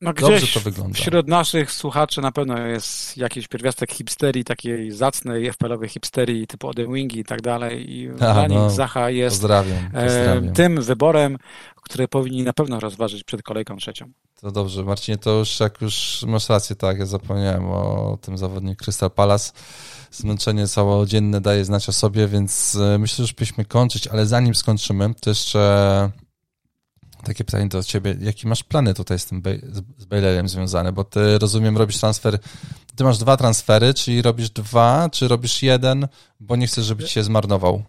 no 0.00 0.12
Dobrze 0.12 0.46
to 0.46 0.60
wygląda. 0.60 0.94
Wśród 0.94 1.28
naszych 1.28 1.72
słuchaczy 1.72 2.20
na 2.20 2.32
pewno 2.32 2.58
jest 2.58 3.16
jakiś 3.16 3.48
pierwiastek 3.48 3.92
hipsterii, 3.92 4.44
takiej 4.44 4.92
zacnej 4.92 5.52
FPL-owej 5.52 5.88
hipsterii 5.88 6.46
typu 6.46 6.68
Odin 6.68 6.92
Wingi 6.92 7.18
i 7.18 7.24
tak 7.24 7.42
dalej. 7.42 7.92
I 7.92 8.10
A, 8.10 8.14
dla 8.14 8.46
nich 8.46 8.58
no, 8.58 8.70
Zacha 8.70 9.10
jest 9.10 9.36
pozdrawiam, 9.36 9.90
pozdrawiam. 9.90 10.52
tym 10.52 10.82
wyborem, 10.82 11.38
który 11.76 12.08
powinni 12.08 12.42
na 12.42 12.52
pewno 12.52 12.80
rozważyć 12.80 13.24
przed 13.24 13.42
kolejką 13.42 13.76
trzecią. 13.76 14.10
To 14.40 14.50
dobrze, 14.50 14.84
Marcinie, 14.84 15.18
to 15.18 15.30
już 15.30 15.60
jak 15.60 15.80
już 15.80 16.24
masz 16.26 16.48
rację, 16.48 16.76
tak, 16.76 16.98
ja 16.98 17.06
zapomniałem 17.06 17.70
o 17.70 18.18
tym 18.20 18.38
zawodniku 18.38 18.84
Crystal 18.84 19.10
Palace. 19.10 19.52
Zmęczenie 20.10 20.68
całodzienne 20.68 21.40
daje 21.40 21.64
znać 21.64 21.88
o 21.88 21.92
sobie, 21.92 22.28
więc 22.28 22.76
e, 22.76 22.98
myślę, 22.98 23.16
że 23.16 23.22
już 23.22 23.32
byśmy 23.32 23.64
kończyć, 23.64 24.06
ale 24.06 24.26
zanim 24.26 24.54
skończymy, 24.54 25.14
to 25.20 25.30
jeszcze 25.30 26.10
takie 27.24 27.44
pytanie 27.44 27.68
do 27.68 27.82
ciebie. 27.82 28.16
Jakie 28.20 28.48
masz 28.48 28.64
plany 28.64 28.94
tutaj 28.94 29.18
z 29.18 29.26
tym 29.26 29.42
z 29.98 30.04
Bailerem 30.04 30.48
związane? 30.48 30.92
Bo 30.92 31.04
ty, 31.04 31.38
rozumiem, 31.38 31.76
robisz 31.76 31.98
transfer, 31.98 32.38
ty 32.96 33.04
masz 33.04 33.18
dwa 33.18 33.36
transfery, 33.36 33.94
czyli 33.94 34.22
robisz 34.22 34.50
dwa, 34.50 35.08
czy 35.12 35.28
robisz 35.28 35.62
jeden, 35.62 36.08
bo 36.40 36.56
nie 36.56 36.66
chcesz, 36.66 36.84
żeby 36.84 37.04
ci 37.04 37.12
się 37.12 37.22
zmarnował? 37.22 37.82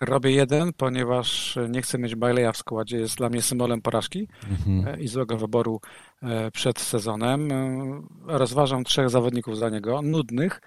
Robię 0.00 0.30
jeden, 0.30 0.72
ponieważ 0.72 1.58
nie 1.68 1.82
chcę 1.82 1.98
mieć 1.98 2.14
Baileya 2.14 2.52
w 2.52 2.56
składzie. 2.56 2.96
Jest 2.96 3.16
dla 3.16 3.28
mnie 3.28 3.42
symbolem 3.42 3.82
porażki 3.82 4.28
mhm. 4.50 4.94
E, 4.94 5.00
i 5.00 5.08
złego 5.08 5.36
wyboru 5.36 5.80
e, 6.22 6.50
przed 6.50 6.80
sezonem. 6.80 7.52
E, 7.52 8.02
rozważam 8.26 8.84
trzech 8.84 9.10
zawodników 9.10 9.58
za 9.58 9.68
niego, 9.68 10.02
nudnych, 10.02 10.60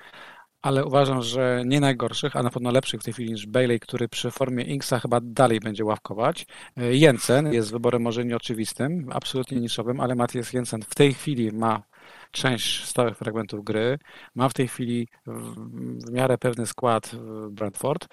ale 0.62 0.86
uważam, 0.86 1.22
że 1.22 1.64
nie 1.66 1.80
najgorszych, 1.80 2.36
a 2.36 2.44
na 2.44 2.50
pewno 2.50 2.72
lepszych 2.72 3.02
w 3.02 3.04
tej 3.04 3.14
chwili 3.14 3.32
niż 3.32 3.48
Bailey, 3.48 3.80
który 3.80 4.08
przy 4.08 4.32
formie 4.32 4.64
Inksa 4.64 5.00
chyba 5.00 5.20
dalej 5.24 5.60
będzie 5.60 5.86
ławkować. 5.86 6.46
E, 6.78 6.96
Jensen 6.96 7.54
jest 7.54 7.72
wyborem 7.72 8.02
może 8.02 8.26
nieoczywistym, 8.26 9.10
absolutnie 9.12 9.60
niszowym, 9.60 10.00
ale 10.00 10.16
Matthias 10.16 10.54
Jensen 10.54 10.82
w 10.82 10.96
tej 10.96 11.14
chwili 11.14 11.52
ma 11.52 11.84
część 12.32 12.86
stałych 12.86 13.18
fragmentów 13.18 13.64
gry, 13.64 13.98
ma 14.36 14.50
w 14.50 14.54
tej 14.54 14.68
chwili 14.68 15.08
w 15.28 16.12
miarę 16.12 16.38
pewny 16.38 16.66
skład 16.66 17.12
Brentford 17.50 18.08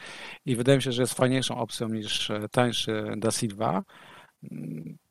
i 0.46 0.56
wydaje 0.56 0.78
mi 0.78 0.82
się, 0.82 0.92
że 0.92 1.02
jest 1.02 1.14
fajniejszą 1.14 1.58
opcją 1.58 1.88
niż 1.88 2.32
tańszy 2.50 3.04
Da 3.16 3.30
Silva 3.30 3.82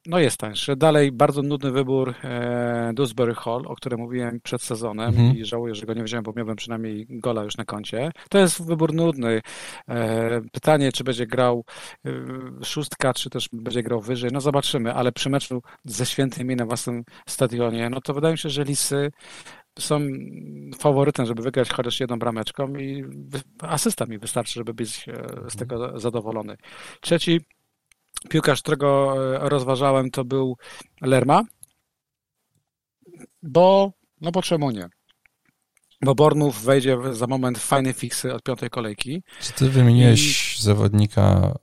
no 0.05 0.19
jest 0.19 0.37
tańszy. 0.37 0.75
Dalej 0.75 1.11
bardzo 1.11 1.41
nudny 1.41 1.71
wybór 1.71 2.13
e, 2.23 2.91
Dewsbury 2.93 3.35
Hall, 3.35 3.61
o 3.67 3.75
którym 3.75 3.99
mówiłem 3.99 4.39
przed 4.43 4.61
sezonem 4.61 5.09
mhm. 5.09 5.37
i 5.37 5.45
żałuję, 5.45 5.75
że 5.75 5.85
go 5.85 5.93
nie 5.93 6.03
wziąłem, 6.03 6.23
bo 6.23 6.33
miałbym 6.35 6.55
przynajmniej 6.55 7.05
gola 7.09 7.43
już 7.43 7.57
na 7.57 7.65
koncie. 7.65 8.11
To 8.29 8.37
jest 8.37 8.65
wybór 8.65 8.93
nudny. 8.93 9.41
E, 9.89 10.41
pytanie, 10.51 10.91
czy 10.91 11.03
będzie 11.03 11.27
grał 11.27 11.63
e, 12.05 12.11
szóstka, 12.63 13.13
czy 13.13 13.29
też 13.29 13.49
będzie 13.53 13.83
grał 13.83 14.01
wyżej. 14.01 14.29
No 14.33 14.41
zobaczymy, 14.41 14.93
ale 14.93 15.11
przy 15.11 15.29
meczu 15.29 15.61
ze 15.85 16.05
świętymi 16.05 16.55
na 16.55 16.65
własnym 16.65 17.03
stadionie, 17.27 17.89
no 17.89 18.01
to 18.01 18.13
wydaje 18.13 18.31
mi 18.31 18.37
się, 18.37 18.49
że 18.49 18.63
Lisy 18.63 19.11
są 19.79 19.99
faworytem, 20.79 21.25
żeby 21.25 21.41
wygrać 21.41 21.69
chociaż 21.69 21.99
jedną 21.99 22.19
brameczką 22.19 22.67
i 22.75 23.03
asysta 23.61 24.05
mi 24.05 24.17
wystarczy, 24.17 24.53
żeby 24.53 24.73
być 24.73 25.05
z 25.49 25.55
tego 25.55 25.99
zadowolony. 25.99 26.57
Trzeci 27.01 27.41
piłkarz, 28.29 28.61
którego 28.61 29.15
rozważałem, 29.49 30.11
to 30.11 30.25
był 30.25 30.57
Lerma, 31.01 31.43
bo, 33.43 33.91
no 34.21 34.31
bo 34.31 34.41
czemu 34.41 34.71
nie? 34.71 34.89
Bo 36.01 36.15
Bornów 36.15 36.63
wejdzie 36.63 36.97
za 37.11 37.27
moment 37.27 37.57
w 37.57 37.65
fajne 37.65 37.93
fiksy 37.93 38.33
od 38.33 38.43
piątej 38.43 38.69
kolejki. 38.69 39.23
Czy 39.39 39.53
ty 39.53 39.69
wymieniłeś 39.69 40.55
I... 40.59 40.63
zawodnika 40.63 41.55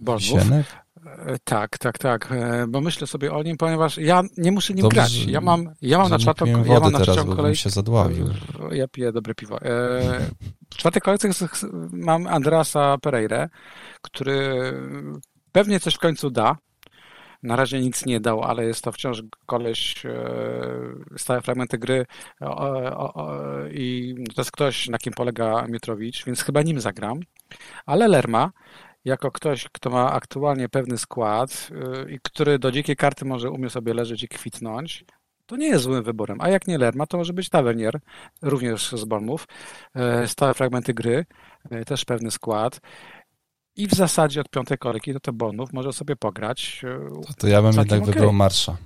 Bornów? 0.00 0.76
Tak, 1.44 1.78
tak, 1.78 1.98
tak, 1.98 2.34
bo 2.68 2.80
myślę 2.80 3.06
sobie 3.06 3.32
o 3.32 3.42
nim, 3.42 3.56
ponieważ 3.56 3.98
ja 3.98 4.22
nie 4.36 4.52
muszę 4.52 4.74
nim 4.74 4.82
Dobrze, 4.82 4.94
grać. 4.94 5.24
Ja 5.24 5.40
mam, 5.40 5.68
ja 5.82 5.98
mam 5.98 6.10
na 6.10 6.18
czwartą 6.18 6.46
ja 6.46 6.80
mam 6.80 6.92
na 6.92 6.98
teraz, 6.98 7.16
kolejkę. 7.16 7.56
się 7.56 7.70
zadławił. 7.70 8.28
Ja 8.70 8.88
piję 8.88 9.12
dobre 9.12 9.34
piwo. 9.34 9.58
W 10.70 10.76
czwartej 10.76 11.02
kolejce 11.02 11.28
mam 11.92 12.26
Andrasa 12.26 12.98
Pereira, 12.98 13.48
który 14.02 14.72
pewnie 15.52 15.80
coś 15.80 15.94
w 15.94 15.98
końcu 15.98 16.30
da. 16.30 16.56
Na 17.42 17.56
razie 17.56 17.80
nic 17.80 18.06
nie 18.06 18.20
dał, 18.20 18.42
ale 18.42 18.64
jest 18.64 18.84
to 18.84 18.92
wciąż 18.92 19.22
koleś, 19.46 20.06
e, 20.06 20.12
stałe 21.16 21.40
fragmenty 21.40 21.78
gry 21.78 22.06
i 23.70 24.14
to 24.34 24.40
jest 24.40 24.50
ktoś, 24.50 24.88
na 24.88 24.98
kim 24.98 25.12
polega 25.12 25.66
Mietrowicz, 25.68 26.24
więc 26.24 26.42
chyba 26.42 26.62
nim 26.62 26.80
zagram. 26.80 27.20
Ale 27.86 28.08
Lerma, 28.08 28.50
jako 29.04 29.30
ktoś, 29.30 29.68
kto 29.72 29.90
ma 29.90 30.12
aktualnie 30.12 30.68
pewny 30.68 30.98
skład 30.98 31.70
e, 32.06 32.10
i 32.10 32.18
który 32.22 32.58
do 32.58 32.72
dzikiej 32.72 32.96
karty 32.96 33.24
może 33.24 33.50
umie 33.50 33.70
sobie 33.70 33.94
leżeć 33.94 34.22
i 34.22 34.28
kwitnąć, 34.28 35.04
to 35.46 35.56
nie 35.56 35.66
jest 35.66 35.84
złym 35.84 36.02
wyborem. 36.02 36.40
A 36.40 36.48
jak 36.48 36.66
nie 36.66 36.78
Lerma, 36.78 37.06
to 37.06 37.18
może 37.18 37.32
być 37.32 37.48
Tavernier, 37.48 38.00
również 38.42 38.92
z 38.92 39.04
Bormów. 39.04 39.48
E, 39.94 40.28
stałe 40.28 40.54
fragmenty 40.54 40.94
gry, 40.94 41.26
też 41.86 42.04
pewny 42.04 42.30
skład 42.30 42.80
i 43.76 43.86
w 43.86 43.94
zasadzie 43.94 44.40
od 44.40 44.48
piątej 44.48 44.78
kolejki 44.78 45.12
do 45.12 45.20
te 45.20 45.32
bonów 45.32 45.72
może 45.72 45.92
sobie 45.92 46.16
pograć. 46.16 46.82
E, 46.84 47.22
to, 47.26 47.34
to 47.38 47.48
ja 47.48 47.62
bym 47.62 47.72
jednak 47.72 48.02
okay. 48.02 48.12
wybrał 48.12 48.32
Marsza. 48.32 48.76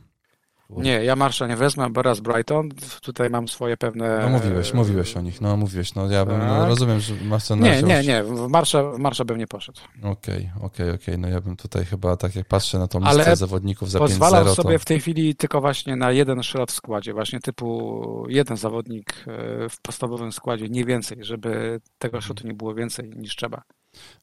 Nie, 0.71 1.05
ja 1.05 1.17
Marsza 1.17 1.47
nie 1.47 1.57
wezmę, 1.57 1.91
bo 1.91 2.03
raz 2.03 2.21
Brighton, 2.21 2.69
tutaj 3.03 3.31
mam 3.31 3.49
swoje 3.49 3.77
pewne... 3.77 4.19
No 4.23 4.29
mówiłeś, 4.29 4.75
mówiłeś 4.75 5.17
o 5.17 5.21
nich, 5.21 5.41
no 5.41 5.57
mówiłeś, 5.57 5.95
no 5.95 6.11
ja 6.11 6.25
bym, 6.25 6.39
no, 6.39 6.45
tak. 6.45 6.59
no, 6.59 6.67
rozumiem, 6.67 7.01
że 7.01 7.15
masz 7.15 7.49
ten 7.49 7.61
Nie, 7.61 7.83
nie, 7.83 8.03
nie, 8.03 8.25
w 8.25 8.49
Marsza, 8.49 8.91
w 8.91 8.99
Marsza 8.99 9.25
bym 9.25 9.39
nie 9.39 9.47
poszedł. 9.47 9.81
Okej, 9.99 10.11
okay, 10.11 10.37
okej, 10.37 10.51
okay, 10.65 10.87
okej, 10.87 10.95
okay. 10.95 11.19
no 11.19 11.29
ja 11.29 11.41
bym 11.41 11.57
tutaj 11.57 11.85
chyba, 11.85 12.17
tak 12.17 12.37
jak 12.37 12.47
patrzę 12.49 12.79
na 12.79 12.89
tą 12.89 12.99
listę 12.99 13.11
Ale 13.11 13.37
zawodników 13.37 13.91
za 13.91 13.99
5-0, 13.99 14.03
pozwalam 14.03 14.49
sobie 14.49 14.79
w 14.79 14.85
tej 14.85 15.01
chwili 15.01 15.35
tylko 15.35 15.61
właśnie 15.61 15.97
na 15.97 16.13
jeden 16.13 16.43
szrot 16.43 16.73
w 16.73 16.75
składzie, 16.75 17.13
właśnie 17.13 17.41
typu 17.41 18.27
jeden 18.29 18.57
zawodnik 18.57 19.25
e, 19.27 19.69
w 19.69 19.81
podstawowym 19.83 20.33
składzie, 20.33 20.69
nie 20.69 20.85
więcej, 20.85 21.19
żeby 21.21 21.81
tego 21.99 22.21
szrotu 22.21 22.47
nie 22.47 22.55
było 22.55 22.75
więcej 22.75 23.11
niż 23.17 23.37
trzeba. 23.37 23.63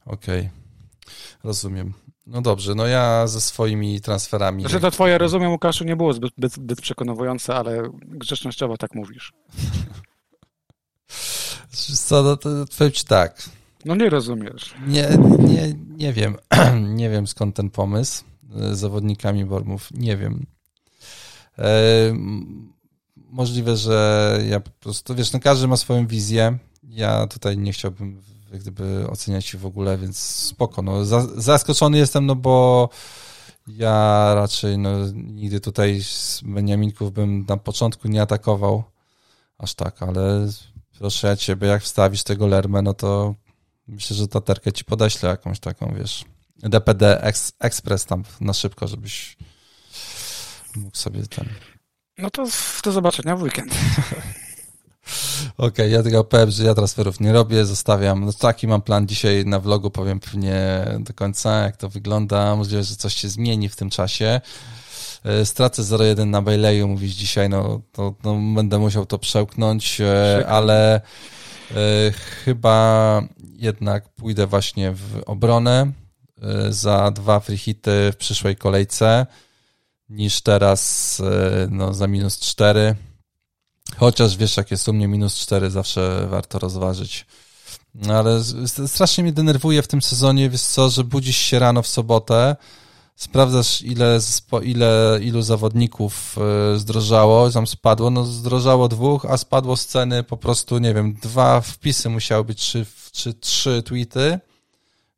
Okej, 0.06 0.40
okay. 0.40 0.52
rozumiem. 1.44 1.94
No 2.28 2.42
dobrze, 2.42 2.76
no 2.76 2.88
ja 2.88 3.28
ze 3.28 3.42
swoimi 3.42 4.02
transferami. 4.02 4.62
Znaczy 4.62 4.80
to 4.80 4.92
twoje 4.92 5.18
rozumiem, 5.18 5.52
Łukaszu, 5.52 5.84
nie 5.84 5.96
było 5.96 6.14
zbyt, 6.14 6.34
zbyt, 6.54 6.82
przekonujące, 6.82 7.56
ale 7.56 7.90
grzecznościowo 7.94 8.78
tak 8.78 8.96
mówisz. 8.96 9.34
Co, 11.96 12.24
no 12.24 12.38
to 12.38 12.50
powiem 12.78 12.92
ci 12.92 13.06
tak. 13.06 13.50
No 13.86 13.96
nie 13.96 14.10
rozumiesz. 14.10 14.74
Nie, 14.88 15.10
nie, 15.40 15.74
nie 15.98 16.14
wiem. 16.14 16.38
nie 17.00 17.10
wiem 17.10 17.28
skąd 17.28 17.56
ten 17.56 17.70
pomysł 17.70 18.24
z 18.50 18.78
zawodnikami 18.78 19.46
Bormów. 19.46 19.90
Nie 19.92 20.18
wiem. 20.18 20.46
E, 21.58 21.74
możliwe, 23.16 23.78
że 23.78 24.40
ja 24.50 24.60
po 24.60 24.72
prostu, 24.72 25.16
wiesz, 25.16 25.34
no 25.34 25.40
każdy 25.40 25.68
ma 25.68 25.78
swoją 25.78 26.08
wizję. 26.08 26.58
Ja 26.84 27.28
tutaj 27.28 27.58
nie 27.58 27.74
chciałbym 27.74 28.22
jak 28.54 28.62
gdyby 28.62 29.08
oceniać 29.10 29.56
w 29.56 29.66
ogóle, 29.66 29.98
więc 29.98 30.20
spoko. 30.20 30.82
No, 30.82 31.06
zaskoczony 31.38 31.98
jestem, 31.98 32.26
no 32.26 32.36
bo 32.36 32.90
ja 33.68 34.32
raczej 34.36 34.78
no, 34.78 34.90
nigdy 35.14 35.60
tutaj 35.60 36.04
z 36.04 36.42
Beniaminków 36.46 37.14
bym 37.14 37.46
na 37.50 37.58
początku 37.58 38.08
nie 38.08 38.22
atakował 38.22 38.84
aż 39.58 39.74
tak, 39.74 40.04
ale 40.04 40.48
proszę 41.00 41.28
ja 41.28 41.36
ciebie, 41.36 41.68
jak 41.68 41.84
wstawisz 41.84 42.24
tego 42.24 42.48
Lermę, 42.48 42.82
no 42.82 42.94
to 42.94 43.36
myślę, 43.88 44.16
że 44.16 44.28
ta 44.28 44.42
terkę 44.42 44.72
ci 44.72 44.86
podeślę 44.86 45.30
jakąś 45.30 45.60
taką, 45.60 45.94
wiesz, 45.98 46.26
DPD 46.58 47.34
Express 47.60 48.06
tam 48.06 48.24
na 48.42 48.54
szybko, 48.54 48.88
żebyś 48.88 49.38
mógł 50.76 50.98
sobie 50.98 51.28
ten... 51.28 51.50
No 52.18 52.30
to 52.30 52.48
do 52.84 52.92
zobaczenia 52.92 53.36
w 53.36 53.42
weekend. 53.42 53.76
Okej, 55.58 55.68
okay, 55.68 55.90
ja 55.90 56.04
tylko 56.04 56.24
powiem, 56.24 56.52
że 56.52 56.64
ja 56.64 56.74
transferów 56.74 57.20
nie 57.20 57.34
robię, 57.34 57.66
zostawiam. 57.66 58.26
No 58.26 58.34
taki 58.34 58.68
mam 58.68 58.82
plan 58.82 59.08
dzisiaj 59.08 59.46
na 59.46 59.60
vlogu, 59.60 59.92
powiem 59.92 60.20
pewnie 60.20 60.86
do 61.00 61.14
końca, 61.14 61.64
jak 61.64 61.78
to 61.78 61.90
wygląda. 61.90 62.56
Możliwe, 62.56 62.84
że 62.84 62.96
coś 62.96 63.16
się 63.16 63.30
zmieni 63.30 63.70
w 63.70 63.76
tym 63.76 63.90
czasie. 63.90 64.42
E, 65.24 65.46
stracę 65.46 65.82
0,1 65.82 66.28
na 66.28 66.42
Baileyu, 66.42 66.88
mówisz 66.88 67.14
dzisiaj, 67.14 67.50
no 67.50 67.82
to 67.92 68.16
no, 68.24 68.40
będę 68.56 68.80
musiał 68.80 69.06
to 69.06 69.20
przełknąć, 69.20 70.02
e, 70.02 70.46
ale 70.48 70.96
e, 70.96 71.02
chyba 72.46 73.22
jednak 73.40 74.10
pójdę 74.10 74.48
właśnie 74.48 74.92
w 74.92 75.22
obronę 75.26 75.92
za 76.70 77.12
dwa 77.12 77.40
free 77.40 77.58
hity 77.58 78.12
w 78.14 78.18
przyszłej 78.18 78.56
kolejce 78.56 79.26
niż 80.10 80.42
teraz 80.42 81.22
no, 81.70 81.94
za 81.94 82.08
minus 82.08 82.40
4 82.40 82.96
Chociaż 83.98 84.38
wiesz, 84.38 84.58
jak 84.58 84.72
jest 84.72 84.88
u 84.88 84.94
mnie 84.94 85.08
minus 85.08 85.36
4, 85.36 85.70
zawsze 85.70 86.28
warto 86.30 86.60
rozważyć. 86.60 87.26
No 87.96 88.14
ale 88.14 88.44
strasznie 88.88 89.24
mnie 89.24 89.34
denerwuje 89.34 89.82
w 89.82 89.88
tym 89.88 90.02
sezonie, 90.02 90.50
wiesz 90.50 90.62
co, 90.62 90.90
że 90.90 91.04
budzisz 91.04 91.38
się 91.38 91.60
rano 91.60 91.82
w 91.82 91.88
sobotę, 91.88 92.56
sprawdzasz 93.16 93.82
ile, 93.82 94.20
ile 94.64 95.20
ilu 95.22 95.42
zawodników 95.42 96.36
e, 96.74 96.80
zdrożało, 96.80 97.52
tam 97.52 97.68
spadło, 97.68 98.10
no 98.10 98.26
zdrożało 98.26 98.88
dwóch, 98.88 99.26
a 99.26 99.38
spadło 99.38 99.78
z 99.78 99.86
ceny 99.86 100.24
po 100.24 100.38
prostu, 100.38 100.78
nie 100.78 100.94
wiem, 100.94 101.14
dwa 101.14 101.62
wpisy 101.62 102.10
musiały 102.10 102.44
być, 102.44 102.60
czy, 102.72 102.86
czy 103.12 103.34
trzy 103.34 103.84
tweety, 103.84 104.40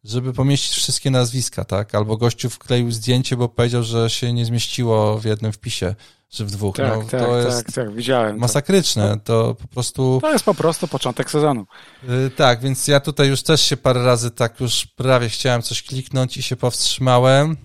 żeby 0.04 0.34
pomieścić 0.34 0.76
wszystkie 0.76 1.12
nazwiska, 1.12 1.66
tak? 1.66 1.96
Albo 1.96 2.18
gościu 2.18 2.50
wkleił 2.50 2.92
zdjęcie, 2.92 3.38
bo 3.38 3.50
powiedział, 3.50 3.84
że 3.84 4.10
się 4.10 4.34
nie 4.34 4.46
zmieściło 4.46 5.18
w 5.18 5.26
jednym 5.26 5.52
wpisie 5.52 5.96
czy 6.36 6.46
w 6.46 6.52
dwóch. 6.52 6.76
Tak, 6.76 6.96
no, 6.96 7.02
tak, 7.02 7.22
to 7.22 7.38
jest 7.38 7.66
tak, 7.66 7.76
tak, 7.76 7.94
widziałem. 7.94 8.38
Masakryczne, 8.38 9.20
to 9.24 9.56
po 9.62 9.68
prostu... 9.68 10.20
To 10.22 10.34
jest 10.34 10.46
po 10.46 10.54
prostu 10.54 10.88
początek 10.88 11.32
sezonu. 11.32 11.66
Yy, 12.04 12.32
tak, 12.36 12.60
więc 12.60 12.88
ja 12.88 13.00
tutaj 13.00 13.28
już 13.28 13.44
też 13.44 13.62
się 13.62 13.78
parę 13.78 14.06
razy 14.06 14.32
tak 14.32 14.60
już 14.60 14.86
prawie 14.86 15.30
chciałem 15.30 15.62
coś 15.62 15.84
kliknąć 15.84 16.38
i 16.38 16.44
się 16.44 16.56
powstrzymałem. 16.56 17.58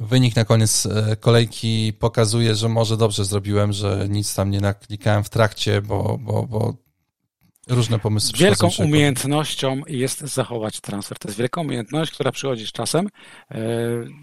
Wynik 0.00 0.36
na 0.36 0.44
koniec 0.44 0.86
e, 0.86 1.16
kolejki 1.16 1.92
pokazuje, 1.92 2.54
że 2.54 2.68
może 2.68 2.96
dobrze 2.96 3.24
zrobiłem, 3.24 3.72
że 3.72 4.06
nic 4.08 4.34
tam 4.34 4.50
nie 4.50 4.60
naklikałem 4.60 5.24
w 5.24 5.30
trakcie, 5.30 5.82
bo, 5.82 6.18
bo, 6.20 6.42
bo 6.42 6.74
Różne 7.68 7.98
pomysły. 7.98 8.38
Wielką 8.38 8.68
umiejętnością 8.78 9.82
jest 9.86 10.20
zachować 10.20 10.80
transfer. 10.80 11.18
To 11.18 11.28
jest 11.28 11.38
wielka 11.38 11.60
umiejętność, 11.60 12.12
która 12.12 12.32
przychodzi 12.32 12.66
z 12.66 12.72
czasem. 12.72 13.08
E, 13.50 13.58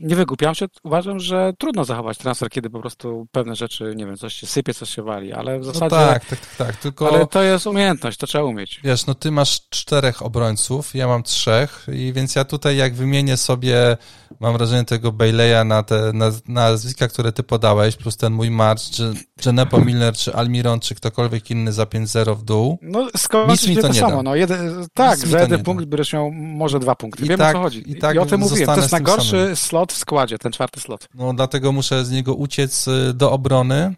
nie 0.02 0.16
wygłupiam 0.16 0.56
się, 0.56 0.66
uważam, 0.84 1.20
że 1.20 1.54
trudno 1.58 1.86
zachować 1.86 2.18
transfer, 2.18 2.50
kiedy 2.50 2.70
po 2.70 2.80
prostu 2.80 3.28
pewne 3.32 3.56
rzeczy, 3.56 3.94
nie 3.96 4.06
wiem, 4.06 4.18
coś 4.18 4.34
się 4.34 4.48
sypie, 4.48 4.74
coś 4.74 4.90
się 4.90 5.04
wali, 5.04 5.34
ale 5.34 5.60
w 5.60 5.66
no 5.66 5.74
zasadzie... 5.74 5.96
No 5.96 6.08
tak, 6.08 6.26
tak, 6.26 6.40
tak, 6.40 6.56
tak, 6.58 6.76
tylko... 6.76 7.10
Ale 7.16 7.28
to 7.28 7.44
jest 7.44 7.68
umiejętność, 7.68 8.18
to 8.18 8.28
trzeba 8.28 8.44
umieć. 8.44 8.80
Wiesz, 8.84 9.06
no 9.06 9.16
ty 9.16 9.32
masz 9.32 9.70
czterech 9.70 10.22
obrońców, 10.22 10.96
ja 10.96 11.08
mam 11.08 11.24
trzech 11.24 11.88
i 11.94 12.14
więc 12.14 12.36
ja 12.36 12.46
tutaj 12.46 12.78
jak 12.78 12.96
wymienię 12.96 13.38
sobie, 13.38 13.98
mam 14.40 14.54
wrażenie 14.54 14.86
tego 14.86 15.12
Bayleya 15.12 15.66
na 15.66 15.84
te 15.84 16.14
na, 16.14 16.32
nazwiska, 16.48 17.08
które 17.08 17.32
ty 17.32 17.44
podałeś, 17.44 17.96
plus 17.96 18.18
ten 18.18 18.34
mój 18.34 18.52
March, 18.52 18.82
czy 18.82 19.14
Genepo 19.44 19.80
Miller, 19.86 20.14
czy 20.14 20.34
Almiron, 20.34 20.80
czy 20.80 20.96
ktokolwiek 20.96 21.52
inny 21.52 21.74
za 21.74 21.84
5-0 21.84 22.38
w 22.38 22.44
dół. 22.44 22.80
No 22.82 23.08
nic 23.48 23.68
mi 23.68 23.76
to, 23.76 23.82
to 23.82 23.88
nie 23.88 24.00
samo. 24.00 24.16
Da. 24.16 24.24
No, 24.24 24.36
jeden, 24.36 24.88
tak, 24.94 25.20
Nic 25.20 25.28
za 25.28 25.40
jeden 25.40 25.64
punkt 25.64 25.86
będziesz 25.86 26.14
miał 26.14 26.32
może 26.32 26.80
dwa 26.80 26.96
punkty. 26.96 27.26
I 27.26 27.30
Wiem 27.30 27.38
tak, 27.40 27.56
o 27.56 27.60
co 27.60 27.64
chodzi. 27.64 27.92
I, 27.92 27.96
tak 27.96 28.16
I 28.16 28.20
o 28.20 28.26
tym 28.26 28.40
mówiłem. 28.40 28.76
To 28.76 28.76
jest 28.76 28.92
najgorszy 28.92 29.30
samym. 29.30 29.56
slot 29.56 29.94
w 29.94 29.98
składzie, 29.98 30.38
ten 30.38 30.52
czwarty 30.52 30.80
slot. 30.80 31.08
No 31.14 31.34
dlatego 31.34 31.72
muszę 31.72 32.06
z 32.06 32.12
niego 32.12 32.34
uciec 32.34 32.88
y, 32.88 33.14
do 33.14 33.32
obrony 33.32 33.96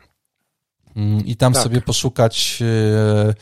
mm, 0.95 1.26
i 1.26 1.35
tam 1.35 1.53
tak. 1.53 1.64
sobie 1.64 1.81
poszukać 1.81 2.59
y, 2.61 3.34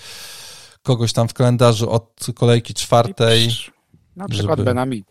kogoś 0.83 1.13
tam 1.13 1.27
w 1.27 1.33
kalendarzu 1.33 1.89
od 1.89 2.25
kolejki 2.35 2.73
czwartej. 2.73 3.49
Na 4.15 4.27
przykład 4.27 4.59
żeby... 4.59 4.65
Benami. 4.65 5.03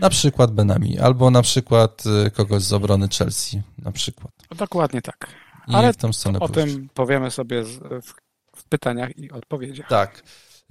Na 0.00 0.10
przykład 0.10 0.52
Benami, 0.52 0.98
albo 0.98 1.30
na 1.30 1.42
przykład 1.42 2.04
y, 2.26 2.30
kogoś 2.30 2.62
z 2.62 2.72
obrony 2.72 3.08
Chelsea, 3.18 3.62
na 3.78 3.92
przykład. 3.92 4.32
Dokładnie 4.56 5.02
tak. 5.02 5.28
I 5.68 5.74
Ale 5.74 5.92
w 5.92 5.96
tą 5.96 6.12
stronę 6.12 6.40
o 6.40 6.48
pójść. 6.48 6.74
tym 6.74 6.88
powiemy 6.94 7.30
sobie 7.30 7.62
w 7.64 8.14
w 8.58 8.64
pytaniach 8.64 9.18
i 9.18 9.30
odpowiedziach. 9.30 9.88
Tak. 9.88 10.22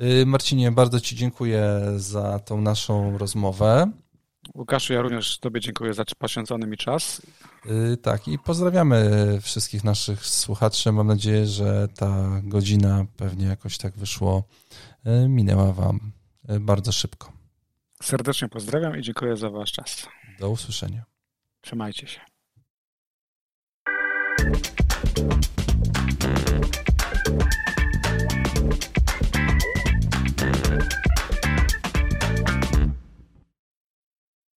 Y, 0.02 0.26
Marcinie, 0.26 0.72
bardzo 0.72 1.00
Ci 1.00 1.16
dziękuję 1.16 1.82
za 1.96 2.40
tą 2.40 2.62
naszą 2.62 3.18
rozmowę. 3.18 3.92
Łukaszu, 4.56 4.94
ja 4.94 5.02
również 5.02 5.38
Tobie 5.40 5.62
dziękuję 5.62 5.94
za 5.94 6.04
poświęcony 6.20 6.68
mi 6.68 6.78
czas. 6.78 7.22
Y, 7.94 7.98
tak, 7.98 8.28
i 8.28 8.40
pozdrawiamy 8.40 9.10
wszystkich 9.42 9.84
naszych 9.84 10.26
słuchaczy. 10.26 10.92
Mam 10.92 11.08
nadzieję, 11.08 11.46
że 11.46 11.88
ta 11.88 12.42
godzina 12.44 13.06
pewnie 13.18 13.46
jakoś 13.46 13.78
tak 13.78 13.98
wyszło, 13.98 14.44
minęła 15.28 15.74
Wam 15.74 16.12
bardzo 16.60 16.92
szybko. 16.92 17.37
Serdecznie 18.04 18.50
pozdrawiam 18.50 18.98
i 18.98 19.02
dziękuję 19.02 19.38
za 19.38 19.50
Wasz 19.50 19.72
czas. 19.72 20.08
Do 20.40 20.50
usłyszenia. 20.50 21.06
Trzymajcie 21.62 22.08
się. 22.08 22.22